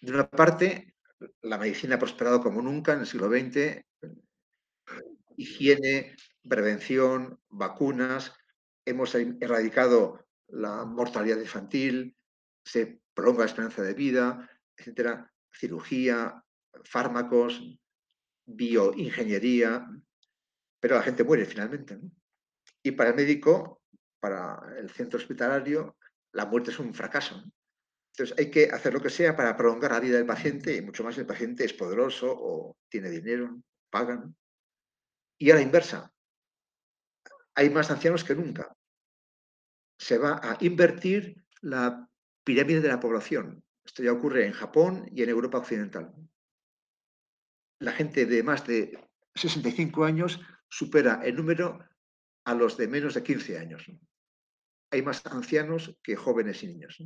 De 0.02 0.12
una 0.12 0.30
parte, 0.30 0.96
la 1.42 1.58
medicina 1.58 1.96
ha 1.96 2.00
prosperado 2.00 2.42
como 2.42 2.62
nunca 2.62 2.94
en 2.94 3.02
el 3.02 3.08
siglo 3.08 3.30
XX, 3.30 3.84
higiene, 5.38 6.16
prevención, 6.48 7.40
vacunas, 7.50 8.34
hemos 8.86 9.14
erradicado 9.16 10.26
la 10.48 10.86
mortalidad 10.86 11.40
infantil, 11.40 12.16
se 12.64 13.02
prolonga 13.14 13.42
la 13.42 13.46
esperanza 13.46 13.82
de 13.82 13.94
vida, 13.94 14.50
etcétera, 14.78 15.32
cirugía, 15.54 16.44
fármacos, 16.84 17.62
bioingeniería, 18.46 19.88
pero 20.80 20.96
la 20.96 21.04
gente 21.04 21.24
muere 21.24 21.46
finalmente. 21.46 22.00
Y 22.84 22.92
para 22.92 23.12
el 23.12 23.16
médico, 23.16 23.82
para 24.20 24.60
el 24.78 24.90
centro 24.90 25.20
hospitalario, 25.20 25.98
la 26.34 26.46
muerte 26.46 26.72
es 26.72 26.80
un 26.80 26.94
fracaso. 26.94 27.44
Entonces 28.14 28.38
hay 28.38 28.52
que 28.52 28.66
hacer 28.66 28.94
lo 28.94 29.02
que 29.02 29.10
sea 29.10 29.36
para 29.36 29.56
prolongar 29.56 29.92
la 29.92 30.00
vida 30.00 30.18
del 30.18 30.26
paciente 30.26 30.76
y 30.76 30.82
mucho 30.82 31.04
más 31.04 31.16
si 31.16 31.22
el 31.22 31.28
paciente 31.28 31.64
es 31.64 31.74
poderoso 31.74 32.28
o 32.30 32.78
tiene 32.90 33.10
dinero, 33.10 33.62
pagan. 33.90 34.36
Y 35.38 35.50
a 35.52 35.56
la 35.56 35.62
inversa, 35.62 36.12
hay 37.56 37.70
más 37.70 37.92
ancianos 37.92 38.24
que 38.24 38.36
nunca. 38.36 38.76
Se 39.98 40.18
va 40.18 40.40
a 40.44 40.58
invertir 40.62 41.44
la 41.62 42.10
pirámide 42.44 42.82
de 42.82 42.88
la 42.88 43.00
población. 43.00 43.64
Esto 43.86 44.04
ya 44.04 44.12
ocurre 44.12 44.46
en 44.46 44.54
Japón 44.54 45.10
y 45.12 45.24
en 45.24 45.30
Europa 45.30 45.60
Occidental. 45.60 46.14
La 47.80 47.92
gente 47.92 48.26
de 48.26 48.44
más 48.44 48.66
de 48.66 48.98
65 49.36 50.04
años 50.04 50.40
supera 50.70 51.22
en 51.24 51.36
número 51.36 51.80
a 52.46 52.54
los 52.54 52.78
de 52.78 52.88
menos 52.88 53.14
de 53.14 53.24
15 53.24 53.58
años. 53.58 53.86
Hay 54.92 55.02
más 55.02 55.26
ancianos 55.26 55.96
que 56.04 56.16
jóvenes 56.16 56.64
y 56.64 56.68
niños. 56.68 57.04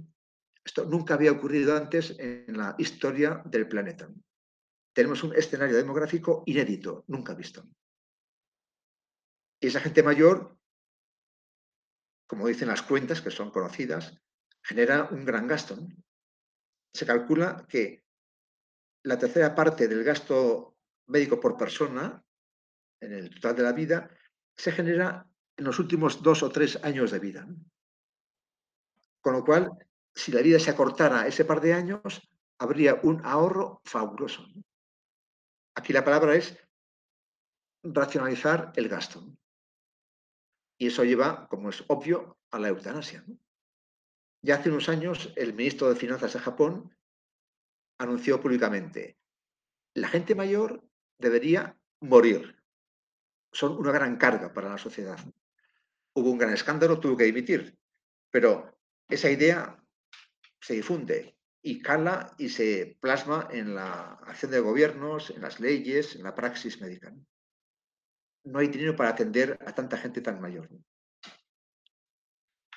Esto 0.63 0.85
nunca 0.85 1.13
había 1.13 1.31
ocurrido 1.31 1.77
antes 1.77 2.15
en 2.17 2.57
la 2.57 2.75
historia 2.77 3.41
del 3.45 3.67
planeta. 3.67 4.09
Tenemos 4.93 5.23
un 5.23 5.35
escenario 5.35 5.75
demográfico 5.75 6.43
inédito, 6.45 7.03
nunca 7.07 7.33
visto. 7.35 7.67
Y 9.65 9.69
esa 9.69 9.79
gente 9.79 10.03
mayor, 10.03 10.55
como 12.27 12.45
dicen 12.45 12.67
las 12.67 12.83
cuentas, 12.83 13.19
que 13.19 13.31
son 13.31 13.49
conocidas, 13.49 14.15
genera 14.61 15.05
un 15.05 15.25
gran 15.25 15.47
gasto. 15.47 15.75
Se 16.93 17.03
calcula 17.03 17.65
que 17.67 18.05
la 19.01 19.17
tercera 19.17 19.55
parte 19.55 19.87
del 19.87 20.03
gasto 20.03 20.77
médico 21.07 21.39
por 21.39 21.57
persona, 21.57 22.23
en 22.99 23.13
el 23.13 23.31
total 23.33 23.55
de 23.55 23.63
la 23.63 23.71
vida, 23.71 24.07
se 24.55 24.71
genera 24.71 25.27
en 25.57 25.65
los 25.65 25.79
últimos 25.79 26.21
dos 26.21 26.43
o 26.43 26.51
tres 26.51 26.77
años 26.83 27.09
de 27.09 27.17
vida. 27.17 27.47
Con 29.19 29.33
lo 29.33 29.43
cual, 29.43 29.71
si 30.13 30.31
la 30.31 30.43
vida 30.43 30.59
se 30.59 30.69
acortara 30.69 31.25
ese 31.25 31.43
par 31.43 31.59
de 31.59 31.73
años, 31.73 32.21
habría 32.59 32.99
un 33.01 33.19
ahorro 33.25 33.81
fabuloso. 33.83 34.45
Aquí 35.73 35.91
la 35.91 36.05
palabra 36.05 36.35
es 36.35 36.55
racionalizar 37.81 38.71
el 38.75 38.89
gasto. 38.89 39.25
Y 40.77 40.87
eso 40.87 41.03
lleva, 41.03 41.47
como 41.47 41.69
es 41.69 41.83
obvio, 41.87 42.37
a 42.51 42.59
la 42.59 42.69
eutanasia. 42.69 43.23
Ya 44.41 44.55
hace 44.55 44.69
unos 44.69 44.89
años, 44.89 45.33
el 45.35 45.53
ministro 45.53 45.89
de 45.89 45.95
Finanzas 45.95 46.33
de 46.33 46.39
Japón 46.39 46.95
anunció 47.97 48.41
públicamente, 48.41 49.17
la 49.93 50.09
gente 50.09 50.35
mayor 50.35 50.83
debería 51.17 51.77
morir. 52.01 52.61
Son 53.51 53.77
una 53.77 53.91
gran 53.91 54.17
carga 54.17 54.53
para 54.53 54.69
la 54.69 54.77
sociedad. 54.77 55.17
Hubo 56.13 56.29
un 56.29 56.37
gran 56.37 56.53
escándalo, 56.53 56.99
tuvo 56.99 57.15
que 57.15 57.23
dimitir, 57.23 57.77
pero 58.29 58.77
esa 59.07 59.29
idea 59.29 59.81
se 60.59 60.73
difunde 60.73 61.37
y 61.61 61.81
cala 61.81 62.35
y 62.37 62.49
se 62.49 62.97
plasma 62.99 63.47
en 63.51 63.75
la 63.75 64.19
acción 64.25 64.51
de 64.51 64.59
gobiernos, 64.59 65.29
en 65.29 65.41
las 65.41 65.59
leyes, 65.59 66.15
en 66.15 66.23
la 66.23 66.35
praxis 66.35 66.81
médica. 66.81 67.13
Hay 68.53 68.67
dinero 68.67 68.95
para 68.95 69.09
atender 69.09 69.57
a 69.65 69.73
tanta 69.73 69.97
gente 69.97 70.21
tan 70.21 70.39
mayor. 70.39 70.69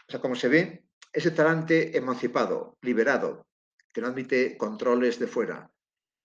O 0.09 0.11
sea, 0.11 0.21
como 0.21 0.35
se 0.35 0.49
ve, 0.49 0.85
ese 1.12 1.31
talante 1.31 1.97
emancipado, 1.97 2.79
liberado, 2.81 3.47
que 3.93 4.01
no 4.01 4.09
admite 4.09 4.57
controles 4.57 5.19
de 5.19 5.27
fuera, 5.27 5.71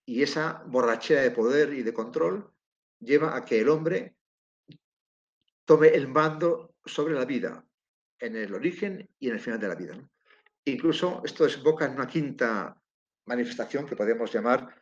y 0.06 0.24
esa 0.24 0.64
borrachera 0.66 1.22
de 1.22 1.32
poder 1.32 1.74
y 1.74 1.84
de 1.84 1.94
control 1.94 2.54
lleva 3.00 3.36
a 3.36 3.44
que 3.44 3.60
el 3.60 3.70
hombre 3.70 4.16
tome 5.66 5.89
el 5.89 6.08
mando 6.08 6.76
sobre 6.86 7.14
la 7.14 7.26
vida, 7.26 7.66
en 8.20 8.36
el 8.36 8.54
origen 8.54 9.10
y 9.20 9.28
en 9.28 9.34
el 9.34 9.39
final 9.39 9.60
de 9.60 9.68
la 9.68 9.76
vida. 9.76 10.10
Incluso 10.66 11.22
esto 11.26 11.44
desemboca 11.44 11.86
en 11.86 11.94
una 11.94 12.08
quinta 12.08 12.82
manifestación 13.26 13.86
que 13.86 13.96
podemos 13.96 14.32
llamar 14.32 14.82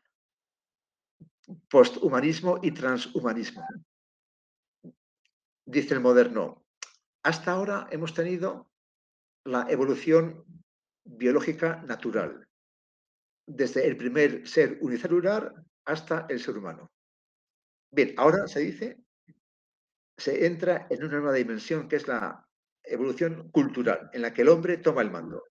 posthumanismo 1.69 2.59
y 2.61 2.71
transhumanismo. 2.71 3.65
Dice 5.65 5.93
el 5.93 5.99
moderno, 5.99 6.65
hasta 7.23 7.51
ahora 7.51 7.87
hemos 7.91 8.13
tenido 8.13 8.71
la 9.45 9.65
evolución 9.69 10.43
biológica 11.03 11.81
natural, 11.83 12.47
desde 13.47 13.87
el 13.87 13.97
primer 13.97 14.47
ser 14.47 14.77
unicelular 14.81 15.53
hasta 15.85 16.25
el 16.29 16.39
ser 16.39 16.57
humano. 16.57 16.91
Bien, 17.91 18.13
ahora 18.17 18.47
se 18.47 18.61
dice, 18.61 19.03
se 20.17 20.45
entra 20.45 20.87
en 20.89 21.03
una 21.03 21.19
nueva 21.19 21.33
dimensión 21.33 21.87
que 21.87 21.97
es 21.97 22.07
la 22.07 22.47
evolución 22.83 23.49
cultural, 23.51 24.09
en 24.13 24.21
la 24.21 24.33
que 24.33 24.43
el 24.43 24.49
hombre 24.49 24.77
toma 24.77 25.01
el 25.01 25.11
mando 25.11 25.43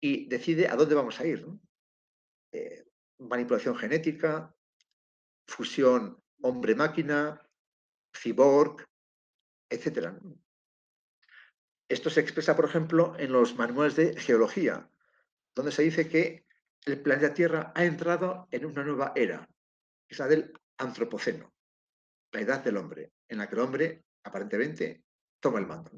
y 0.00 0.28
decide 0.28 0.68
a 0.68 0.76
dónde 0.76 0.94
vamos 0.94 1.18
a 1.20 1.26
ir. 1.26 1.46
Eh, 2.52 2.86
manipulación 3.18 3.76
genética, 3.76 4.54
fusión 5.46 6.22
hombre-máquina, 6.40 7.44
cyborg, 8.12 8.87
etc. 9.70 10.12
Esto 11.88 12.10
se 12.10 12.20
expresa, 12.20 12.54
por 12.54 12.66
ejemplo, 12.66 13.14
en 13.18 13.32
los 13.32 13.56
manuales 13.56 13.96
de 13.96 14.18
geología, 14.20 14.90
donde 15.54 15.72
se 15.72 15.82
dice 15.82 16.08
que 16.08 16.46
el 16.84 17.00
planeta 17.00 17.34
Tierra 17.34 17.72
ha 17.74 17.84
entrado 17.84 18.48
en 18.50 18.66
una 18.66 18.84
nueva 18.84 19.12
era, 19.14 19.48
que 20.06 20.14
es 20.14 20.18
la 20.18 20.28
del 20.28 20.52
antropoceno, 20.78 21.52
la 22.32 22.40
edad 22.40 22.62
del 22.62 22.76
hombre, 22.76 23.12
en 23.28 23.38
la 23.38 23.48
que 23.48 23.54
el 23.54 23.60
hombre 23.60 24.04
aparentemente 24.22 25.04
toma 25.40 25.58
el 25.58 25.66
mando. 25.66 25.90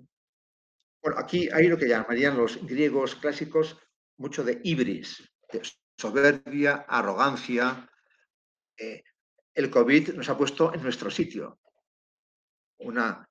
Bueno, 1.02 1.18
aquí 1.18 1.48
hay 1.50 1.66
lo 1.68 1.78
que 1.78 1.88
llamarían 1.88 2.36
los 2.36 2.64
griegos 2.66 3.16
clásicos 3.16 3.78
mucho 4.18 4.44
de 4.44 4.60
ibris, 4.64 5.32
de 5.50 5.62
soberbia, 5.96 6.84
arrogancia. 6.88 7.88
Eh, 8.76 9.02
el 9.54 9.70
COVID 9.70 10.10
nos 10.10 10.28
ha 10.28 10.36
puesto 10.36 10.74
en 10.74 10.82
nuestro 10.82 11.10
sitio, 11.10 11.58
una 12.78 13.29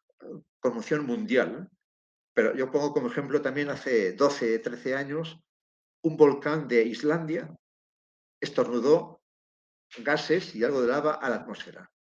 conmoción 0.60 1.06
mundial. 1.06 1.70
Pero 2.34 2.56
yo 2.56 2.72
pongo 2.72 2.94
como 2.94 3.08
ejemplo 3.08 3.42
también 3.42 3.70
hace 3.70 4.14
12, 4.14 4.60
13 4.60 4.96
años, 4.96 5.40
un 6.04 6.16
volcán 6.16 6.68
de 6.68 6.84
Islandia 6.84 7.54
estornudó 8.40 9.22
gases 9.98 10.56
y 10.56 10.64
algo 10.64 10.82
de 10.82 10.88
lava 10.88 11.16
a 11.16 11.30
la 11.30 11.38
atmósfera. 11.38 11.92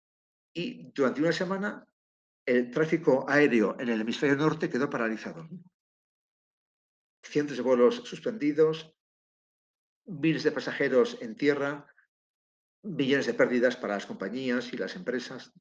Y 0.55 0.93
durante 0.93 1.21
una 1.21 1.33
semana 1.33 1.87
el 2.47 2.71
tráfico 2.71 3.29
aéreo 3.29 3.77
en 3.79 3.89
el 3.89 4.01
hemisferio 4.01 4.37
norte 4.37 4.71
quedó 4.71 4.89
paralizado. 4.89 5.49
Cientos 7.23 7.57
de 7.57 7.63
vuelos 7.63 7.97
suspendidos, 7.97 8.95
miles 10.07 10.45
de 10.45 10.53
pasajeros 10.53 11.19
en 11.21 11.37
tierra, 11.37 11.87
millones 12.83 13.27
de 13.27 13.35
pérdidas 13.35 13.77
para 13.77 13.95
las 13.95 14.07
compañías 14.07 14.73
y 14.73 14.77
las 14.77 14.97
empresas. 14.97 15.53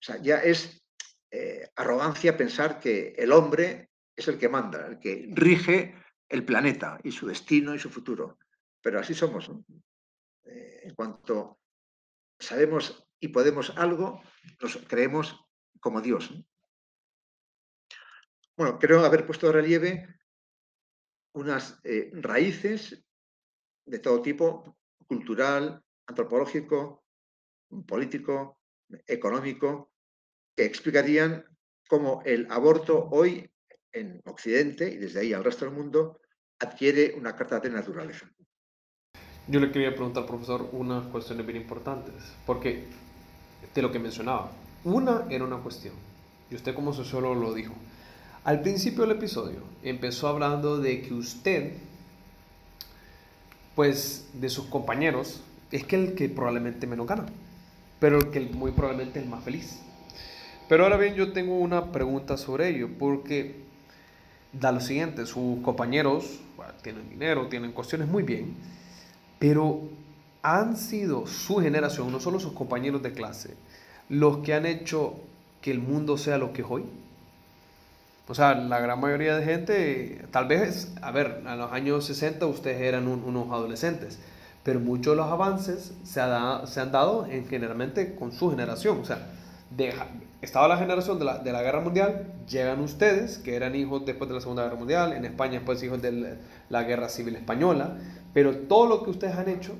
O 0.00 0.02
sea, 0.02 0.20
ya 0.20 0.38
es 0.38 0.82
eh, 1.30 1.70
arrogancia 1.76 2.36
pensar 2.36 2.80
que 2.80 3.14
el 3.16 3.32
hombre 3.32 3.90
es 4.16 4.28
el 4.28 4.38
que 4.38 4.48
manda, 4.48 4.86
el 4.86 4.98
que 4.98 5.28
rige 5.32 5.94
el 6.28 6.44
planeta 6.44 6.98
y 7.02 7.12
su 7.12 7.26
destino 7.26 7.74
y 7.74 7.78
su 7.78 7.90
futuro. 7.90 8.38
Pero 8.80 8.98
así 8.98 9.14
somos. 9.14 9.50
Eh, 10.44 10.80
en 10.84 10.94
cuanto 10.94 11.60
sabemos 12.38 13.06
y 13.20 13.28
podemos 13.28 13.70
algo, 13.76 14.22
nos 14.60 14.76
creemos 14.88 15.38
como 15.78 16.00
Dios. 16.00 16.32
Bueno, 18.56 18.78
creo 18.78 19.04
haber 19.04 19.26
puesto 19.26 19.46
de 19.46 19.52
relieve 19.52 20.20
unas 21.34 21.80
eh, 21.84 22.10
raíces 22.14 23.04
de 23.86 23.98
todo 23.98 24.20
tipo, 24.20 24.76
cultural, 25.06 25.82
antropológico, 26.06 27.04
político, 27.86 28.60
económico, 29.06 29.89
que 30.60 30.66
explicarían 30.66 31.42
cómo 31.88 32.20
el 32.26 32.46
aborto 32.50 33.08
hoy 33.12 33.50
en 33.92 34.20
Occidente 34.26 34.90
y 34.92 34.98
desde 34.98 35.20
ahí 35.20 35.32
al 35.32 35.42
resto 35.42 35.64
del 35.64 35.72
mundo 35.72 36.20
adquiere 36.58 37.14
una 37.16 37.34
carta 37.34 37.60
de 37.60 37.70
naturaleza. 37.70 38.30
Yo 39.48 39.58
le 39.58 39.72
quería 39.72 39.94
preguntar, 39.94 40.26
profesor, 40.26 40.68
unas 40.72 41.06
cuestiones 41.06 41.46
bien 41.46 41.62
importantes, 41.62 42.14
porque 42.44 42.84
de 43.74 43.80
lo 43.80 43.90
que 43.90 43.98
mencionaba, 43.98 44.52
una 44.84 45.24
era 45.30 45.44
una 45.44 45.62
cuestión, 45.62 45.94
y 46.50 46.56
usted 46.56 46.74
como 46.74 46.92
sociólogo 46.92 47.36
lo 47.36 47.54
dijo. 47.54 47.72
Al 48.44 48.60
principio 48.60 49.06
del 49.06 49.16
episodio 49.16 49.62
empezó 49.82 50.28
hablando 50.28 50.76
de 50.76 51.00
que 51.00 51.14
usted, 51.14 51.72
pues 53.74 54.28
de 54.34 54.50
sus 54.50 54.66
compañeros, 54.66 55.42
es 55.72 55.86
que 55.86 55.96
el 55.96 56.14
que 56.14 56.28
probablemente 56.28 56.86
menos 56.86 57.06
gana, 57.06 57.24
pero 57.98 58.18
el 58.18 58.30
que 58.30 58.40
muy 58.40 58.72
probablemente 58.72 59.20
es 59.20 59.24
el 59.24 59.30
más 59.30 59.42
feliz. 59.42 59.80
Pero 60.70 60.84
ahora 60.84 60.98
bien, 60.98 61.16
yo 61.16 61.32
tengo 61.32 61.58
una 61.58 61.90
pregunta 61.90 62.36
sobre 62.36 62.68
ello, 62.68 62.90
porque 62.96 63.56
da 64.52 64.70
lo 64.70 64.78
siguiente, 64.78 65.26
sus 65.26 65.60
compañeros 65.64 66.38
tienen 66.80 67.10
dinero, 67.10 67.48
tienen 67.48 67.72
cuestiones 67.72 68.06
muy 68.06 68.22
bien, 68.22 68.54
pero 69.40 69.80
han 70.42 70.76
sido 70.76 71.26
su 71.26 71.56
generación, 71.56 72.12
no 72.12 72.20
solo 72.20 72.38
sus 72.38 72.52
compañeros 72.52 73.02
de 73.02 73.12
clase, 73.12 73.56
los 74.08 74.44
que 74.44 74.54
han 74.54 74.64
hecho 74.64 75.16
que 75.60 75.72
el 75.72 75.80
mundo 75.80 76.16
sea 76.16 76.38
lo 76.38 76.52
que 76.52 76.62
es 76.62 76.68
hoy. 76.70 76.84
O 78.28 78.34
sea, 78.36 78.54
la 78.54 78.78
gran 78.78 79.00
mayoría 79.00 79.34
de 79.38 79.44
gente, 79.44 80.24
tal 80.30 80.46
vez, 80.46 80.94
a 81.02 81.10
ver, 81.10 81.42
en 81.44 81.58
los 81.58 81.72
años 81.72 82.04
60 82.04 82.46
ustedes 82.46 82.80
eran 82.80 83.08
unos 83.08 83.50
adolescentes, 83.50 84.20
pero 84.62 84.78
muchos 84.78 85.14
de 85.14 85.16
los 85.16 85.32
avances 85.32 85.94
se, 86.04 86.20
se, 86.20 86.80
han 86.80 86.92
dado 86.92 87.26
en, 87.26 87.48
generalmente 87.48 88.14
con 88.14 88.30
su 88.30 88.50
generación. 88.50 89.00
O 89.00 89.04
sea, 89.04 89.32
deja, 89.76 90.06
estaba 90.42 90.68
la 90.68 90.78
generación 90.78 91.18
de 91.18 91.24
la, 91.24 91.38
de 91.38 91.52
la, 91.52 91.62
guerra 91.62 91.80
mundial, 91.80 92.32
llegan 92.48 92.80
ustedes, 92.80 93.38
que 93.38 93.54
eran 93.54 93.74
hijos 93.74 94.04
después 94.06 94.28
de 94.28 94.34
la 94.34 94.40
Segunda 94.40 94.62
Guerra 94.64 94.76
Mundial, 94.76 95.12
en 95.12 95.24
España 95.24 95.52
después 95.52 95.82
hijos 95.82 96.00
de 96.00 96.38
la 96.68 96.82
Guerra 96.84 97.08
Civil 97.08 97.36
Española, 97.36 97.98
pero 98.32 98.56
todo 98.56 98.86
lo 98.86 99.02
que 99.02 99.10
ustedes 99.10 99.36
han 99.36 99.48
hecho 99.48 99.74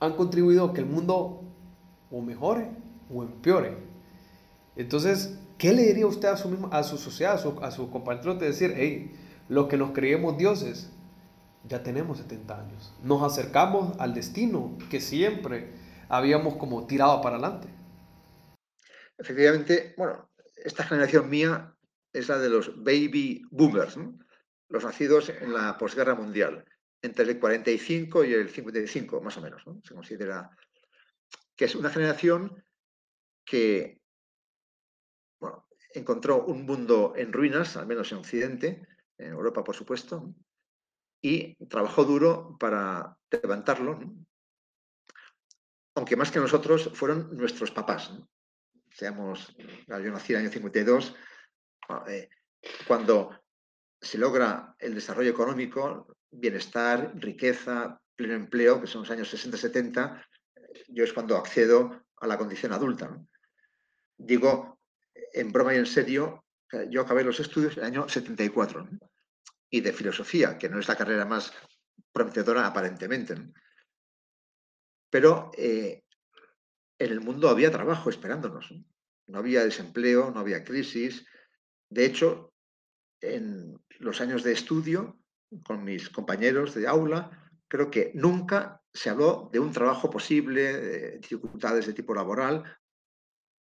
han 0.00 0.12
contribuido 0.14 0.66
a 0.66 0.72
que 0.72 0.80
el 0.80 0.86
mundo 0.86 1.42
o 2.10 2.20
mejore 2.20 2.68
o 3.12 3.22
empeore. 3.22 3.76
Entonces, 4.76 5.38
¿qué 5.58 5.72
le 5.72 5.82
diría 5.82 6.06
usted 6.06 6.28
a 6.28 6.36
su, 6.36 6.68
a 6.70 6.82
su 6.84 6.98
sociedad, 6.98 7.34
a 7.34 7.38
su, 7.38 7.58
a 7.60 7.70
su 7.72 7.90
compañeros 7.90 8.38
de 8.38 8.46
decir, 8.46 8.74
hey, 8.76 9.12
los 9.48 9.66
que 9.66 9.76
nos 9.76 9.90
creemos 9.90 10.38
dioses, 10.38 10.90
ya 11.68 11.82
tenemos 11.82 12.18
70 12.18 12.60
años, 12.60 12.94
nos 13.02 13.22
acercamos 13.22 13.98
al 13.98 14.14
destino 14.14 14.72
que 14.88 15.00
siempre 15.00 15.72
habíamos 16.08 16.54
como 16.56 16.86
tirado 16.86 17.20
para 17.20 17.36
adelante? 17.36 17.77
Efectivamente, 19.18 19.94
bueno, 19.96 20.30
esta 20.54 20.84
generación 20.84 21.28
mía 21.28 21.74
es 22.12 22.28
la 22.28 22.38
de 22.38 22.48
los 22.48 22.82
baby 22.82 23.42
boomers, 23.50 23.98
los 24.68 24.84
nacidos 24.84 25.28
en 25.28 25.52
la 25.52 25.76
posguerra 25.76 26.14
mundial, 26.14 26.64
entre 27.02 27.24
el 27.24 27.40
45 27.40 28.24
y 28.24 28.32
el 28.32 28.48
55, 28.48 29.20
más 29.20 29.36
o 29.36 29.40
menos. 29.40 29.64
Se 29.82 29.94
considera 29.94 30.50
que 31.56 31.64
es 31.64 31.74
una 31.74 31.90
generación 31.90 32.64
que 33.44 34.00
bueno, 35.40 35.66
encontró 35.94 36.44
un 36.44 36.64
mundo 36.64 37.14
en 37.16 37.32
ruinas, 37.32 37.76
al 37.76 37.86
menos 37.86 38.12
en 38.12 38.18
Occidente, 38.18 38.86
en 39.16 39.32
Europa, 39.32 39.64
por 39.64 39.74
supuesto, 39.74 40.32
y 41.20 41.56
trabajó 41.66 42.04
duro 42.04 42.56
para 42.60 43.16
levantarlo. 43.30 43.98
Aunque 45.96 46.14
más 46.14 46.30
que 46.30 46.38
nosotros 46.38 46.90
fueron 46.94 47.36
nuestros 47.36 47.72
papás 47.72 48.12
seamos, 48.98 49.54
yo 49.86 50.10
nací 50.10 50.32
en 50.32 50.40
el 50.40 50.46
año 50.46 50.52
52, 50.52 51.14
eh, 52.08 52.28
cuando 52.88 53.30
se 54.00 54.18
logra 54.18 54.74
el 54.80 54.94
desarrollo 54.94 55.30
económico, 55.30 56.16
bienestar, 56.30 57.12
riqueza, 57.14 58.00
pleno 58.16 58.34
empleo, 58.34 58.80
que 58.80 58.88
son 58.88 59.02
los 59.02 59.10
años 59.10 59.32
60-70, 59.32 60.20
yo 60.88 61.04
es 61.04 61.12
cuando 61.12 61.36
accedo 61.36 62.02
a 62.16 62.26
la 62.26 62.36
condición 62.36 62.72
adulta. 62.72 63.16
Digo, 64.16 64.80
en 65.32 65.52
broma 65.52 65.74
y 65.74 65.78
en 65.78 65.86
serio, 65.86 66.44
yo 66.90 67.02
acabé 67.02 67.22
los 67.22 67.38
estudios 67.38 67.76
en 67.76 67.84
el 67.84 67.86
año 67.86 68.08
74 68.08 68.88
y 69.70 69.80
de 69.80 69.92
filosofía, 69.92 70.58
que 70.58 70.68
no 70.68 70.80
es 70.80 70.88
la 70.88 70.96
carrera 70.96 71.24
más 71.24 71.52
prometedora 72.10 72.66
aparentemente. 72.66 73.36
Pero 75.08 75.52
eh, 75.56 76.02
en 76.98 77.12
el 77.12 77.20
mundo 77.20 77.48
había 77.48 77.70
trabajo 77.70 78.10
esperándonos. 78.10 78.72
¿no? 79.26 79.38
había 79.38 79.64
desempleo, 79.64 80.30
no 80.30 80.40
había 80.40 80.64
crisis. 80.64 81.26
De 81.90 82.04
hecho, 82.04 82.52
en 83.20 83.78
los 83.98 84.20
años 84.20 84.42
de 84.42 84.52
estudio, 84.52 85.20
con 85.64 85.84
mis 85.84 86.10
compañeros 86.10 86.74
de 86.74 86.86
aula, 86.86 87.30
creo 87.68 87.90
que 87.90 88.12
nunca 88.14 88.82
se 88.92 89.10
habló 89.10 89.48
de 89.52 89.60
un 89.60 89.72
trabajo 89.72 90.10
posible, 90.10 90.72
de 90.72 91.18
dificultades 91.18 91.86
de 91.86 91.92
tipo 91.92 92.14
laboral, 92.14 92.64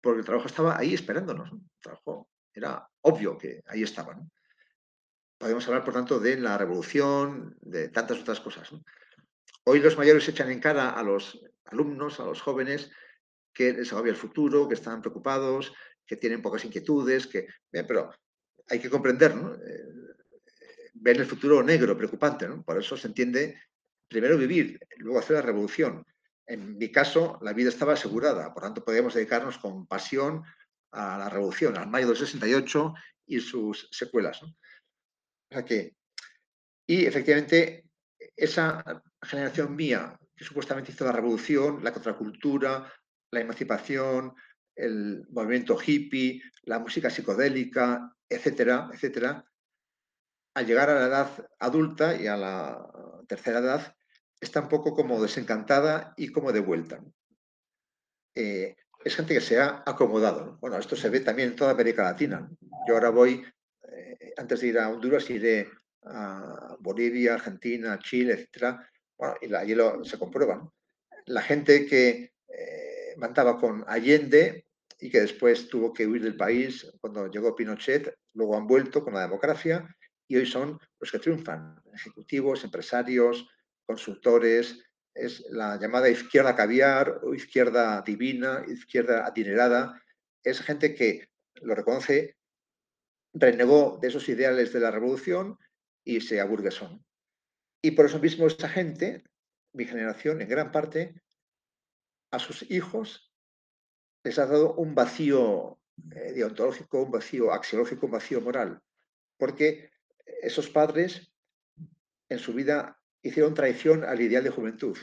porque 0.01 0.19
el 0.19 0.25
trabajo 0.25 0.47
estaba 0.47 0.77
ahí 0.77 0.93
esperándonos. 0.93 1.51
El 1.51 1.61
trabajo 1.81 2.29
era 2.53 2.88
obvio 3.01 3.38
que 3.38 3.61
ahí 3.65 3.83
estaba. 3.83 4.17
Podemos 5.38 5.67
hablar, 5.67 5.83
por 5.83 5.93
tanto, 5.93 6.19
de 6.19 6.38
la 6.38 6.57
revolución, 6.57 7.57
de 7.61 7.89
tantas 7.89 8.19
otras 8.21 8.39
cosas. 8.39 8.71
Hoy 9.65 9.79
los 9.79 9.97
mayores 9.97 10.27
echan 10.29 10.51
en 10.51 10.59
cara 10.59 10.91
a 10.91 11.03
los 11.03 11.41
alumnos, 11.65 12.19
a 12.19 12.25
los 12.25 12.41
jóvenes, 12.41 12.91
que 13.56 13.74
les 13.74 13.91
agobia 13.93 14.12
el 14.12 14.18
futuro, 14.18 14.68
que 14.68 14.76
están 14.76 15.01
preocupados, 15.01 15.74
que 16.06 16.18
tienen 16.18 16.41
pocas 16.41 16.66
inquietudes, 16.66 17.26
que, 17.26 17.47
pero 17.72 18.12
hay 18.70 18.80
que 18.80 18.89
comprender, 18.89 19.36
¿no? 19.36 19.56
Eh, 19.56 20.06
ven 20.93 21.18
el 21.18 21.26
futuro 21.26 21.64
negro, 21.64 21.97
preocupante, 21.97 22.47
¿no? 22.47 22.64
Por 22.64 22.78
eso 22.78 22.97
se 22.97 23.08
entiende 23.08 23.60
primero 24.08 24.38
vivir, 24.38 24.80
luego 24.97 25.20
hacer 25.20 25.38
la 25.38 25.41
revolución. 25.41 26.06
En 26.45 26.78
mi 26.78 26.91
caso, 26.91 27.39
la 27.41 27.53
vida 27.53 27.70
estaba 27.70 27.93
asegurada, 27.93 28.53
por 28.53 28.64
tanto 28.64 28.84
podíamos 28.84 29.14
dedicarnos 29.14 29.58
con 29.58 29.88
pasión 29.88 30.43
a 30.91 31.18
la 31.18 31.30
revolución, 31.30 31.78
al 31.78 31.88
mayo 31.88 32.08
del 32.08 32.18
68 32.18 32.93
y 33.28 33.39
sus 33.39 33.88
secuelas. 33.91 34.43
O 34.43 34.53
sea 35.49 35.64
que, 35.64 35.95
y 36.86 37.06
efectivamente, 37.06 37.86
esa 38.36 38.84
generación 39.22 39.76
mía 39.76 40.20
que 40.36 40.43
supuestamente 40.43 40.91
hizo 40.91 41.06
la 41.06 41.14
revolución, 41.14 41.84
la 41.84 41.93
contracultura, 41.93 42.91
la 43.36 43.41
emancipación, 43.41 44.33
el 44.75 45.25
movimiento 45.29 45.77
hippie, 45.79 46.41
la 46.63 46.79
música 46.79 47.09
psicodélica, 47.09 48.11
etcétera, 48.27 48.89
etcétera, 48.91 49.45
al 50.55 50.65
llegar 50.65 50.89
a 50.89 50.95
la 50.95 51.07
edad 51.07 51.47
adulta 51.59 52.15
y 52.15 52.27
a 52.27 52.38
la 52.38 52.89
tercera 53.27 53.59
edad, 53.59 53.95
está 54.39 54.61
un 54.61 54.69
poco 54.69 54.93
como 54.93 55.21
desencantada 55.21 56.13
y 56.17 56.29
como 56.29 56.51
de 56.51 56.61
vuelta. 56.61 57.03
Eh, 58.33 58.75
es 59.03 59.15
gente 59.15 59.33
que 59.33 59.41
se 59.41 59.59
ha 59.59 59.83
acomodado. 59.86 60.57
Bueno, 60.59 60.77
esto 60.77 60.95
se 60.95 61.09
ve 61.09 61.19
también 61.19 61.49
en 61.49 61.55
toda 61.55 61.71
América 61.71 62.03
Latina. 62.03 62.49
Yo 62.88 62.95
ahora 62.95 63.09
voy, 63.09 63.45
eh, 63.91 64.33
antes 64.38 64.61
de 64.61 64.67
ir 64.67 64.79
a 64.79 64.89
Honduras, 64.89 65.29
iré 65.29 65.69
a 66.03 66.75
Bolivia, 66.79 67.36
Argentina, 67.36 67.99
Chile, 67.99 68.33
etcétera. 68.33 68.89
Bueno, 69.17 69.36
y 69.41 69.53
allí 69.53 69.75
lo, 69.75 70.03
se 70.03 70.17
comprueba. 70.17 70.69
La 71.25 71.41
gente 71.41 71.86
que 71.86 72.34
mandaba 73.18 73.59
con 73.59 73.84
Allende 73.88 74.66
y 74.99 75.09
que 75.09 75.22
después 75.22 75.68
tuvo 75.68 75.93
que 75.93 76.07
huir 76.07 76.24
del 76.24 76.38
país 76.38 76.89
cuando 77.01 77.28
llegó 77.28 77.55
Pinochet, 77.55 78.16
luego 78.34 78.57
han 78.57 78.68
vuelto 78.68 79.03
con 79.03 79.13
la 79.13 79.22
democracia 79.22 79.88
y 80.28 80.38
hoy 80.38 80.45
son 80.45 80.80
los 80.99 81.11
que 81.11 81.20
triunfan, 81.20 81.82
ejecutivos, 81.93 82.63
empresarios, 82.63 83.47
consultores, 83.86 84.82
es 85.13 85.45
la 85.49 85.80
llamada 85.80 86.09
izquierda 86.09 86.55
caviar 86.55 87.22
o 87.24 87.34
izquierda 87.34 88.01
divina, 88.01 88.63
izquierda 88.68 89.26
adinerada, 89.26 90.01
es 90.43 90.61
gente 90.61 90.93
que 90.93 91.30
lo 91.61 91.74
reconoce, 91.74 92.36
renegó 93.34 93.97
de 94.01 94.09
esos 94.09 94.28
ideales 94.30 94.74
de 94.74 94.80
la 94.80 94.91
revolución 94.91 95.57
y 96.03 96.22
se 96.22 96.39
aburguesó. 96.39 96.99
Y 97.82 97.91
por 97.91 98.07
eso 98.07 98.20
mismo 98.20 98.47
esta 98.47 98.68
gente, 98.68 99.24
mi 99.74 99.86
generación, 99.86 100.41
en 100.41 100.49
gran 100.49 100.72
parte, 100.72 101.16
a 102.32 102.39
sus 102.39 102.69
hijos 102.71 103.32
les 104.23 104.39
ha 104.39 104.45
dado 104.45 104.73
un 104.76 104.95
vacío 104.95 105.80
eh, 106.11 106.34
deontológico, 106.34 107.03
un 107.03 107.11
vacío 107.11 107.53
axiológico, 107.53 108.07
un 108.07 108.13
vacío 108.13 108.41
moral, 108.41 108.82
porque 109.38 109.91
esos 110.41 110.69
padres 110.69 111.32
en 112.30 112.39
su 112.39 112.53
vida 112.53 112.99
hicieron 113.21 113.53
traición 113.53 114.03
al 114.03 114.19
ideal 114.21 114.43
de 114.43 114.49
juventud, 114.49 114.97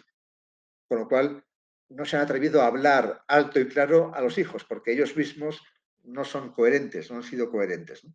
con 0.89 0.99
lo 0.99 1.09
cual 1.09 1.45
no 1.89 2.05
se 2.05 2.17
han 2.17 2.23
atrevido 2.23 2.63
a 2.63 2.67
hablar 2.67 3.23
alto 3.29 3.61
y 3.61 3.69
claro 3.69 4.15
a 4.15 4.21
los 4.21 4.39
hijos, 4.39 4.65
porque 4.65 4.93
ellos 4.93 5.17
mismos 5.17 5.63
no 6.03 6.25
son 6.25 6.53
coherentes, 6.53 7.11
no 7.11 7.19
han 7.19 7.23
sido 7.23 7.51
coherentes. 7.51 8.07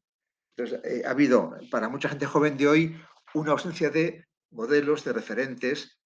Entonces, 0.55 0.81
eh, 0.83 1.03
ha 1.05 1.11
habido 1.11 1.57
para 1.71 1.89
mucha 1.89 2.09
gente 2.09 2.25
joven 2.25 2.57
de 2.57 2.67
hoy 2.67 3.01
una 3.33 3.51
ausencia 3.51 3.89
de 3.89 4.25
modelos, 4.49 5.03
de 5.03 5.13
referentes 5.13 5.99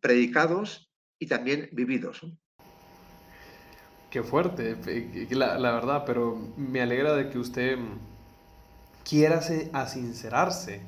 predicados 0.00 0.91
y 1.22 1.26
también 1.26 1.68
vividos. 1.70 2.26
Qué 4.10 4.24
fuerte, 4.24 4.76
la, 5.30 5.56
la, 5.56 5.70
verdad, 5.70 6.02
pero 6.04 6.36
me 6.56 6.82
alegra 6.82 7.14
de 7.14 7.30
que 7.30 7.38
usted 7.38 7.78
quiera 9.08 9.40
sincerarse. 9.40 10.82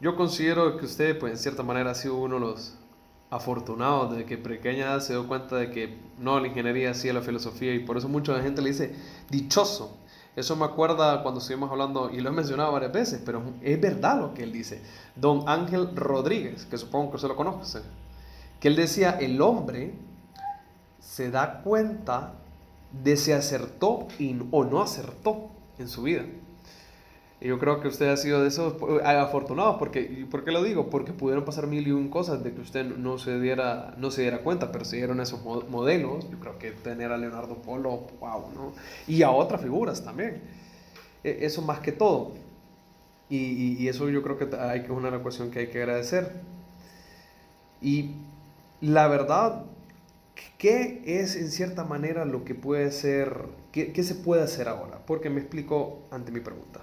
Yo 0.00 0.16
considero 0.16 0.76
que 0.76 0.84
usted, 0.84 1.16
pues 1.18 1.32
en 1.32 1.38
cierta 1.38 1.62
manera, 1.62 1.92
ha 1.92 1.94
sido 1.94 2.16
uno 2.16 2.34
de 2.34 2.40
los 2.40 2.76
afortunados 3.30 4.16
de 4.16 4.24
que 4.24 4.36
pequeña 4.36 4.98
se 5.00 5.12
dio 5.12 5.28
cuenta 5.28 5.56
de 5.56 5.70
que 5.70 5.96
no, 6.18 6.40
la 6.40 6.48
ingeniería 6.48 6.92
sí 6.92 7.10
la 7.12 7.22
filosofía 7.22 7.72
y 7.74 7.80
por 7.80 7.96
eso 7.96 8.08
mucha 8.08 8.40
gente 8.42 8.62
le 8.62 8.70
dice 8.70 8.94
dichoso. 9.30 9.96
Eso 10.34 10.56
me 10.56 10.66
acuerda 10.66 11.22
cuando 11.22 11.40
estuvimos 11.40 11.70
hablando, 11.70 12.10
y 12.10 12.20
lo 12.20 12.28
he 12.28 12.32
mencionado 12.32 12.72
varias 12.72 12.92
veces, 12.92 13.22
pero 13.24 13.42
es 13.62 13.80
verdad 13.80 14.18
lo 14.20 14.34
que 14.34 14.42
él 14.42 14.52
dice. 14.52 14.82
Don 15.14 15.48
Ángel 15.48 15.96
Rodríguez, 15.96 16.66
que 16.66 16.76
supongo 16.76 17.10
que 17.10 17.16
usted 17.16 17.28
lo 17.28 17.36
conoce, 17.36 17.80
que 18.60 18.68
él 18.68 18.76
decía, 18.76 19.18
el 19.20 19.40
hombre 19.40 19.94
se 21.00 21.30
da 21.30 21.62
cuenta 21.62 22.34
de 22.92 23.16
si 23.16 23.32
acertó 23.32 24.08
o 24.50 24.64
no 24.64 24.82
acertó 24.82 25.50
en 25.78 25.88
su 25.88 26.02
vida. 26.02 26.24
Y 27.40 27.48
yo 27.48 27.58
creo 27.58 27.80
que 27.80 27.88
usted 27.88 28.08
ha 28.08 28.16
sido 28.16 28.42
de 28.42 28.48
esos 28.48 28.74
eh, 28.82 29.04
afortunados, 29.04 29.76
porque, 29.78 30.26
¿por 30.30 30.42
qué 30.42 30.52
lo 30.52 30.62
digo? 30.62 30.88
Porque 30.88 31.12
pudieron 31.12 31.44
pasar 31.44 31.66
mil 31.66 31.86
y 31.86 31.92
un 31.92 32.08
cosas 32.08 32.42
de 32.42 32.54
que 32.54 32.62
usted 32.62 32.84
no 32.84 33.18
se 33.18 33.38
diera, 33.38 33.94
no 33.98 34.10
se 34.10 34.22
diera 34.22 34.38
cuenta, 34.38 34.72
pero 34.72 34.86
se 34.86 34.96
dieron 34.96 35.20
esos 35.20 35.44
modelos. 35.44 36.30
Yo 36.30 36.38
creo 36.40 36.58
que 36.58 36.70
tener 36.70 37.12
a 37.12 37.18
Leonardo 37.18 37.56
Polo, 37.56 38.06
wow, 38.20 38.50
¿no? 38.54 38.72
Y 39.06 39.22
a 39.22 39.30
otras 39.30 39.60
figuras 39.60 40.02
también. 40.02 40.40
E, 41.22 41.38
eso 41.42 41.60
más 41.60 41.80
que 41.80 41.92
todo. 41.92 42.32
Y, 43.28 43.86
eso 43.88 44.08
yo 44.08 44.22
creo 44.22 44.38
que 44.38 44.48
que 44.48 44.92
una 44.92 45.14
ecuación 45.14 45.50
que 45.50 45.58
hay 45.60 45.66
que 45.68 45.78
agradecer. 45.82 46.40
Y 47.82 48.12
la 48.80 49.08
verdad, 49.08 49.64
¿qué 50.58 51.02
es 51.06 51.36
en 51.36 51.50
cierta 51.50 51.84
manera 51.84 52.24
lo 52.24 52.44
que 52.44 52.54
puede 52.54 52.90
ser, 52.92 53.46
qué, 53.72 53.92
qué 53.92 54.02
se 54.02 54.14
puede 54.14 54.42
hacer 54.42 54.68
ahora? 54.68 54.98
Porque 55.06 55.30
me 55.30 55.40
explico 55.40 56.00
ante 56.10 56.32
mi 56.32 56.40
pregunta. 56.40 56.80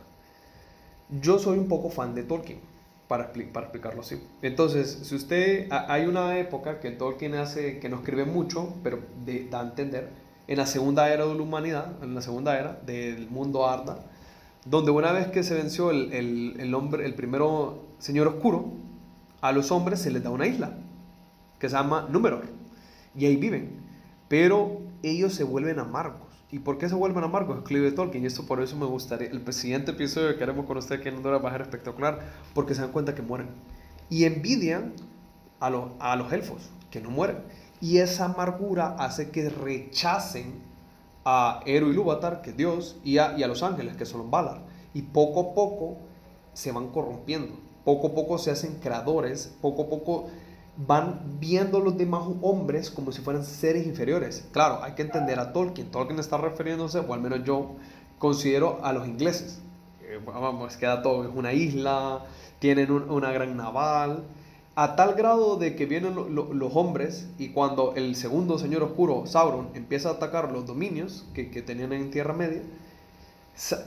Yo 1.22 1.40
soy 1.40 1.58
un 1.58 1.68
poco 1.68 1.90
fan 1.90 2.16
de 2.16 2.24
Tolkien, 2.24 2.60
para, 3.08 3.32
para 3.32 3.66
explicarlo 3.68 4.02
así. 4.02 4.22
Entonces, 4.42 5.00
si 5.04 5.16
usted, 5.16 5.68
hay 5.72 6.06
una 6.06 6.40
época 6.40 6.80
que 6.80 6.92
Tolkien 6.92 7.36
hace, 7.36 7.80
que 7.80 7.90
no 7.90 7.98
escribe 7.98 8.26
mucho, 8.26 8.74
pero 8.84 9.00
da 9.52 9.60
a 9.60 9.64
entender, 9.64 10.10
en 10.48 10.58
la 10.58 10.66
segunda 10.66 11.14
era 11.14 11.26
de 11.26 11.36
la 11.36 11.42
humanidad, 11.42 12.04
en 12.04 12.16
la 12.16 12.22
segunda 12.22 12.58
era 12.58 12.80
del 12.86 13.30
mundo 13.30 13.68
Arda, 13.68 14.00
donde 14.66 14.92
una 14.92 15.12
vez 15.12 15.28
que 15.28 15.44
se 15.44 15.54
venció 15.54 15.92
el, 15.92 16.12
el, 16.14 16.56
el 16.60 16.74
hombre, 16.74 17.06
el 17.06 17.14
primero 17.14 17.84
señor 18.00 18.28
oscuro, 18.28 18.72
a 19.42 19.52
los 19.52 19.72
hombres 19.72 20.00
se 20.00 20.10
les 20.10 20.24
da 20.24 20.30
una 20.30 20.48
isla, 20.48 20.78
que 21.64 21.70
se 21.70 21.78
llama 21.78 22.08
Númenor, 22.12 22.44
y 23.16 23.26
ahí 23.26 23.38
viven, 23.38 23.80
pero 24.28 24.82
ellos 25.02 25.34
se 25.34 25.46
vuelven 25.46 25.80
amargos 25.80 26.34
¿Y 26.54 26.60
por 26.60 26.78
qué 26.78 26.88
se 26.88 26.94
vuelven 26.94 27.24
amargos? 27.24 27.58
Escribe 27.58 27.92
Tolkien. 27.92 28.24
Y 28.24 28.28
esto 28.28 28.46
por 28.46 28.62
eso 28.62 28.76
me 28.76 28.86
gustaría. 28.86 29.28
El 29.28 29.52
siguiente 29.52 29.90
episodio 29.90 30.38
que 30.38 30.44
haremos 30.44 30.68
con 30.68 30.78
usted 30.78 31.00
aquí 31.00 31.10
en 31.10 31.16
Honduras 31.16 31.44
va 31.44 31.50
a 31.50 31.54
ser 31.54 31.62
espectacular. 31.62 32.20
Porque 32.54 32.76
se 32.76 32.82
dan 32.82 32.92
cuenta 32.92 33.16
que 33.16 33.24
mueren. 33.24 33.50
Y 34.08 34.26
envidian 34.26 34.94
a, 35.60 35.72
a 36.00 36.16
los 36.16 36.32
elfos, 36.32 36.70
que 36.92 37.02
no 37.02 37.10
mueren. 37.10 37.38
Y 37.82 37.98
esa 37.98 38.26
amargura 38.26 38.96
hace 39.00 39.32
que 39.32 39.50
rechacen 39.50 40.62
a 41.26 41.62
Eru 41.66 41.92
y 41.92 42.42
que 42.44 42.52
es 42.52 42.58
Dios, 42.58 42.98
y 43.04 43.18
a, 43.18 43.36
y 43.36 43.42
a 43.42 43.48
los 43.48 43.64
ángeles, 43.64 43.98
que 43.98 44.06
son 44.06 44.20
los 44.20 44.30
Valar. 44.30 44.62
Y 44.94 45.02
poco 45.02 45.40
a 45.40 45.56
poco 45.56 45.98
se 46.54 46.72
van 46.72 46.90
corrompiendo. 46.90 47.56
Poco 47.84 48.10
a 48.10 48.14
poco 48.14 48.38
se 48.38 48.52
hacen 48.52 48.76
creadores. 48.76 49.56
Poco 49.60 49.86
a 49.86 49.90
poco 49.90 50.28
van 50.76 51.38
viendo 51.40 51.78
a 51.78 51.82
los 51.82 51.98
demás 51.98 52.24
hombres 52.42 52.90
como 52.90 53.12
si 53.12 53.22
fueran 53.22 53.46
seres 53.46 53.86
inferiores. 53.86 54.48
Claro, 54.52 54.84
hay 54.84 54.94
que 54.94 55.04
entender 55.04 55.40
a 55.40 55.54
Tolkien. 55.54 55.92
Tolkien 55.92 56.20
está 56.20 56.38
refiriéndose, 56.38 57.00
o 57.00 57.14
al 57.14 57.22
menos 57.22 57.44
yo 57.44 57.76
considero 58.18 58.80
a 58.84 58.94
los 58.94 59.08
ingleses. 59.08 59.62
vamos, 60.26 60.78
queda 60.78 61.02
todo, 61.02 61.24
es 61.24 61.32
una 61.34 61.54
isla, 61.54 62.26
tienen 62.60 62.92
una 62.92 63.32
gran 63.32 63.56
naval, 63.56 64.24
a 64.76 64.96
tal 64.96 65.14
grado 65.14 65.58
de 65.58 65.76
que 65.76 65.86
vienen 65.86 66.16
los 66.16 66.76
hombres 66.76 67.28
y 67.38 67.50
cuando 67.50 67.94
el 67.96 68.16
segundo 68.16 68.58
señor 68.58 68.82
oscuro, 68.82 69.26
Sauron, 69.28 69.70
empieza 69.76 70.10
a 70.10 70.14
atacar 70.14 70.52
los 70.52 70.66
dominios 70.66 71.26
que, 71.34 71.46
tenían 71.62 71.94
en 71.94 72.10
Tierra 72.10 72.34
Media, 72.34 72.62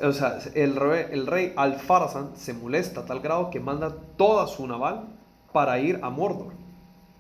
o 0.03 0.13
sea, 0.13 0.39
el 0.55 0.77
rey, 0.77 1.07
el 1.11 1.27
rey 1.27 1.53
Alfarazan 1.57 2.37
se 2.37 2.55
molesta 2.55 3.01
a 3.01 3.05
tal 3.05 3.19
grado 3.19 3.51
que 3.51 3.59
manda 3.59 3.97
toda 4.17 4.47
su 4.47 4.65
naval 4.65 5.09
para 5.53 5.81
ir 5.81 5.99
a 6.03 6.11
Mordor 6.11 6.66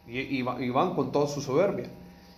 y, 0.07 0.43
van 0.43 0.95
con 0.95 1.13
toda 1.13 1.27
su 1.27 1.41
soberbia. 1.41 1.91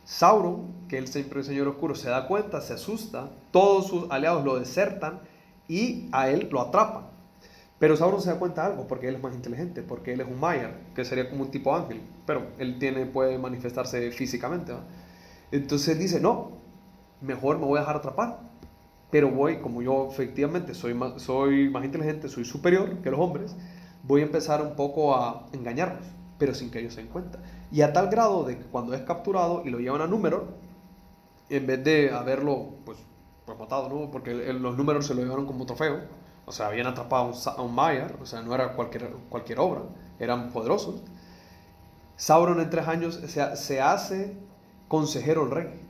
Sauron, 0.05 0.87
que 0.89 0.99
es 0.99 1.11
siempre 1.11 1.41
el 1.41 1.45
Señor 1.45 1.69
Oscuro, 1.69 1.95
se 1.95 2.09
da 2.09 2.27
cuenta, 2.27 2.61
se 2.61 2.73
asusta, 2.73 3.31
todos 3.51 3.89
sus 3.89 4.11
aliados 4.11 4.45
lo 4.45 4.59
desertan 4.59 5.21
y 5.69 6.09
a 6.13 6.31
él 6.31 6.49
lo 6.51 6.61
atrapan. 6.61 7.09
Pero 7.79 7.97
Sauron 7.97 8.21
se 8.21 8.31
da 8.31 8.39
cuenta 8.39 8.63
de 8.63 8.73
algo, 8.73 8.89
porque 8.89 9.09
él 9.09 9.17
es 9.17 9.23
más 9.23 9.35
inteligente, 9.35 9.83
porque 9.83 10.15
él 10.15 10.21
es 10.21 10.27
un 10.27 10.41
Maiar, 10.41 10.79
que 10.95 11.05
sería 11.05 11.29
como 11.29 11.45
un 11.45 11.51
tipo 11.51 11.75
ángel, 11.77 12.01
pero 12.27 12.49
él 12.59 12.79
tiene, 12.79 13.07
puede 13.07 13.39
manifestarse 13.39 14.11
físicamente. 14.11 14.73
Entonces 15.53 15.89
él 15.89 15.99
dice, 15.99 16.21
no, 16.21 16.53
mejor 17.21 17.59
me 17.59 17.67
voy 17.67 17.77
a 17.79 17.81
dejar 17.81 17.97
atrapar, 17.97 18.41
pero 19.11 19.31
voy, 19.31 19.59
como 19.59 19.83
yo 19.83 20.09
efectivamente 20.11 20.75
soy 20.75 20.95
más, 20.95 21.23
soy 21.23 21.71
más 21.71 21.85
inteligente, 21.85 22.29
soy 22.29 22.45
superior 22.45 22.99
que 23.03 23.11
los 23.11 23.21
hombres, 23.21 23.55
voy 24.03 24.23
a 24.23 24.25
empezar 24.25 24.61
un 24.61 24.75
poco 24.75 25.15
a 25.15 25.47
engañarlos, 25.53 26.07
pero 26.39 26.55
sin 26.55 26.71
que 26.71 26.81
ellos 26.81 26.95
se 26.95 27.03
den 27.03 27.11
cuenta. 27.11 27.39
Y 27.71 27.83
a 27.83 27.93
tal 27.93 28.09
grado 28.09 28.45
de 28.45 28.59
que 28.59 28.65
cuando 28.65 28.95
es 28.95 29.03
capturado 29.03 29.63
y 29.65 29.71
lo 29.71 29.79
llevan 29.79 30.01
a 30.01 30.07
Númenor, 30.07 30.47
en 31.51 31.67
vez 31.67 31.85
de 31.85 32.11
haberlo 32.13 32.71
pues, 32.85 32.99
pues 33.45 33.59
matado, 33.59 33.89
¿no? 33.89 34.11
porque 34.11 34.35
los 34.53 34.77
números 34.77 35.07
se 35.07 35.15
lo 35.15 35.23
llevaron 35.23 35.47
como 35.47 35.67
trofeo, 35.67 36.01
o 36.47 36.53
sea, 36.53 36.69
habían 36.69 36.87
atrapado 36.87 37.33
a 37.47 37.63
un, 37.63 37.75
Maiar, 37.75 38.17
o 38.21 38.27
sea, 38.27 38.41
no 38.41 38.55
era 38.55 38.73
cualquier, 38.73 39.11
cualquier 39.29 39.59
obra, 39.61 39.83
eran 40.19 40.51
poderosos. 40.51 41.03
Sauron 42.17 42.61
en 42.61 42.71
tres 42.71 42.89
años 42.89 43.15
se, 43.27 43.57
se 43.57 43.81
hace 43.81 44.37
consejero 44.89 45.43
del 45.43 45.51
rey. 45.51 45.81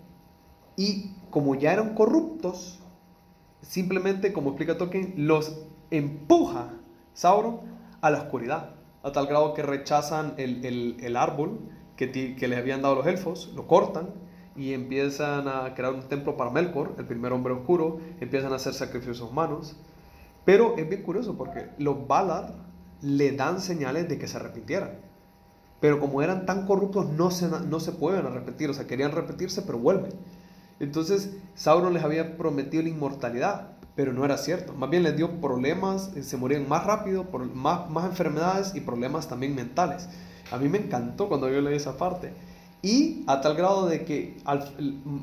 Y 0.77 1.13
como 1.31 1.55
ya 1.55 1.73
eran 1.73 1.95
corruptos, 1.95 2.81
simplemente, 3.63 4.33
como 4.33 4.51
explica 4.51 4.77
Tolkien, 4.77 5.15
los 5.17 5.61
empuja 5.91 6.71
Sauron 7.19 7.59
a 8.01 8.11
la 8.11 8.19
oscuridad, 8.19 8.77
a 9.09 9.13
tal 9.13 9.27
grado 9.27 9.55
que 9.55 9.63
rechazan 9.63 10.35
el, 10.37 11.17
árbol 11.17 11.61
que, 11.97 12.11
que 12.37 12.49
les 12.49 12.59
habían 12.59 12.83
dado 12.83 12.97
los 12.97 13.07
elfos, 13.07 13.53
lo 13.55 13.67
cortan 13.67 14.11
y 14.59 14.73
empiezan 14.73 15.47
a 15.47 15.75
crear 15.75 15.93
un 15.93 16.03
templo 16.03 16.37
para 16.37 16.51
Melkor, 16.51 16.95
el 16.99 17.07
primer 17.07 17.33
hombre 17.33 17.55
oscuro, 17.55 18.01
empiezan 18.21 18.53
a 18.53 18.57
hacer 18.57 18.75
sacrificios 18.75 19.21
humanos. 19.21 19.77
Pero 20.45 20.77
es 20.77 20.89
bien 20.89 21.03
curioso 21.03 21.37
porque 21.37 21.69
los 21.79 22.09
Valar 22.09 22.55
le 23.01 23.33
dan 23.33 23.61
señales 23.61 24.09
de 24.09 24.19
que 24.19 24.27
se 24.27 24.37
arrepintieran. 24.37 24.99
Pero 25.81 26.01
como 26.01 26.23
eran 26.23 26.45
tan 26.45 26.67
corruptos 26.67 27.09
no 27.09 27.31
se, 27.31 27.49
no 27.49 27.79
se 27.79 27.93
pueden 27.93 28.27
arrepentir, 28.27 28.69
o 28.69 28.75
sea, 28.75 28.87
querían 28.87 29.13
repetirse 29.13 29.63
pero 29.63 29.79
vuelven. 29.79 30.13
Entonces 30.81 31.37
Sauron 31.55 31.95
les 31.95 32.05
había 32.05 32.37
prometido 32.37 32.83
la 32.83 32.89
inmortalidad, 32.89 33.73
pero 33.97 34.13
no 34.13 34.25
era 34.25 34.39
cierto. 34.39 34.75
Más 34.75 34.91
bien 34.91 35.03
les 35.03 35.17
dio 35.17 35.41
problemas, 35.41 36.13
eh, 36.17 36.23
se 36.23 36.37
morían 36.37 36.69
más 36.69 36.85
rápido, 36.85 37.25
por 37.25 37.45
más, 37.53 37.91
más 37.91 38.05
enfermedades 38.05 38.75
y 38.75 38.81
problemas 38.81 39.29
también 39.29 39.55
mentales. 39.55 40.09
A 40.51 40.57
mí 40.57 40.69
me 40.69 40.79
encantó 40.79 41.29
cuando 41.29 41.51
yo 41.51 41.61
leí 41.61 41.77
esa 41.77 41.97
parte. 41.97 42.33
Y 42.81 43.25
a 43.27 43.41
tal 43.41 43.57
grado 43.57 43.87
de 43.87 44.05
que 44.05 44.37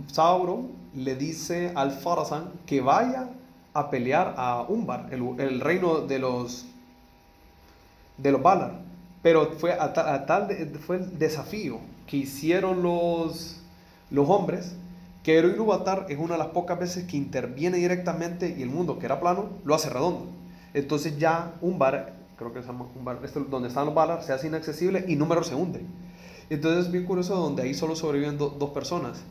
Sauron 0.07 0.71
le 0.93 1.15
dice 1.15 1.71
al 1.75 1.91
Farazan 1.91 2.51
que 2.65 2.81
vaya 2.81 3.29
a 3.73 3.89
pelear 3.89 4.33
a 4.37 4.63
Umbar, 4.67 5.07
el, 5.11 5.61
reino 5.61 6.01
de 6.01 6.19
los, 6.19 6.65
de 8.17 8.31
los 8.31 8.41
Valar. 8.41 8.81
Pero 9.21 9.51
fue, 9.53 9.73
a, 9.73 9.93
tal, 10.25 10.49
fue 10.85 10.97
el 10.97 11.17
desafío 11.17 11.79
que 12.07 12.17
hicieron 12.17 12.83
los, 12.83 13.61
los 14.11 14.29
hombres 14.29 14.75
que 15.25 15.39
Iluvatar 15.39 16.05
es 16.09 16.19
una 16.19 16.33
de 16.33 16.37
las 16.37 16.49
pocas 16.49 16.77
veces 16.77 17.05
que 17.05 17.17
interviene 17.17 17.77
directamente 17.77 18.53
y 18.55 18.61
el 18.61 18.69
mundo 18.69 18.99
que 18.99 19.07
era 19.07 19.19
plano 19.19 19.49
lo 19.65 19.73
hace 19.73 19.89
redondo. 19.89 20.27
Entonces 20.75 21.17
ya 21.17 21.55
un 21.61 21.79
bar, 21.79 22.13
creo 22.37 22.53
que 22.53 22.61
se 22.61 22.67
llama 22.67 22.85
un 22.95 23.03
bar, 23.03 23.19
este, 23.23 23.39
donde 23.39 23.69
están 23.69 23.87
los 23.87 23.95
balas, 23.95 24.23
se 24.23 24.33
hace 24.33 24.45
inaccesible 24.45 25.03
y 25.07 25.15
número 25.15 25.43
se 25.43 25.55
hunde. 25.55 25.81
Entonces 26.51 26.85
es 26.85 26.91
bien 26.91 27.05
curioso 27.05 27.35
donde 27.35 27.63
ahí 27.63 27.73
solo 27.73 27.95
sobreviven 27.95 28.37
dos 28.37 28.69
personas. 28.69 29.23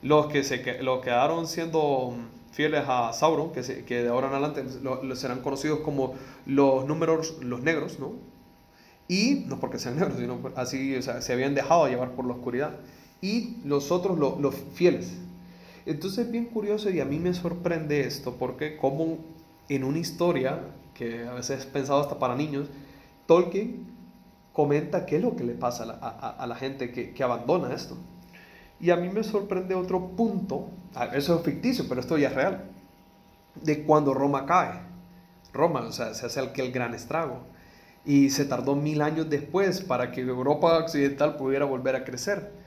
Los 0.00 0.28
que 0.28 0.42
se 0.42 0.82
los 0.82 1.02
quedaron 1.02 1.46
siendo 1.46 2.14
fieles 2.50 2.84
a 2.88 3.12
Sauron, 3.12 3.52
que, 3.52 3.60
de 3.60 4.08
ahora 4.08 4.28
en 4.28 4.32
adelante 4.32 4.64
serán 5.16 5.40
conocidos 5.40 5.80
como 5.80 6.14
los 6.46 6.86
números, 6.86 7.36
los 7.42 7.60
negros, 7.60 7.98
¿no? 8.00 8.12
Y 9.06 9.44
no 9.48 9.60
porque 9.60 9.78
sean 9.78 9.96
negros, 9.98 10.14
sino 10.18 10.38
así 10.56 10.96
o 10.96 11.02
sea, 11.02 11.20
se 11.20 11.34
habían 11.34 11.54
dejado 11.54 11.88
llevar 11.88 12.12
por 12.12 12.24
la 12.24 12.32
oscuridad 12.32 12.70
y 13.20 13.58
los 13.64 13.90
otros 13.90 14.18
los 14.18 14.54
fieles. 14.74 15.16
Entonces 15.86 16.26
es 16.26 16.30
bien 16.30 16.46
curioso 16.46 16.90
y 16.90 17.00
a 17.00 17.04
mí 17.04 17.18
me 17.18 17.34
sorprende 17.34 18.00
esto 18.00 18.36
porque 18.38 18.76
como 18.76 19.18
en 19.68 19.84
una 19.84 19.98
historia 19.98 20.60
que 20.94 21.26
a 21.26 21.32
veces 21.32 21.60
es 21.60 21.66
pensado 21.66 22.00
hasta 22.00 22.18
para 22.18 22.36
niños, 22.36 22.68
Tolkien 23.26 23.86
comenta 24.52 25.06
qué 25.06 25.16
es 25.16 25.22
lo 25.22 25.36
que 25.36 25.44
le 25.44 25.54
pasa 25.54 25.84
a 25.84 26.46
la, 26.46 26.54
gente 26.56 26.92
que, 26.92 27.14
que, 27.14 27.22
abandona 27.22 27.72
esto. 27.72 27.96
Y 28.80 28.90
a 28.90 28.96
mí 28.96 29.08
me 29.08 29.22
sorprende 29.22 29.74
otro 29.74 30.08
punto, 30.08 30.68
eso 31.14 31.36
es 31.36 31.42
ficticio, 31.42 31.86
pero 31.88 32.00
esto 32.00 32.18
ya 32.18 32.28
es 32.28 32.34
real, 32.34 32.64
de 33.54 33.84
cuando 33.84 34.12
Roma 34.12 34.46
cae. 34.46 34.80
Roma, 35.52 35.80
o 35.80 35.92
sea, 35.92 36.14
se 36.14 36.26
hace 36.26 36.40
el, 36.40 36.50
el 36.54 36.72
gran 36.72 36.94
estrago. 36.94 37.40
Y 38.04 38.30
se 38.30 38.44
tardó 38.44 38.74
mil 38.74 39.02
años 39.02 39.28
después 39.28 39.82
para 39.82 40.10
que 40.10 40.22
Europa 40.22 40.78
occidental 40.78 41.36
pudiera 41.36 41.64
volver 41.64 41.96
a 41.96 42.04
crecer. 42.04 42.59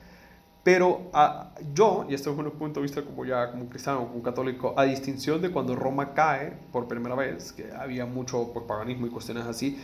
Pero 0.64 1.10
ah, 1.12 1.50
yo, 1.74 2.06
y 2.08 2.14
esto 2.14 2.32
es 2.32 2.38
un 2.38 2.50
punto 2.52 2.80
de 2.80 2.84
vista 2.84 3.02
como 3.02 3.26
ya 3.26 3.50
como 3.50 3.68
cristiano, 3.68 4.08
como 4.08 4.22
católico, 4.22 4.72
a 4.78 4.84
distinción 4.84 5.42
de 5.42 5.50
cuando 5.50 5.76
Roma 5.76 6.14
cae 6.14 6.54
por 6.72 6.88
primera 6.88 7.14
vez, 7.14 7.52
que 7.52 7.70
había 7.70 8.06
mucho 8.06 8.50
pues, 8.54 8.64
paganismo 8.64 9.06
y 9.06 9.10
cuestiones 9.10 9.44
así, 9.44 9.78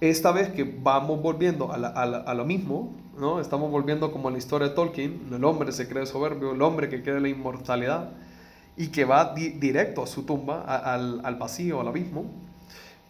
esta 0.00 0.32
vez 0.32 0.48
que 0.48 0.64
vamos 0.64 1.20
volviendo 1.20 1.70
a, 1.70 1.76
a, 1.76 2.34
lo 2.34 2.44
mismo, 2.46 2.92
¿no? 3.18 3.40
estamos 3.40 3.70
volviendo 3.70 4.10
como 4.10 4.28
a 4.28 4.30
la 4.32 4.38
historia 4.38 4.68
de 4.68 4.74
Tolkien, 4.74 5.20
el 5.30 5.44
hombre 5.44 5.70
se 5.70 5.86
cree 5.86 6.06
soberbio, 6.06 6.52
el 6.52 6.62
hombre 6.62 6.88
que 6.88 7.02
cree 7.02 7.20
la 7.20 7.28
inmortalidad 7.28 8.08
y 8.76 8.88
que 8.88 9.04
va 9.04 9.34
directo 9.34 10.02
a 10.02 10.06
su 10.06 10.24
tumba, 10.24 10.62
al, 10.62 11.20
al, 11.24 11.36
vacío, 11.36 11.82
al 11.82 11.88
abismo. 11.88 12.24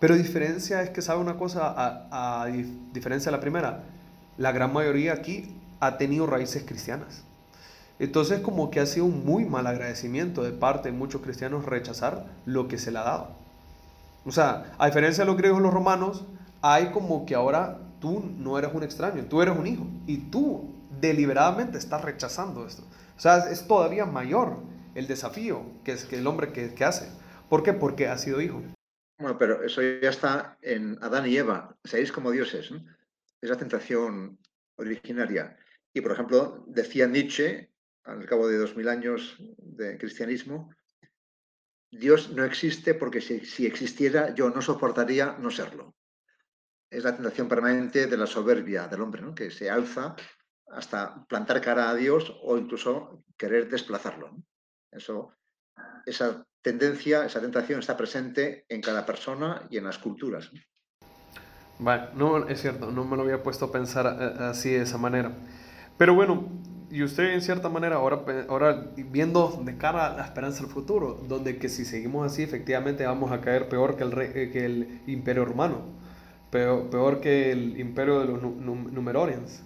Pero 0.00 0.16
diferencia 0.16 0.82
es 0.82 0.90
que 0.90 1.00
sabe 1.00 1.20
una 1.20 1.36
cosa, 1.36 1.72
a, 1.74 2.42
a 2.42 2.46
diferencia 2.92 3.30
de 3.30 3.36
la 3.36 3.40
primera, 3.40 3.84
la 4.36 4.50
gran 4.50 4.72
mayoría 4.72 5.12
aquí 5.12 5.61
ha 5.82 5.98
tenido 5.98 6.28
raíces 6.28 6.62
cristianas. 6.62 7.24
Entonces 7.98 8.38
como 8.38 8.70
que 8.70 8.78
ha 8.78 8.86
sido 8.86 9.06
un 9.06 9.26
muy 9.26 9.44
mal 9.44 9.66
agradecimiento 9.66 10.44
de 10.44 10.52
parte 10.52 10.92
de 10.92 10.96
muchos 10.96 11.22
cristianos 11.22 11.66
rechazar 11.66 12.24
lo 12.46 12.68
que 12.68 12.78
se 12.78 12.92
le 12.92 13.00
ha 13.00 13.02
dado. 13.02 13.36
O 14.24 14.30
sea, 14.30 14.74
a 14.78 14.86
diferencia 14.86 15.24
de 15.24 15.30
los 15.30 15.36
griegos 15.36 15.58
y 15.58 15.64
los 15.64 15.74
romanos, 15.74 16.24
hay 16.60 16.92
como 16.92 17.26
que 17.26 17.34
ahora 17.34 17.80
tú 18.00 18.22
no 18.38 18.60
eres 18.60 18.72
un 18.72 18.84
extraño, 18.84 19.24
tú 19.24 19.42
eres 19.42 19.58
un 19.58 19.66
hijo 19.66 19.84
y 20.06 20.18
tú 20.18 20.72
deliberadamente 21.00 21.78
estás 21.78 22.02
rechazando 22.02 22.64
esto. 22.64 22.84
O 23.16 23.20
sea, 23.20 23.50
es 23.50 23.66
todavía 23.66 24.06
mayor 24.06 24.58
el 24.94 25.08
desafío 25.08 25.64
que 25.84 25.92
es 25.92 26.04
que 26.04 26.16
el 26.16 26.26
hombre 26.28 26.52
que, 26.52 26.74
que 26.74 26.84
hace. 26.84 27.08
¿Por 27.48 27.64
qué? 27.64 27.72
Porque 27.72 28.06
ha 28.06 28.16
sido 28.18 28.40
hijo. 28.40 28.62
Bueno, 29.18 29.36
pero 29.36 29.64
eso 29.64 29.82
ya 29.82 30.10
está 30.10 30.56
en 30.62 30.96
Adán 31.02 31.26
y 31.26 31.36
Eva. 31.36 31.74
Seáis 31.82 32.12
como 32.12 32.30
dioses. 32.30 32.70
Es 33.40 33.50
la 33.50 33.56
tentación 33.56 34.38
originaria. 34.76 35.56
Y, 35.94 36.00
por 36.00 36.12
ejemplo, 36.12 36.64
decía 36.66 37.06
Nietzsche, 37.06 37.70
al 38.04 38.26
cabo 38.26 38.48
de 38.48 38.58
dos 38.58 38.76
mil 38.76 38.88
años 38.88 39.36
de 39.58 39.98
cristianismo, 39.98 40.74
Dios 41.90 42.30
no 42.30 42.44
existe 42.44 42.94
porque 42.94 43.20
si, 43.20 43.66
existiera 43.66 44.34
yo 44.34 44.48
no 44.48 44.62
soportaría 44.62 45.36
no 45.38 45.50
serlo. 45.50 45.94
Es 46.90 47.04
la 47.04 47.14
tentación 47.14 47.48
permanente 47.48 48.06
de 48.06 48.16
la 48.16 48.26
soberbia 48.26 48.88
del 48.88 49.02
hombre, 49.02 49.22
que 49.34 49.50
se 49.50 49.70
alza 49.70 50.16
hasta 50.68 51.24
plantar 51.26 51.60
cara 51.60 51.90
a 51.90 51.94
Dios 51.94 52.34
o 52.42 52.56
incluso 52.56 53.24
querer 53.36 53.68
desplazarlo. 53.68 54.36
Eso, 54.90 55.34
esa 56.06 56.46
tendencia, 56.62 57.26
esa 57.26 57.40
tentación 57.40 57.80
está 57.80 57.96
presente 57.96 58.64
en 58.68 58.80
cada 58.80 59.04
persona 59.04 59.66
y 59.70 59.76
en 59.76 59.84
las 59.84 59.98
culturas. 59.98 60.50
Vale, 61.78 62.10
no, 62.14 62.48
es 62.48 62.60
cierto, 62.60 62.90
no 62.90 63.04
me 63.04 63.16
lo 63.16 63.22
había 63.22 63.42
puesto 63.42 63.66
a 63.66 63.72
pensar 63.72 64.06
eh, 64.06 64.44
así 64.44 64.70
de 64.70 64.82
esa 64.82 64.98
manera. 64.98 65.32
Pero 66.02 66.16
bueno, 66.16 66.48
y 66.90 67.04
usted 67.04 67.32
en 67.32 67.40
cierta 67.42 67.68
manera, 67.68 67.94
ahora, 67.94 68.24
ahora 68.48 68.90
viendo 68.96 69.62
de 69.64 69.76
cara 69.76 70.06
a 70.06 70.16
la 70.16 70.24
esperanza 70.24 70.62
del 70.62 70.68
futuro, 70.68 71.20
donde 71.28 71.58
que 71.58 71.68
si 71.68 71.84
seguimos 71.84 72.26
así, 72.26 72.42
efectivamente 72.42 73.06
vamos 73.06 73.30
a 73.30 73.40
caer 73.40 73.68
peor 73.68 73.94
que 73.94 74.02
el, 74.02 74.20
eh, 74.20 74.50
que 74.52 74.64
el 74.64 75.00
imperio 75.06 75.44
romano, 75.44 75.82
peor, 76.50 76.90
peor 76.90 77.20
que 77.20 77.52
el 77.52 77.78
imperio 77.78 78.18
de 78.18 78.26
los 78.26 78.42
Numerorians. 78.42 79.62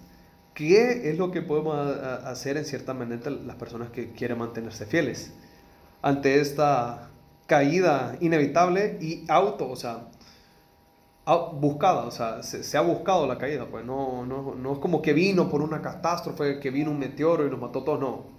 ¿Qué 0.53 1.09
es 1.09 1.17
lo 1.17 1.31
que 1.31 1.41
podemos 1.41 1.75
hacer 1.75 2.55
en 2.57 2.65
cierta 2.65 2.93
manera 2.93 3.31
las 3.31 3.55
personas 3.55 3.89
que 3.89 4.11
quieren 4.11 4.37
mantenerse 4.37 4.85
fieles 4.85 5.33
ante 6.03 6.39
esta 6.39 7.09
caída 7.47 8.15
inevitable 8.21 8.99
y 9.01 9.25
auto, 9.27 9.67
o 9.67 9.75
sea, 9.75 10.09
buscada, 11.35 12.05
o 12.05 12.11
sea, 12.11 12.41
se, 12.41 12.77
ha 12.77 12.81
buscado 12.81 13.27
la 13.27 13.37
caída, 13.37 13.65
pues 13.65 13.83
no, 13.85 14.25
no, 14.25 14.55
no 14.55 14.73
es 14.73 14.79
como 14.79 15.01
que 15.01 15.13
vino 15.13 15.49
por 15.49 15.61
una 15.61 15.81
catástrofe, 15.81 16.59
que 16.59 16.71
vino 16.71 16.91
un 16.91 16.99
meteoro 16.99 17.45
y 17.45 17.49
nos 17.49 17.59
mató 17.59 17.83
todos, 17.83 17.99
no. 17.99 18.37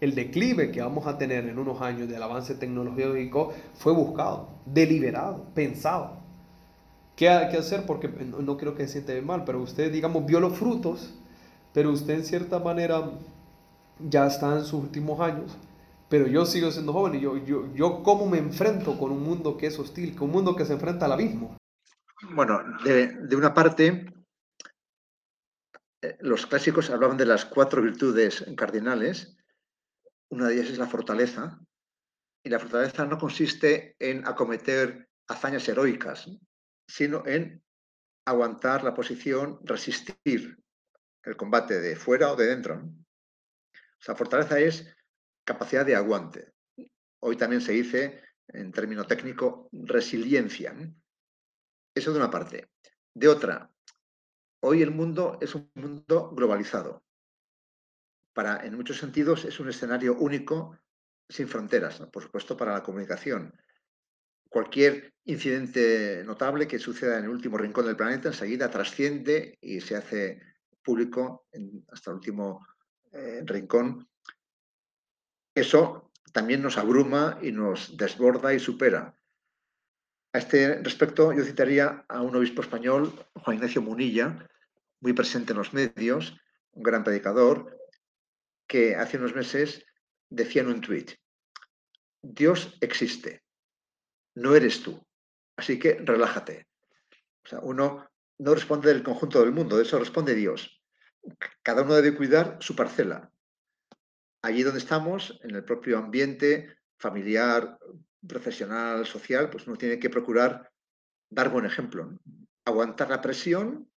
El 0.00 0.14
declive 0.14 0.70
que 0.70 0.80
vamos 0.80 1.06
a 1.06 1.18
tener 1.18 1.48
en 1.48 1.58
unos 1.58 1.80
años 1.80 2.08
del 2.08 2.22
avance 2.22 2.54
tecnológico 2.54 3.52
fue 3.74 3.92
buscado, 3.92 4.48
deliberado, 4.66 5.44
pensado. 5.54 6.18
¿Qué 7.16 7.26
que 7.50 7.58
hacer? 7.58 7.86
Porque 7.86 8.08
no, 8.08 8.56
quiero 8.56 8.74
que 8.74 8.86
se 8.86 8.94
siente 8.94 9.20
mal, 9.22 9.44
pero 9.44 9.60
usted, 9.60 9.92
digamos, 9.92 10.26
vio 10.26 10.40
los 10.40 10.56
frutos, 10.56 11.14
pero 11.72 11.90
usted 11.90 12.14
en 12.14 12.24
cierta 12.24 12.58
manera 12.58 13.10
ya 14.08 14.26
está 14.26 14.54
en 14.56 14.64
sus 14.64 14.74
últimos 14.82 15.20
años, 15.20 15.56
pero 16.08 16.26
yo 16.26 16.44
sigo 16.44 16.70
siendo 16.70 16.92
joven 16.92 17.14
y 17.16 17.20
yo, 17.20 17.36
yo, 17.38 17.72
yo 17.74 18.02
cómo 18.02 18.26
me 18.26 18.38
enfrento 18.38 18.98
con 18.98 19.12
un 19.12 19.22
mundo 19.22 19.56
que 19.56 19.66
es 19.68 19.78
hostil, 19.78 20.14
con 20.14 20.28
un 20.28 20.34
mundo 20.34 20.56
que 20.56 20.64
se 20.64 20.74
enfrenta 20.74 21.06
al 21.06 21.12
abismo. 21.12 21.56
Bueno, 22.22 22.62
de, 22.84 23.36
una 23.36 23.52
parte, 23.52 24.06
eh, 26.02 26.16
los 26.20 26.46
clásicos 26.46 26.90
hablaban 26.90 27.16
de 27.16 27.26
las 27.26 27.44
cuatro 27.44 27.82
virtudes 27.82 28.44
cardinales. 28.56 29.36
Una 30.30 30.48
de 30.48 30.54
ellas 30.54 30.70
es 30.70 30.78
la 30.78 30.86
fortaleza. 30.86 31.60
Y 32.44 32.50
la 32.50 32.60
fortaleza 32.60 33.04
no 33.06 33.18
consiste 33.18 33.96
en 33.98 34.26
acometer 34.26 35.08
hazañas 35.28 35.68
heroicas, 35.68 36.28
sino 36.86 37.26
en 37.26 37.62
aguantar 38.26 38.84
la 38.84 38.94
posición, 38.94 39.58
resistir 39.64 40.58
el 41.22 41.36
combate 41.36 41.80
de 41.80 41.96
fuera 41.96 42.32
o 42.32 42.36
de 42.36 42.46
dentro. 42.46 42.76
O 42.76 44.00
sea, 44.00 44.14
fortaleza 44.14 44.58
es 44.58 44.94
capacidad 45.44 45.84
de 45.84 45.96
aguante. 45.96 46.52
Hoy 47.20 47.36
también 47.36 47.62
se 47.62 47.72
dice, 47.72 48.22
en 48.48 48.72
término 48.72 49.06
técnico, 49.06 49.68
resiliencia. 49.72 50.74
Eso 51.94 52.12
de 52.12 52.18
una 52.18 52.30
parte. 52.30 52.70
De 53.14 53.28
otra, 53.28 53.74
Hoy 54.66 54.80
el 54.80 54.92
mundo 54.92 55.36
es 55.42 55.54
un 55.54 55.70
mundo 55.74 56.30
globalizado. 56.34 57.04
Para, 58.32 58.64
en 58.64 58.74
muchos 58.74 58.96
sentidos 58.96 59.44
es 59.44 59.60
un 59.60 59.68
escenario 59.68 60.16
único 60.16 60.78
sin 61.28 61.48
fronteras, 61.48 62.00
por 62.10 62.22
supuesto 62.22 62.56
para 62.56 62.72
la 62.72 62.82
comunicación. 62.82 63.52
Cualquier 64.48 65.12
incidente 65.24 66.22
notable 66.24 66.66
que 66.66 66.78
suceda 66.78 67.18
en 67.18 67.24
el 67.24 67.30
último 67.30 67.58
rincón 67.58 67.84
del 67.84 67.96
planeta 67.96 68.28
enseguida 68.28 68.70
trasciende 68.70 69.58
y 69.60 69.82
se 69.82 69.96
hace 69.96 70.40
público 70.82 71.46
hasta 71.92 72.12
el 72.12 72.16
último 72.16 72.66
eh, 73.12 73.42
rincón. 73.44 74.08
Eso 75.54 76.10
también 76.32 76.62
nos 76.62 76.78
abruma 76.78 77.38
y 77.42 77.52
nos 77.52 77.98
desborda 77.98 78.54
y 78.54 78.60
supera. 78.60 79.14
A 80.34 80.38
este 80.38 80.82
respecto, 80.82 81.32
yo 81.32 81.44
citaría 81.44 82.04
a 82.08 82.20
un 82.20 82.34
obispo 82.34 82.60
español, 82.60 83.14
Juan 83.36 83.56
Ignacio 83.56 83.80
Munilla, 83.80 84.48
muy 85.00 85.12
presente 85.12 85.52
en 85.52 85.58
los 85.58 85.72
medios, 85.72 86.36
un 86.72 86.82
gran 86.82 87.04
predicador, 87.04 87.78
que 88.66 88.96
hace 88.96 89.16
unos 89.16 89.36
meses 89.36 89.86
decía 90.28 90.62
en 90.62 90.70
un 90.70 90.80
tuit, 90.80 91.12
Dios 92.20 92.76
existe, 92.80 93.44
no 94.34 94.56
eres 94.56 94.82
tú, 94.82 95.06
así 95.56 95.78
que 95.78 96.00
relájate. 96.02 96.66
O 97.44 97.48
sea, 97.48 97.60
uno 97.60 98.10
no 98.38 98.54
responde 98.54 98.88
del 98.88 99.04
conjunto 99.04 99.38
del 99.38 99.52
mundo, 99.52 99.76
de 99.76 99.84
eso 99.84 100.00
responde 100.00 100.34
Dios. 100.34 100.82
Cada 101.62 101.82
uno 101.82 101.94
debe 101.94 102.16
cuidar 102.16 102.56
su 102.58 102.74
parcela. 102.74 103.30
Allí 104.42 104.64
donde 104.64 104.80
estamos, 104.80 105.38
en 105.44 105.54
el 105.54 105.62
propio 105.62 105.96
ambiente 105.96 106.76
familiar, 106.98 107.78
profesional, 108.26 109.06
social, 109.06 109.50
pues 109.50 109.66
uno 109.66 109.76
tiene 109.76 109.98
que 109.98 110.10
procurar 110.10 110.70
dar 111.30 111.50
buen 111.50 111.64
ejemplo, 111.64 112.18
aguantar 112.64 113.10
la 113.10 113.20
presión 113.20 113.90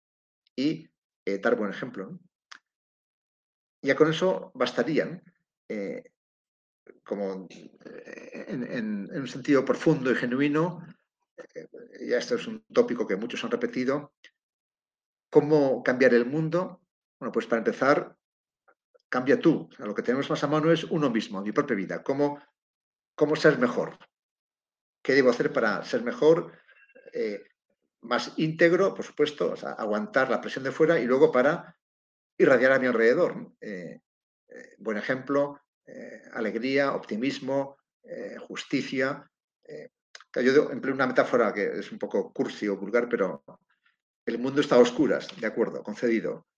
y 0.56 0.88
eh, 1.24 1.38
dar 1.38 1.56
buen 1.56 1.70
ejemplo. 1.70 2.18
Ya 3.82 3.94
con 3.94 4.10
eso 4.10 4.50
bastarían, 4.54 5.22
eh, 5.68 6.02
como 7.04 7.46
eh, 7.84 8.44
en, 8.48 9.10
un 9.12 9.28
sentido 9.28 9.64
profundo 9.64 10.10
y 10.10 10.16
genuino, 10.16 10.86
ya 12.00 12.18
esto 12.18 12.36
es 12.36 12.46
un 12.46 12.64
tópico 12.72 13.06
que 13.06 13.16
muchos 13.16 13.44
han 13.44 13.50
repetido, 13.50 14.14
¿cómo 15.30 15.82
cambiar 15.82 16.14
el 16.14 16.26
mundo? 16.26 16.80
Bueno, 17.18 17.32
pues 17.32 17.46
para 17.46 17.58
empezar, 17.58 18.16
cambia 19.08 19.38
tú. 19.38 19.68
lo 19.78 19.94
que 19.94 20.02
tenemos 20.02 20.28
más 20.30 20.42
a 20.42 20.48
mano 20.48 20.72
es 20.72 20.84
uno 20.84 21.10
mismo, 21.10 21.42
mi 21.42 21.52
propia 21.52 21.76
vida. 21.76 22.02
¿Cómo, 22.02 22.40
cómo 23.14 23.36
ser 23.36 23.58
mejor? 23.58 23.98
¿Qué 25.06 25.14
debo 25.14 25.30
hacer 25.30 25.52
para 25.52 25.84
ser 25.84 26.02
mejor? 26.02 26.50
Eh, 27.12 27.40
más 28.00 28.32
íntegro, 28.38 28.92
por 28.92 29.04
supuesto, 29.04 29.54
aguantar 29.78 30.28
la 30.28 30.40
presión 30.40 30.64
de 30.64 30.72
fuera 30.72 30.98
y 30.98 31.04
luego 31.04 31.30
para 31.30 31.76
irradiar 32.36 32.72
a 32.72 32.80
mi 32.80 32.88
alrededor. 32.88 33.52
Eh, 33.60 34.00
eh, 34.48 34.74
buen 34.78 34.98
ejemplo, 34.98 35.60
alegría, 36.32 36.92
optimismo, 36.92 37.78
justicia. 38.48 39.30
yo 40.34 40.70
empleo 40.72 40.94
una 40.94 41.06
metáfora 41.06 41.54
que 41.54 41.78
es 41.78 41.92
un 41.92 42.00
poco 42.00 42.32
cursi 42.32 42.66
o 42.66 42.76
vulgar, 42.76 43.08
pero 43.08 43.44
el 44.24 44.40
mundo 44.40 44.60
está 44.60 44.74
a 44.74 44.80
oscuras, 44.80 45.28
de 45.40 45.46
acuerdo, 45.46 45.84
concedido. 45.84 46.48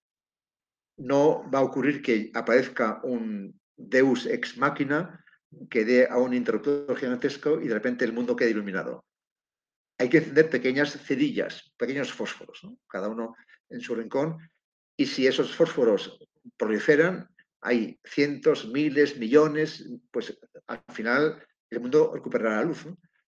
No 0.96 1.44
va 1.50 1.58
a 1.58 1.64
ocurrir 1.64 2.00
que 2.00 2.30
aparezca 2.32 3.00
un 3.02 3.60
Deus 3.76 4.24
ex 4.24 4.56
machina 4.56 5.22
que 5.70 5.84
dé 5.84 6.06
a 6.06 6.18
un 6.18 6.34
interruptor 6.34 6.96
gigantesco 6.96 7.60
y 7.60 7.68
de 7.68 7.74
repente 7.74 8.04
el 8.04 8.12
mundo 8.12 8.36
quede 8.36 8.50
iluminado. 8.50 9.04
Hay 9.98 10.08
que 10.08 10.18
encender 10.18 10.50
pequeñas 10.50 10.92
cerillas, 10.92 11.72
pequeños 11.76 12.12
fósforos, 12.12 12.60
cada 12.88 13.08
uno 13.08 13.34
en 13.68 13.80
su 13.80 13.94
rincón, 13.94 14.38
y 14.96 15.06
si 15.06 15.26
esos 15.26 15.54
fósforos 15.54 16.18
proliferan, 16.56 17.28
hay 17.60 17.98
cientos, 18.04 18.68
miles, 18.68 19.18
millones, 19.18 19.88
pues 20.10 20.38
al 20.66 20.82
final 20.92 21.44
el 21.70 21.80
mundo 21.80 22.12
recuperará 22.14 22.56
la 22.56 22.64
luz. 22.64 22.86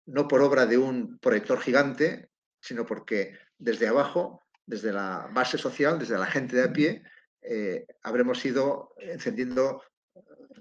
¿no? 0.06 0.26
por 0.26 0.42
obra 0.42 0.66
de 0.66 0.78
un 0.78 1.18
proyector 1.18 1.61
gigante, 1.61 2.30
sino 2.61 2.84
porque 2.84 3.38
desde 3.58 3.88
abajo, 3.88 4.42
desde 4.66 4.92
la 4.92 5.30
base 5.32 5.58
social, 5.58 5.98
desde 5.98 6.18
la 6.18 6.26
gente 6.26 6.56
de 6.56 6.64
a 6.64 6.72
pie, 6.72 7.02
eh, 7.42 7.86
habremos 8.02 8.44
ido 8.44 8.94
encendiendo 8.98 9.82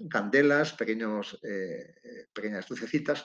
candelas, 0.08 0.72
pequeños, 0.72 1.38
eh, 1.42 1.94
pequeñas 2.32 2.68
lucecitas, 2.68 3.24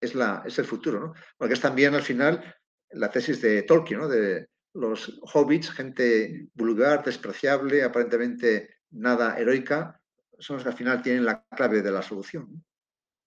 es, 0.00 0.14
la, 0.14 0.42
es 0.46 0.58
el 0.58 0.64
futuro, 0.64 1.00
¿no? 1.00 1.14
Porque 1.36 1.54
es 1.54 1.60
también 1.60 1.94
al 1.94 2.02
final 2.02 2.54
la 2.90 3.10
tesis 3.10 3.40
de 3.40 3.62
Tolkien, 3.62 4.00
¿no? 4.00 4.08
De 4.08 4.48
los 4.74 5.20
hobbits, 5.32 5.70
gente 5.70 6.48
vulgar, 6.54 7.04
despreciable, 7.04 7.82
aparentemente 7.82 8.78
nada 8.90 9.38
heroica, 9.38 10.00
son 10.38 10.56
los 10.56 10.64
que 10.64 10.70
al 10.70 10.76
final 10.76 11.02
tienen 11.02 11.24
la 11.24 11.44
clave 11.44 11.82
de 11.82 11.92
la 11.92 12.02
solución. 12.02 12.64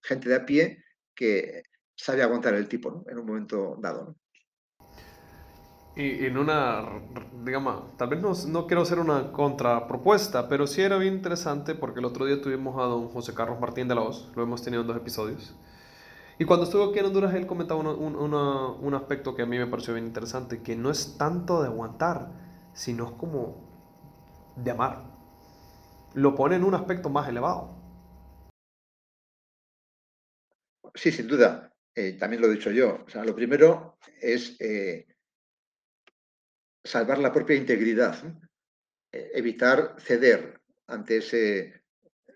Gente 0.02 0.30
de 0.30 0.36
a 0.36 0.46
pie 0.46 0.84
que 1.14 1.64
sabe 1.96 2.22
aguantar 2.22 2.54
el 2.56 2.68
tipo 2.68 3.06
en 3.08 3.20
un 3.20 3.26
momento 3.26 3.78
dado. 3.80 4.18
Y 4.18 4.25
en 5.96 6.38
una, 6.38 6.84
digamos, 7.46 7.96
tal 7.98 8.10
vez 8.10 8.22
no, 8.22 8.34
no, 8.50 8.68
quiero 8.68 8.82
hacer 8.82 9.00
una 9.00 9.32
contrapropuesta, 9.32 10.50
pero 10.50 10.68
sí 10.68 10.82
era 10.82 10.98
bien 10.98 11.14
interesante 11.14 11.74
porque 11.74 12.00
el 12.00 12.06
otro 12.06 12.26
día 12.26 12.42
tuvimos 12.42 12.78
a 12.78 12.84
don 12.84 13.08
José 13.08 13.34
Carlos 13.34 13.60
Martín 13.62 13.88
de 13.88 13.96
la 13.96 14.02
Voz, 14.02 14.30
lo 14.36 14.44
hemos 14.44 14.62
tenido 14.62 14.82
en 14.82 14.88
dos 14.88 14.98
episodios. 14.98 15.56
Y 16.38 16.44
cuando 16.44 16.66
estuvo 16.66 16.90
aquí 16.90 17.00
en 17.00 17.06
Honduras, 17.06 17.34
él 17.34 17.48
comentaba 17.48 17.80
un, 17.80 18.16
un 18.16 18.94
aspecto 18.94 19.36
que 19.36 19.44
a 19.44 19.46
mí 19.46 19.58
me 19.58 19.68
pareció 19.68 19.94
bien 19.94 20.06
interesante, 20.06 20.62
que 20.62 20.76
no 20.76 20.92
es 20.92 21.18
tanto 21.18 21.62
de 21.62 21.70
aguantar, 21.70 22.30
sino 22.74 23.06
es 23.06 23.12
como 23.12 24.54
de 24.58 24.72
amar. 24.72 25.04
Lo 26.14 26.36
pone 26.36 26.58
en 26.58 26.66
un 26.66 26.76
aspecto 26.76 27.10
más 27.10 27.30
elevado. 27.30 27.74
Sí, 30.94 31.12
sin 31.12 31.28
duda. 31.28 31.72
Eh, 31.94 32.18
también 32.20 32.42
lo 32.42 32.48
he 32.50 32.52
dicho 32.52 32.72
yo. 32.72 33.00
O 33.06 33.10
sea, 33.10 33.24
lo 33.24 33.34
primero 33.34 33.98
es... 34.22 34.60
Eh, 34.60 35.08
salvar 36.86 37.18
la 37.18 37.34
propia 37.34 37.58
integridad, 37.58 38.16
e, 39.12 39.32
evitar 39.34 39.96
ceder 40.00 40.62
ante 40.88 41.18
ese, 41.18 41.84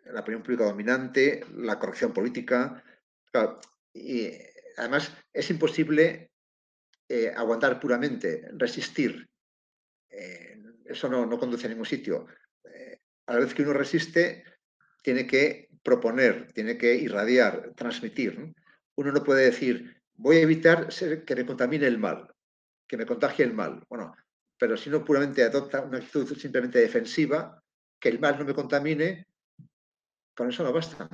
la 0.05 0.21
opinión 0.21 0.43
pública 0.43 0.65
dominante, 0.65 1.45
la 1.55 1.79
corrección 1.79 2.13
política. 2.13 2.83
y 3.93 4.31
además 4.77 5.13
es 5.33 5.49
imposible 5.49 6.31
eh, 7.07 7.33
aguantar 7.35 7.79
puramente, 7.79 8.47
resistir. 8.53 9.27
Eh, 10.09 10.61
eso 10.85 11.09
no, 11.09 11.39
conduce 11.39 11.65
a 11.65 11.69
ningún 11.69 11.85
sitio. 11.85 12.27
Eh, 12.63 12.99
a 13.25 13.33
la 13.33 13.39
vez 13.39 13.53
que 13.53 13.63
uno 13.63 13.73
resiste, 13.73 14.43
tiene 15.01 15.25
que 15.25 15.69
proponer, 15.81 16.51
tiene 16.53 16.77
que 16.77 16.95
irradiar, 16.95 17.73
transmitir. 17.75 18.53
Uno 18.95 19.11
no 19.11 19.23
puede 19.23 19.45
decir, 19.45 20.01
voy 20.13 20.37
a 20.37 20.41
evitar 20.41 20.89
que 21.25 21.35
me 21.35 21.45
contamine 21.45 21.87
el 21.87 21.97
mal, 21.97 22.31
que 22.87 22.97
me 22.97 23.05
contagie 23.07 23.45
el 23.45 23.53
mal. 23.53 23.83
Bueno, 23.89 24.13
pero 24.59 24.75
si 24.75 24.89
no 24.89 25.05
puramente 25.05 25.41
adopta 25.41 25.81
una 25.81 25.99
actitud 25.99 26.37
simplemente 26.37 26.79
defensiva, 26.79 27.63
que 27.97 28.09
el 28.09 28.19
mal 28.19 28.37
no 28.37 28.43
me 28.43 28.53
contamine, 28.53 29.25
con 30.35 30.49
eso 30.49 30.63
no 30.63 30.73
basta. 30.73 31.09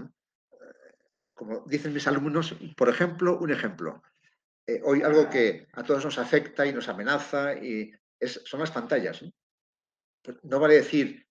Como 1.34 1.64
dicen 1.68 1.94
mis 1.94 2.08
alumnos, 2.08 2.56
por 2.76 2.90
ejemplo, 2.90 3.38
un 3.38 3.52
ejemplo. 3.52 4.02
Eh, 4.66 4.82
hoy 4.84 5.04
algo 5.04 5.30
que 5.30 5.68
a 5.74 5.84
todos 5.84 6.04
nos 6.04 6.18
afecta 6.18 6.66
y 6.66 6.74
nos 6.74 6.90
amenaza 6.90 7.54
y 7.54 7.94
son 8.20 8.62
las 8.62 8.72
pantallas. 8.72 9.24
Pues 10.24 10.38
no 10.44 10.60
vale 10.60 10.76
decir, 10.76 11.28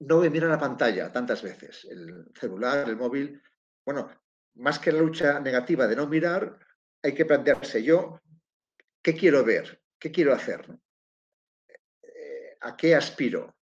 no 0.00 0.20
me 0.20 0.28
mira 0.28 0.48
la 0.48 0.58
pantalla 0.58 1.10
tantas 1.10 1.42
veces, 1.42 1.86
el 1.90 2.30
celular, 2.38 2.86
el 2.90 2.96
móvil. 2.96 3.40
Bueno, 3.86 4.10
más 4.56 4.78
que 4.78 4.92
la 4.92 5.00
lucha 5.00 5.40
negativa 5.40 5.86
de 5.86 5.96
no 5.96 6.06
mirar, 6.06 6.58
hay 7.02 7.14
que 7.14 7.24
plantearse 7.24 7.82
yo, 7.82 8.20
¿qué 9.00 9.14
quiero 9.14 9.44
ver? 9.44 9.82
¿Qué 9.98 10.10
quiero 10.10 10.34
hacer? 10.34 10.78
¿A 12.64 12.76
qué 12.76 12.94
aspiro? 12.94 13.54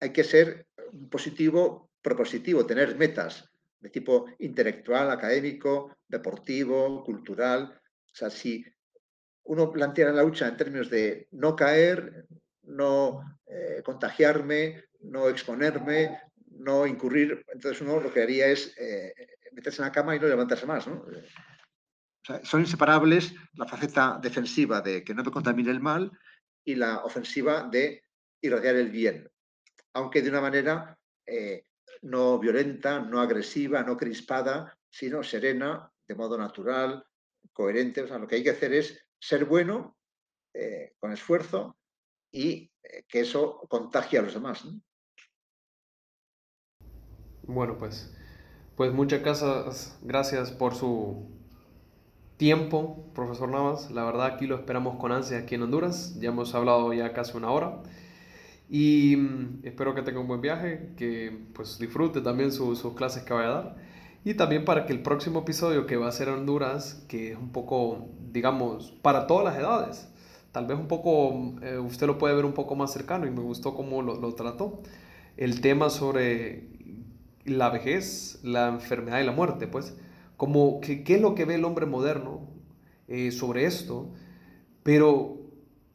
Hay 0.00 0.12
que 0.12 0.24
ser 0.24 0.66
positivo, 1.08 1.90
propositivo, 2.02 2.66
tener 2.66 2.96
metas 2.96 3.48
de 3.78 3.90
tipo 3.90 4.26
intelectual, 4.40 5.10
académico, 5.10 5.96
deportivo, 6.08 7.04
cultural. 7.04 7.62
O 7.72 8.14
sea, 8.14 8.30
si 8.30 8.64
uno 9.44 9.70
plantea 9.70 10.10
la 10.10 10.24
lucha 10.24 10.48
en 10.48 10.56
términos 10.56 10.90
de 10.90 11.28
no 11.32 11.54
caer, 11.54 12.26
no 12.62 13.22
eh, 13.46 13.80
contagiarme, 13.84 14.84
no 15.02 15.28
exponerme, 15.28 16.20
no 16.50 16.86
incurrir, 16.86 17.44
entonces 17.48 17.80
uno 17.80 18.00
lo 18.00 18.12
que 18.12 18.22
haría 18.22 18.48
es 18.48 18.74
eh, 18.76 19.14
meterse 19.52 19.82
en 19.82 19.88
la 19.88 19.92
cama 19.92 20.16
y 20.16 20.20
no 20.20 20.26
levantarse 20.26 20.66
más. 20.66 20.84
son 22.42 22.60
inseparables 22.60 23.34
la 23.54 23.66
faceta 23.66 24.18
defensiva 24.20 24.80
de 24.80 25.04
que 25.04 25.14
no 25.14 25.22
me 25.22 25.30
contamine 25.30 25.70
el 25.70 25.80
mal 25.80 26.10
y 26.64 26.74
la 26.74 27.04
ofensiva 27.04 27.68
de 27.70 28.01
irradiar 28.42 28.76
el 28.76 28.90
bien, 28.90 29.30
aunque 29.94 30.20
de 30.20 30.28
una 30.28 30.40
manera 30.40 30.98
eh, 31.26 31.64
no 32.02 32.38
violenta, 32.38 33.00
no 33.00 33.20
agresiva, 33.20 33.82
no 33.82 33.96
crispada, 33.96 34.76
sino 34.90 35.22
serena, 35.22 35.90
de 36.06 36.14
modo 36.14 36.36
natural, 36.36 37.06
coherente. 37.52 38.02
O 38.02 38.08
sea, 38.08 38.18
lo 38.18 38.26
que 38.26 38.36
hay 38.36 38.42
que 38.42 38.50
hacer 38.50 38.74
es 38.74 38.98
ser 39.18 39.44
bueno, 39.44 39.96
eh, 40.52 40.94
con 40.98 41.12
esfuerzo, 41.12 41.78
y 42.32 42.70
eh, 42.82 43.04
que 43.08 43.20
eso 43.20 43.60
contagie 43.68 44.18
a 44.18 44.22
los 44.22 44.34
demás. 44.34 44.66
Bueno, 47.44 47.78
pues, 47.78 48.12
pues 48.76 48.92
muchas 48.92 49.22
gracias, 49.22 49.98
gracias 50.02 50.50
por 50.50 50.74
su 50.74 51.30
tiempo, 52.36 53.12
profesor 53.14 53.48
Navas. 53.48 53.90
La 53.90 54.04
verdad 54.04 54.26
aquí 54.26 54.46
lo 54.46 54.56
esperamos 54.56 54.98
con 54.98 55.12
ansia 55.12 55.38
aquí 55.38 55.54
en 55.54 55.62
Honduras. 55.62 56.18
Ya 56.18 56.30
hemos 56.30 56.54
hablado 56.54 56.92
ya 56.92 57.12
casi 57.12 57.36
una 57.36 57.50
hora. 57.50 57.82
Y 58.72 59.16
mm, 59.16 59.60
espero 59.64 59.94
que 59.94 60.00
tenga 60.00 60.18
un 60.18 60.26
buen 60.26 60.40
viaje, 60.40 60.94
que 60.96 61.30
pues 61.52 61.78
disfrute 61.78 62.22
también 62.22 62.52
sus 62.52 62.82
clases 62.94 63.22
que 63.22 63.34
vaya 63.34 63.48
a 63.48 63.52
dar. 63.52 63.76
Y 64.24 64.32
también 64.32 64.64
para 64.64 64.86
que 64.86 64.94
el 64.94 65.02
próximo 65.02 65.40
episodio 65.40 65.84
que 65.86 65.98
va 65.98 66.08
a 66.08 66.12
ser 66.12 66.30
Honduras, 66.30 67.04
que 67.06 67.32
es 67.32 67.38
un 67.38 67.52
poco, 67.52 68.08
digamos, 68.32 68.92
para 69.02 69.26
todas 69.26 69.44
las 69.44 69.58
edades, 69.58 70.08
tal 70.52 70.66
vez 70.66 70.78
un 70.78 70.88
poco, 70.88 71.54
eh, 71.60 71.76
usted 71.78 72.06
lo 72.06 72.16
puede 72.16 72.34
ver 72.34 72.46
un 72.46 72.54
poco 72.54 72.74
más 72.74 72.94
cercano 72.94 73.26
y 73.26 73.30
me 73.30 73.42
gustó 73.42 73.74
cómo 73.74 74.00
lo, 74.00 74.18
lo 74.18 74.34
trató. 74.34 74.80
El 75.36 75.60
tema 75.60 75.90
sobre 75.90 76.68
la 77.44 77.68
vejez, 77.68 78.40
la 78.42 78.68
enfermedad 78.68 79.20
y 79.20 79.26
la 79.26 79.32
muerte, 79.32 79.66
pues, 79.66 79.94
como 80.38 80.80
qué 80.80 81.04
es 81.06 81.20
lo 81.20 81.34
que 81.34 81.44
ve 81.44 81.56
el 81.56 81.66
hombre 81.66 81.84
moderno 81.84 82.48
eh, 83.06 83.32
sobre 83.32 83.66
esto, 83.66 84.14
pero 84.82 85.41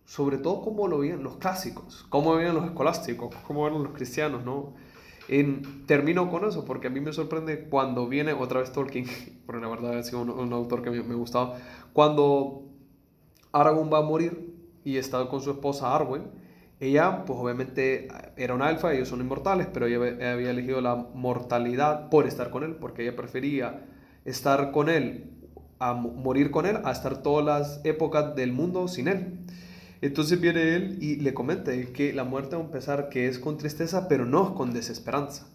sobre 0.07 0.37
todo 0.37 0.61
cómo 0.61 0.87
lo 0.87 0.99
veían 0.99 1.21
los 1.21 1.35
clásicos, 1.35 2.05
cómo 2.07 2.33
veían 2.33 2.55
los 2.55 2.63
escolásticos, 2.63 3.35
cómo 3.45 3.65
veían 3.65 3.83
los 3.83 3.91
cristianos, 3.91 4.45
¿no? 4.45 4.73
En, 5.27 5.85
termino 5.85 6.31
con 6.31 6.47
eso 6.47 6.63
porque 6.63 6.87
a 6.87 6.89
mí 6.89 7.01
me 7.01 7.11
sorprende 7.11 7.67
cuando 7.69 8.07
viene 8.07 8.31
otra 8.31 8.61
vez 8.61 8.71
Tolkien, 8.71 9.05
porque 9.45 9.61
la 9.61 9.67
verdad 9.67 9.97
ha 9.97 10.03
sido 10.03 10.21
un, 10.21 10.53
autor 10.53 10.81
que 10.81 10.91
me, 10.91 11.03
me, 11.03 11.13
gustaba, 11.13 11.57
cuando 11.91 12.63
Aragorn 13.51 13.91
va 13.91 13.97
a 13.97 14.01
morir 14.01 14.55
y 14.85 14.95
está 14.95 15.27
con 15.27 15.41
su 15.41 15.51
esposa 15.51 15.93
Arwen, 15.93 16.31
ella 16.79 17.25
pues 17.25 17.37
obviamente 17.37 18.07
era 18.37 18.55
un 18.55 18.61
alfa, 18.61 18.93
ellos 18.93 19.09
son 19.09 19.19
inmortales, 19.19 19.67
pero 19.73 19.87
ella 19.87 20.31
había 20.31 20.51
elegido 20.51 20.79
la 20.79 20.95
mortalidad 20.95 22.09
por 22.09 22.27
estar 22.27 22.49
con 22.49 22.63
él, 22.63 22.77
porque 22.77 23.01
ella 23.01 23.17
prefería 23.17 23.85
estar 24.23 24.71
con 24.71 24.87
él, 24.87 25.33
a 25.79 25.93
morir 25.93 26.49
con 26.49 26.65
él, 26.65 26.77
a 26.85 26.91
estar 26.91 27.21
todas 27.21 27.45
las 27.45 27.81
épocas 27.83 28.35
del 28.35 28.53
mundo 28.53 28.87
sin 28.87 29.09
él. 29.09 29.39
Entonces 30.01 30.39
viene 30.39 30.75
él 30.75 30.97
y 31.01 31.17
le 31.17 31.33
comenta 31.33 31.71
que 31.93 32.13
la 32.13 32.23
muerte 32.23 32.55
va 32.55 32.61
a 32.61 32.65
empezar 32.65 33.09
que 33.09 33.27
es 33.27 33.39
con 33.39 33.57
tristeza, 33.57 34.07
pero 34.07 34.25
no 34.25 34.55
con 34.55 34.73
desesperanza. 34.73 35.47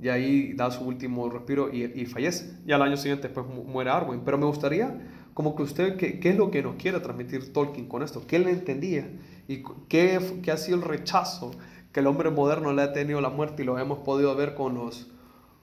Y 0.00 0.08
ahí 0.08 0.52
da 0.54 0.70
su 0.70 0.84
último 0.84 1.28
respiro 1.28 1.72
y, 1.72 2.06
fallece. 2.06 2.56
Y 2.66 2.72
al 2.72 2.82
año 2.82 2.96
siguiente 2.96 3.28
pues 3.28 3.46
muere 3.46 3.90
Arwen. 3.90 4.22
Pero 4.24 4.36
me 4.36 4.46
gustaría 4.46 5.00
como 5.34 5.54
que 5.54 5.62
usted, 5.62 5.96
¿qué, 5.96 6.18
¿qué, 6.18 6.30
es 6.30 6.36
lo 6.36 6.50
que 6.50 6.62
nos 6.62 6.74
quiere 6.76 7.00
transmitir 7.00 7.52
Tolkien 7.52 7.86
con 7.86 8.02
esto? 8.02 8.26
¿Qué 8.26 8.38
le 8.38 8.50
entendía? 8.50 9.08
¿Y 9.48 9.62
qué, 9.88 10.18
qué 10.42 10.50
ha 10.50 10.56
sido 10.56 10.76
el 10.78 10.82
rechazo 10.82 11.52
que 11.92 12.00
el 12.00 12.06
hombre 12.06 12.30
moderno 12.30 12.72
le 12.72 12.82
ha 12.82 12.92
tenido 12.92 13.18
a 13.18 13.22
la 13.22 13.28
muerte 13.28 13.62
y 13.62 13.66
lo 13.66 13.78
hemos 13.78 13.98
podido 13.98 14.34
ver 14.34 14.54
con 14.54 14.74
los 14.74 15.08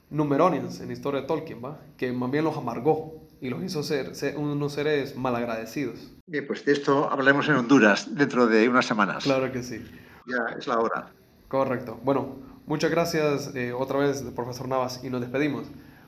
Numeronians 0.09 0.79
en 0.79 0.87
la 0.87 0.93
historia 0.93 1.21
de 1.21 1.27
Tolkien, 1.27 1.63
¿va? 1.63 1.79
Que 1.97 2.11
más 2.11 2.31
bien 2.31 2.43
los 2.43 2.57
amargó 2.57 3.27
y 3.41 3.49
los 3.49 3.63
hizo 3.63 3.83
ser, 3.83 4.13
unos 4.37 4.73
seres 4.73 5.15
malagradecidos. 5.15 6.11
Bien, 6.29 6.45
pues 6.45 6.63
de 6.63 6.73
esto 6.73 7.09
hablaremos 7.09 7.49
en 7.49 7.55
Honduras 7.55 8.15
dentro 8.15 8.45
de 8.45 8.69
unas 8.69 8.85
semanas. 8.85 9.23
Claro 9.23 9.51
que 9.51 9.63
sí. 9.63 9.83
Ya 10.27 10.55
es 10.55 10.67
la 10.67 10.77
hora. 10.77 11.11
Correcto. 11.47 11.99
Bueno, 12.03 12.35
muchas 12.67 12.91
gracias 12.91 13.55
eh, 13.55 13.73
otra 13.73 13.97
vez, 13.97 14.21
profesor 14.35 14.67
Navas, 14.67 15.03
y 15.03 15.09
nos 15.09 15.21
despedimos. 15.21 15.65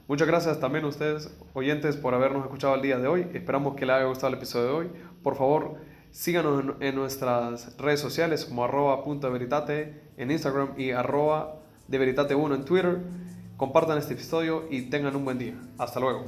Muchas 0.08 0.28
gracias 0.28 0.60
también 0.60 0.86
a 0.86 0.90
ustedes, 0.90 1.36
oyentes, 1.54 1.98
por 1.98 2.14
habernos 2.14 2.44
escuchado 2.44 2.76
el 2.76 2.84
día 2.84 3.00
de 3.00 3.08
hoy. 3.08 3.28
Esperamos 3.34 3.76
que 3.76 3.88
les 3.88 3.96
haya 3.96 4.06
gustado 4.06 4.28
el 4.28 4.36
episodio 4.36 4.66
de 4.68 4.72
hoy. 4.74 4.92
Por 5.24 5.36
favor, 5.36 5.78
síganos 6.12 6.76
en, 6.82 6.96
nuestras 6.96 7.76
redes 7.80 8.00
sociales 8.00 8.46
como 8.46 8.64
arroba 8.64 9.04
punto 9.04 9.32
veritate 9.32 10.04
en 10.18 10.30
Instagram 10.30 10.74
y 10.78 10.92
arroba 10.92 11.56
de 11.88 11.98
veritate 11.98 12.36
1 12.36 12.54
en 12.54 12.64
Twitter. 12.64 13.00
Compartan 13.58 13.98
este 13.98 14.14
episodio 14.14 14.66
y 14.70 14.84
tengan 14.84 15.16
un 15.16 15.26
buen 15.26 15.40
día. 15.40 15.56
Hasta 15.80 16.00
luego. 16.00 16.26